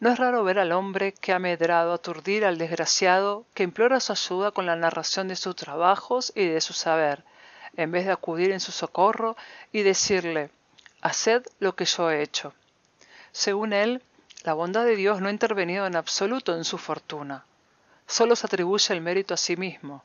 No 0.00 0.10
es 0.10 0.18
raro 0.18 0.42
ver 0.44 0.58
al 0.58 0.72
hombre 0.72 1.12
que 1.12 1.34
ha 1.34 1.38
medrado 1.38 1.92
aturdir 1.92 2.46
al 2.46 2.56
desgraciado 2.56 3.44
que 3.52 3.64
implora 3.64 4.00
su 4.00 4.12
ayuda 4.12 4.50
con 4.50 4.64
la 4.64 4.74
narración 4.74 5.28
de 5.28 5.36
sus 5.36 5.54
trabajos 5.54 6.32
y 6.34 6.46
de 6.46 6.62
su 6.62 6.72
saber, 6.72 7.22
en 7.76 7.92
vez 7.92 8.06
de 8.06 8.12
acudir 8.12 8.50
en 8.50 8.60
su 8.60 8.72
socorro 8.72 9.36
y 9.72 9.82
decirle 9.82 10.50
Haced 11.02 11.42
lo 11.58 11.76
que 11.76 11.84
yo 11.84 12.10
he 12.10 12.22
hecho. 12.22 12.54
Según 13.32 13.74
él, 13.74 14.02
la 14.42 14.54
bondad 14.54 14.86
de 14.86 14.96
Dios 14.96 15.20
no 15.20 15.28
ha 15.28 15.32
intervenido 15.32 15.86
en 15.86 15.96
absoluto 15.96 16.56
en 16.56 16.64
su 16.64 16.78
fortuna. 16.78 17.44
Solo 18.06 18.36
se 18.36 18.46
atribuye 18.46 18.94
el 18.94 19.02
mérito 19.02 19.34
a 19.34 19.36
sí 19.36 19.58
mismo. 19.58 20.02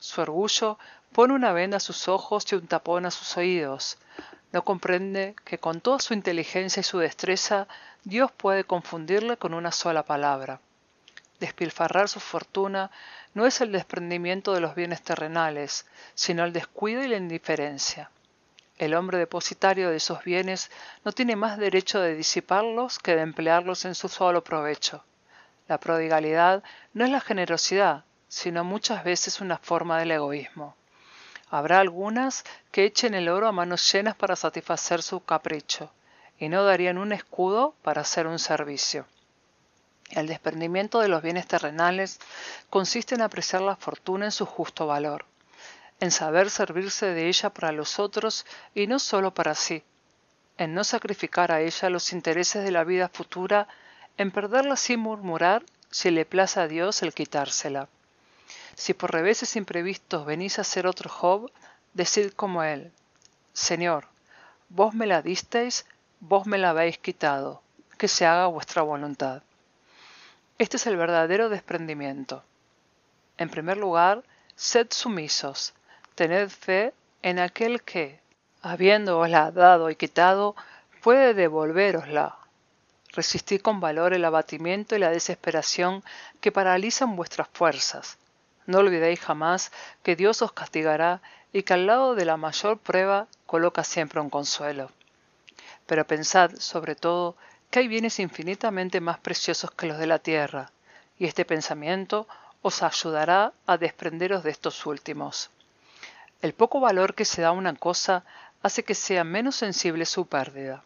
Su 0.00 0.22
orgullo 0.22 0.76
pone 1.12 1.34
una 1.34 1.52
venda 1.52 1.76
a 1.76 1.80
sus 1.80 2.08
ojos 2.08 2.50
y 2.50 2.56
un 2.56 2.66
tapón 2.66 3.06
a 3.06 3.12
sus 3.12 3.36
oídos, 3.36 3.96
no 4.52 4.64
comprende 4.64 5.34
que 5.44 5.58
con 5.58 5.80
toda 5.80 5.98
su 5.98 6.14
inteligencia 6.14 6.80
y 6.80 6.84
su 6.84 6.98
destreza 6.98 7.68
Dios 8.04 8.30
puede 8.32 8.64
confundirle 8.64 9.36
con 9.36 9.54
una 9.54 9.72
sola 9.72 10.04
palabra. 10.04 10.60
Despilfarrar 11.40 12.08
su 12.08 12.20
fortuna 12.20 12.90
no 13.34 13.46
es 13.46 13.60
el 13.60 13.72
desprendimiento 13.72 14.54
de 14.54 14.60
los 14.60 14.74
bienes 14.74 15.02
terrenales, 15.02 15.86
sino 16.14 16.44
el 16.44 16.52
descuido 16.52 17.02
y 17.02 17.08
la 17.08 17.16
indiferencia. 17.16 18.10
El 18.78 18.94
hombre 18.94 19.18
depositario 19.18 19.90
de 19.90 19.96
esos 19.96 20.22
bienes 20.24 20.70
no 21.04 21.12
tiene 21.12 21.36
más 21.36 21.58
derecho 21.58 22.00
de 22.00 22.14
disiparlos 22.14 22.98
que 22.98 23.16
de 23.16 23.22
emplearlos 23.22 23.84
en 23.84 23.94
su 23.94 24.08
solo 24.08 24.44
provecho. 24.44 25.04
La 25.68 25.78
prodigalidad 25.78 26.62
no 26.94 27.04
es 27.04 27.10
la 27.10 27.20
generosidad, 27.20 28.04
sino 28.28 28.64
muchas 28.64 29.02
veces 29.02 29.40
una 29.40 29.58
forma 29.58 29.98
del 29.98 30.12
egoísmo. 30.12 30.76
Habrá 31.56 31.80
algunas 31.80 32.44
que 32.70 32.84
echen 32.84 33.14
el 33.14 33.30
oro 33.30 33.48
a 33.48 33.52
manos 33.52 33.90
llenas 33.90 34.14
para 34.14 34.36
satisfacer 34.36 35.00
su 35.00 35.24
capricho, 35.24 35.90
y 36.38 36.50
no 36.50 36.62
darían 36.64 36.98
un 36.98 37.14
escudo 37.14 37.74
para 37.80 38.02
hacer 38.02 38.26
un 38.26 38.38
servicio. 38.38 39.06
El 40.10 40.26
desprendimiento 40.26 41.00
de 41.00 41.08
los 41.08 41.22
bienes 41.22 41.46
terrenales 41.46 42.20
consiste 42.68 43.14
en 43.14 43.22
apreciar 43.22 43.62
la 43.62 43.74
fortuna 43.74 44.26
en 44.26 44.32
su 44.32 44.44
justo 44.44 44.86
valor, 44.86 45.24
en 45.98 46.10
saber 46.10 46.50
servirse 46.50 47.06
de 47.06 47.26
ella 47.26 47.48
para 47.48 47.72
los 47.72 47.98
otros 47.98 48.44
y 48.74 48.86
no 48.86 48.98
solo 48.98 49.32
para 49.32 49.54
sí, 49.54 49.82
en 50.58 50.74
no 50.74 50.84
sacrificar 50.84 51.52
a 51.52 51.62
ella 51.62 51.88
los 51.88 52.12
intereses 52.12 52.64
de 52.64 52.70
la 52.70 52.84
vida 52.84 53.08
futura, 53.08 53.66
en 54.18 54.30
perderla 54.30 54.76
sin 54.76 55.00
murmurar 55.00 55.64
si 55.90 56.10
le 56.10 56.26
place 56.26 56.60
a 56.60 56.68
Dios 56.68 57.02
el 57.02 57.14
quitársela. 57.14 57.88
Si 58.76 58.92
por 58.92 59.10
reveses 59.10 59.56
imprevistos 59.56 60.26
venís 60.26 60.58
a 60.58 60.64
ser 60.64 60.86
otro 60.86 61.08
Job, 61.08 61.50
decid 61.94 62.32
como 62.32 62.62
él, 62.62 62.92
Señor, 63.54 64.06
vos 64.68 64.94
me 64.94 65.06
la 65.06 65.22
disteis, 65.22 65.86
vos 66.20 66.46
me 66.46 66.58
la 66.58 66.70
habéis 66.70 66.98
quitado, 66.98 67.62
que 67.96 68.06
se 68.06 68.26
haga 68.26 68.46
vuestra 68.48 68.82
voluntad. 68.82 69.42
Este 70.58 70.76
es 70.76 70.86
el 70.86 70.98
verdadero 70.98 71.48
desprendimiento. 71.48 72.44
En 73.38 73.48
primer 73.48 73.78
lugar, 73.78 74.22
sed 74.56 74.88
sumisos, 74.90 75.72
tened 76.14 76.50
fe 76.50 76.92
en 77.22 77.38
aquel 77.38 77.82
que, 77.82 78.20
habiéndoosla 78.60 79.52
dado 79.52 79.88
y 79.88 79.96
quitado, 79.96 80.54
puede 81.02 81.32
devolverosla. 81.32 82.36
Resistid 83.14 83.62
con 83.62 83.80
valor 83.80 84.12
el 84.12 84.24
abatimiento 84.26 84.96
y 84.96 84.98
la 84.98 85.08
desesperación 85.08 86.04
que 86.42 86.52
paralizan 86.52 87.16
vuestras 87.16 87.48
fuerzas. 87.48 88.18
No 88.66 88.78
olvidéis 88.78 89.20
jamás 89.20 89.72
que 90.02 90.16
Dios 90.16 90.42
os 90.42 90.52
castigará 90.52 91.20
y 91.52 91.62
que 91.62 91.74
al 91.74 91.86
lado 91.86 92.14
de 92.14 92.24
la 92.24 92.36
mayor 92.36 92.78
prueba 92.78 93.28
coloca 93.46 93.84
siempre 93.84 94.20
un 94.20 94.30
consuelo. 94.30 94.90
Pero 95.86 96.06
pensad, 96.06 96.50
sobre 96.58 96.96
todo, 96.96 97.36
que 97.70 97.80
hay 97.80 97.88
bienes 97.88 98.18
infinitamente 98.18 99.00
más 99.00 99.18
preciosos 99.18 99.70
que 99.70 99.86
los 99.86 99.98
de 99.98 100.06
la 100.06 100.18
tierra, 100.18 100.70
y 101.18 101.26
este 101.26 101.44
pensamiento 101.44 102.26
os 102.62 102.82
ayudará 102.82 103.52
a 103.66 103.78
desprenderos 103.78 104.42
de 104.42 104.50
estos 104.50 104.84
últimos. 104.86 105.50
El 106.42 106.52
poco 106.52 106.80
valor 106.80 107.14
que 107.14 107.24
se 107.24 107.42
da 107.42 107.48
a 107.48 107.52
una 107.52 107.74
cosa 107.74 108.24
hace 108.62 108.82
que 108.82 108.94
sea 108.94 109.24
menos 109.24 109.56
sensible 109.56 110.04
su 110.06 110.26
pérdida. 110.26 110.82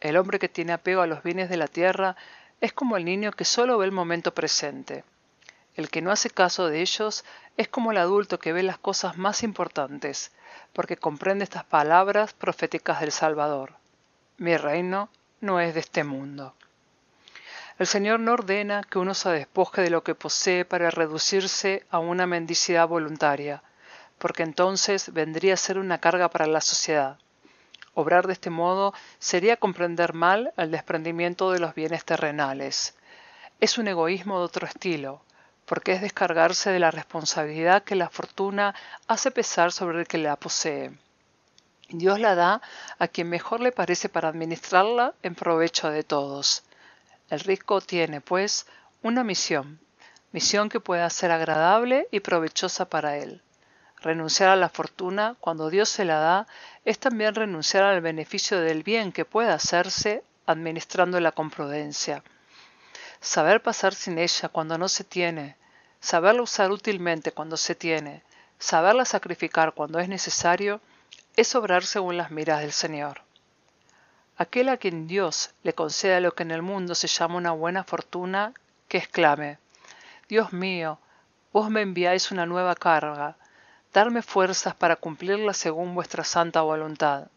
El 0.00 0.16
hombre 0.16 0.38
que 0.38 0.48
tiene 0.48 0.72
apego 0.72 1.02
a 1.02 1.06
los 1.06 1.22
bienes 1.22 1.48
de 1.48 1.56
la 1.56 1.68
tierra 1.68 2.16
es 2.60 2.72
como 2.72 2.96
el 2.96 3.04
niño 3.04 3.32
que 3.32 3.44
solo 3.44 3.78
ve 3.78 3.86
el 3.86 3.92
momento 3.92 4.34
presente. 4.34 5.04
El 5.76 5.90
que 5.90 6.00
no 6.00 6.10
hace 6.10 6.30
caso 6.30 6.68
de 6.68 6.80
ellos 6.80 7.24
es 7.58 7.68
como 7.68 7.92
el 7.92 7.98
adulto 7.98 8.38
que 8.38 8.54
ve 8.54 8.62
las 8.62 8.78
cosas 8.78 9.18
más 9.18 9.42
importantes, 9.42 10.32
porque 10.72 10.96
comprende 10.96 11.44
estas 11.44 11.64
palabras 11.64 12.32
proféticas 12.32 13.00
del 13.00 13.12
Salvador. 13.12 13.74
Mi 14.38 14.56
reino 14.56 15.10
no 15.40 15.60
es 15.60 15.74
de 15.74 15.80
este 15.80 16.02
mundo. 16.02 16.54
El 17.78 17.86
Señor 17.86 18.20
no 18.20 18.32
ordena 18.32 18.82
que 18.82 18.98
uno 18.98 19.12
se 19.12 19.28
despoje 19.28 19.82
de 19.82 19.90
lo 19.90 20.02
que 20.02 20.14
posee 20.14 20.64
para 20.64 20.90
reducirse 20.90 21.84
a 21.90 21.98
una 21.98 22.26
mendicidad 22.26 22.88
voluntaria, 22.88 23.62
porque 24.18 24.44
entonces 24.44 25.12
vendría 25.12 25.54
a 25.54 25.58
ser 25.58 25.78
una 25.78 25.98
carga 25.98 26.30
para 26.30 26.46
la 26.46 26.62
sociedad. 26.62 27.18
Obrar 27.92 28.26
de 28.26 28.32
este 28.32 28.48
modo 28.48 28.94
sería 29.18 29.58
comprender 29.58 30.14
mal 30.14 30.54
el 30.56 30.70
desprendimiento 30.70 31.50
de 31.50 31.58
los 31.58 31.74
bienes 31.74 32.04
terrenales. 32.06 32.94
Es 33.60 33.76
un 33.76 33.88
egoísmo 33.88 34.38
de 34.38 34.44
otro 34.46 34.66
estilo, 34.66 35.22
porque 35.66 35.92
es 35.92 36.00
descargarse 36.00 36.70
de 36.70 36.78
la 36.78 36.90
responsabilidad 36.90 37.82
que 37.82 37.96
la 37.96 38.08
fortuna 38.08 38.74
hace 39.08 39.30
pesar 39.30 39.72
sobre 39.72 40.00
el 40.00 40.06
que 40.06 40.18
la 40.18 40.36
posee. 40.36 40.92
Dios 41.88 42.18
la 42.18 42.34
da 42.34 42.62
a 42.98 43.08
quien 43.08 43.28
mejor 43.28 43.60
le 43.60 43.72
parece 43.72 44.08
para 44.08 44.28
administrarla 44.28 45.14
en 45.22 45.34
provecho 45.34 45.90
de 45.90 46.02
todos. 46.02 46.64
El 47.28 47.40
rico 47.40 47.80
tiene, 47.80 48.20
pues, 48.20 48.66
una 49.02 49.22
misión, 49.22 49.78
misión 50.32 50.68
que 50.68 50.80
pueda 50.80 51.08
ser 51.10 51.30
agradable 51.30 52.08
y 52.10 52.20
provechosa 52.20 52.88
para 52.88 53.16
él. 53.18 53.42
Renunciar 54.00 54.50
a 54.50 54.56
la 54.56 54.68
fortuna 54.68 55.36
cuando 55.40 55.70
Dios 55.70 55.88
se 55.88 56.04
la 56.04 56.18
da 56.18 56.46
es 56.84 56.98
también 56.98 57.34
renunciar 57.34 57.84
al 57.84 58.00
beneficio 58.00 58.60
del 58.60 58.82
bien 58.82 59.12
que 59.12 59.24
pueda 59.24 59.54
hacerse 59.54 60.22
administrándola 60.46 61.32
con 61.32 61.50
prudencia. 61.50 62.22
Saber 63.20 63.62
pasar 63.62 63.94
sin 63.94 64.18
ella 64.18 64.48
cuando 64.48 64.78
no 64.78 64.88
se 64.88 65.04
tiene, 65.04 65.56
saberla 66.00 66.42
usar 66.42 66.70
útilmente 66.70 67.32
cuando 67.32 67.56
se 67.56 67.74
tiene, 67.74 68.22
saberla 68.58 69.04
sacrificar 69.04 69.72
cuando 69.72 69.98
es 69.98 70.08
necesario, 70.08 70.80
es 71.36 71.54
obrar 71.54 71.84
según 71.84 72.16
las 72.16 72.30
miras 72.30 72.60
del 72.60 72.72
Señor. 72.72 73.22
Aquel 74.38 74.68
a 74.68 74.76
quien 74.76 75.06
Dios 75.06 75.50
le 75.62 75.72
conceda 75.74 76.20
lo 76.20 76.34
que 76.34 76.42
en 76.42 76.50
el 76.50 76.62
mundo 76.62 76.94
se 76.94 77.08
llama 77.08 77.36
una 77.36 77.52
buena 77.52 77.84
fortuna, 77.84 78.52
que 78.88 78.98
exclame, 78.98 79.58
Dios 80.28 80.52
mío, 80.52 80.98
vos 81.52 81.70
me 81.70 81.82
enviáis 81.82 82.30
una 82.30 82.46
nueva 82.46 82.74
carga, 82.74 83.36
darme 83.92 84.22
fuerzas 84.22 84.74
para 84.74 84.96
cumplirla 84.96 85.54
según 85.54 85.94
vuestra 85.94 86.24
santa 86.24 86.62
voluntad. 86.62 87.28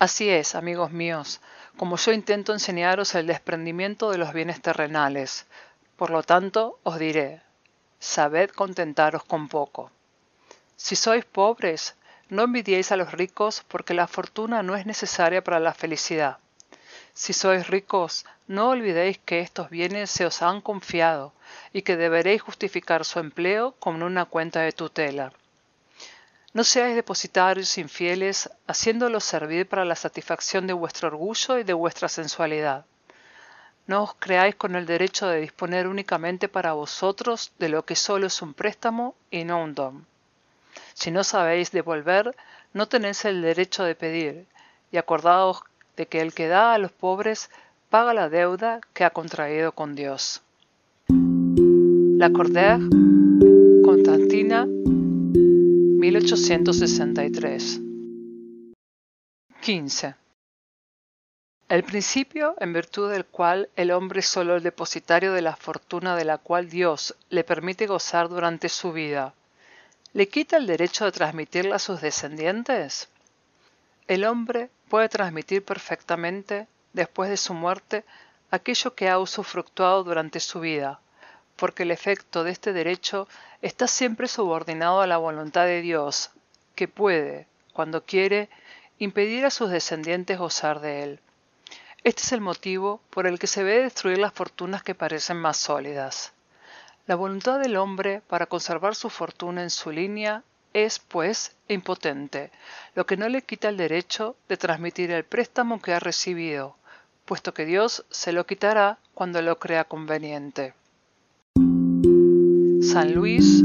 Así 0.00 0.30
es, 0.30 0.54
amigos 0.54 0.92
míos, 0.92 1.42
como 1.76 1.98
yo 1.98 2.12
intento 2.12 2.54
enseñaros 2.54 3.14
el 3.14 3.26
desprendimiento 3.26 4.10
de 4.10 4.16
los 4.16 4.32
bienes 4.32 4.62
terrenales. 4.62 5.44
Por 5.96 6.08
lo 6.08 6.22
tanto, 6.22 6.78
os 6.84 6.98
diré, 6.98 7.42
sabed 7.98 8.48
contentaros 8.48 9.24
con 9.24 9.48
poco. 9.48 9.90
Si 10.74 10.96
sois 10.96 11.26
pobres, 11.26 11.96
no 12.30 12.44
envidiéis 12.44 12.92
a 12.92 12.96
los 12.96 13.12
ricos, 13.12 13.62
porque 13.68 13.92
la 13.92 14.06
fortuna 14.06 14.62
no 14.62 14.74
es 14.74 14.86
necesaria 14.86 15.44
para 15.44 15.60
la 15.60 15.74
felicidad. 15.74 16.38
Si 17.12 17.34
sois 17.34 17.66
ricos, 17.68 18.24
no 18.46 18.70
olvidéis 18.70 19.18
que 19.18 19.40
estos 19.40 19.68
bienes 19.68 20.10
se 20.10 20.24
os 20.24 20.40
han 20.40 20.62
confiado 20.62 21.34
y 21.74 21.82
que 21.82 21.98
deberéis 21.98 22.40
justificar 22.40 23.04
su 23.04 23.18
empleo 23.18 23.72
con 23.72 24.02
una 24.02 24.24
cuenta 24.24 24.60
de 24.60 24.72
tutela. 24.72 25.34
No 26.52 26.64
seáis 26.64 26.96
depositarios 26.96 27.78
infieles, 27.78 28.50
haciéndolos 28.66 29.22
servir 29.22 29.68
para 29.68 29.84
la 29.84 29.94
satisfacción 29.94 30.66
de 30.66 30.72
vuestro 30.72 31.06
orgullo 31.06 31.58
y 31.58 31.62
de 31.62 31.72
vuestra 31.72 32.08
sensualidad. 32.08 32.84
No 33.86 34.02
os 34.02 34.14
creáis 34.18 34.56
con 34.56 34.74
el 34.74 34.84
derecho 34.84 35.28
de 35.28 35.40
disponer 35.40 35.86
únicamente 35.86 36.48
para 36.48 36.72
vosotros 36.72 37.52
de 37.60 37.68
lo 37.68 37.84
que 37.84 37.94
solo 37.94 38.26
es 38.26 38.42
un 38.42 38.54
préstamo 38.54 39.14
y 39.30 39.44
no 39.44 39.62
un 39.62 39.74
don. 39.74 40.06
Si 40.94 41.12
no 41.12 41.22
sabéis 41.22 41.70
devolver, 41.70 42.34
no 42.72 42.88
tenéis 42.88 43.24
el 43.24 43.42
derecho 43.42 43.84
de 43.84 43.94
pedir, 43.94 44.46
y 44.90 44.96
acordaos 44.96 45.62
de 45.96 46.06
que 46.06 46.20
el 46.20 46.34
que 46.34 46.48
da 46.48 46.74
a 46.74 46.78
los 46.78 46.90
pobres 46.90 47.50
paga 47.90 48.12
la 48.12 48.28
deuda 48.28 48.80
que 48.92 49.04
ha 49.04 49.10
contraído 49.10 49.72
con 49.72 49.94
Dios. 49.94 50.42
La 51.08 52.28
Cordère, 52.30 52.80
1863. 56.36 57.80
15. 59.60 60.14
El 61.68 61.82
principio 61.82 62.54
en 62.60 62.72
virtud 62.72 63.10
del 63.10 63.24
cual 63.24 63.68
el 63.74 63.90
hombre 63.90 64.20
es 64.20 64.28
solo 64.28 64.54
el 64.54 64.62
depositario 64.62 65.32
de 65.32 65.42
la 65.42 65.56
fortuna 65.56 66.14
de 66.14 66.24
la 66.24 66.38
cual 66.38 66.68
Dios 66.70 67.16
le 67.30 67.42
permite 67.42 67.88
gozar 67.88 68.28
durante 68.28 68.68
su 68.68 68.92
vida, 68.92 69.34
¿le 70.12 70.28
quita 70.28 70.56
el 70.56 70.68
derecho 70.68 71.04
de 71.04 71.12
transmitirla 71.12 71.76
a 71.76 71.80
sus 71.80 72.00
descendientes? 72.00 73.08
El 74.06 74.24
hombre 74.24 74.70
puede 74.88 75.08
transmitir 75.08 75.64
perfectamente, 75.64 76.68
después 76.92 77.28
de 77.28 77.38
su 77.38 77.54
muerte, 77.54 78.04
aquello 78.52 78.94
que 78.94 79.08
ha 79.08 79.18
usufructuado 79.18 80.04
durante 80.04 80.38
su 80.38 80.60
vida, 80.60 81.00
porque 81.60 81.82
el 81.82 81.90
efecto 81.90 82.42
de 82.42 82.52
este 82.52 82.72
derecho 82.72 83.28
está 83.60 83.86
siempre 83.86 84.28
subordinado 84.28 85.02
a 85.02 85.06
la 85.06 85.18
voluntad 85.18 85.66
de 85.66 85.82
Dios, 85.82 86.30
que 86.74 86.88
puede, 86.88 87.46
cuando 87.74 88.02
quiere, 88.02 88.48
impedir 88.98 89.44
a 89.44 89.50
sus 89.50 89.68
descendientes 89.68 90.38
gozar 90.38 90.80
de 90.80 91.02
él. 91.02 91.20
Este 92.02 92.22
es 92.22 92.32
el 92.32 92.40
motivo 92.40 93.02
por 93.10 93.26
el 93.26 93.38
que 93.38 93.46
se 93.46 93.62
ve 93.62 93.82
destruir 93.82 94.16
las 94.16 94.32
fortunas 94.32 94.82
que 94.82 94.94
parecen 94.94 95.36
más 95.36 95.58
sólidas. 95.58 96.32
La 97.06 97.14
voluntad 97.14 97.60
del 97.60 97.76
hombre 97.76 98.22
para 98.26 98.46
conservar 98.46 98.94
su 98.94 99.10
fortuna 99.10 99.62
en 99.62 99.68
su 99.68 99.90
línea 99.90 100.42
es, 100.72 100.98
pues, 100.98 101.54
impotente, 101.68 102.50
lo 102.94 103.04
que 103.04 103.18
no 103.18 103.28
le 103.28 103.42
quita 103.42 103.68
el 103.68 103.76
derecho 103.76 104.34
de 104.48 104.56
transmitir 104.56 105.10
el 105.10 105.24
préstamo 105.24 105.82
que 105.82 105.92
ha 105.92 106.00
recibido, 106.00 106.76
puesto 107.26 107.52
que 107.52 107.66
Dios 107.66 108.06
se 108.08 108.32
lo 108.32 108.46
quitará 108.46 108.96
cuando 109.12 109.42
lo 109.42 109.58
crea 109.58 109.84
conveniente. 109.84 110.72
San 112.92 113.14
Luis, 113.14 113.62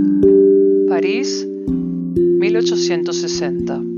París, 0.88 1.47
1860. 1.47 3.95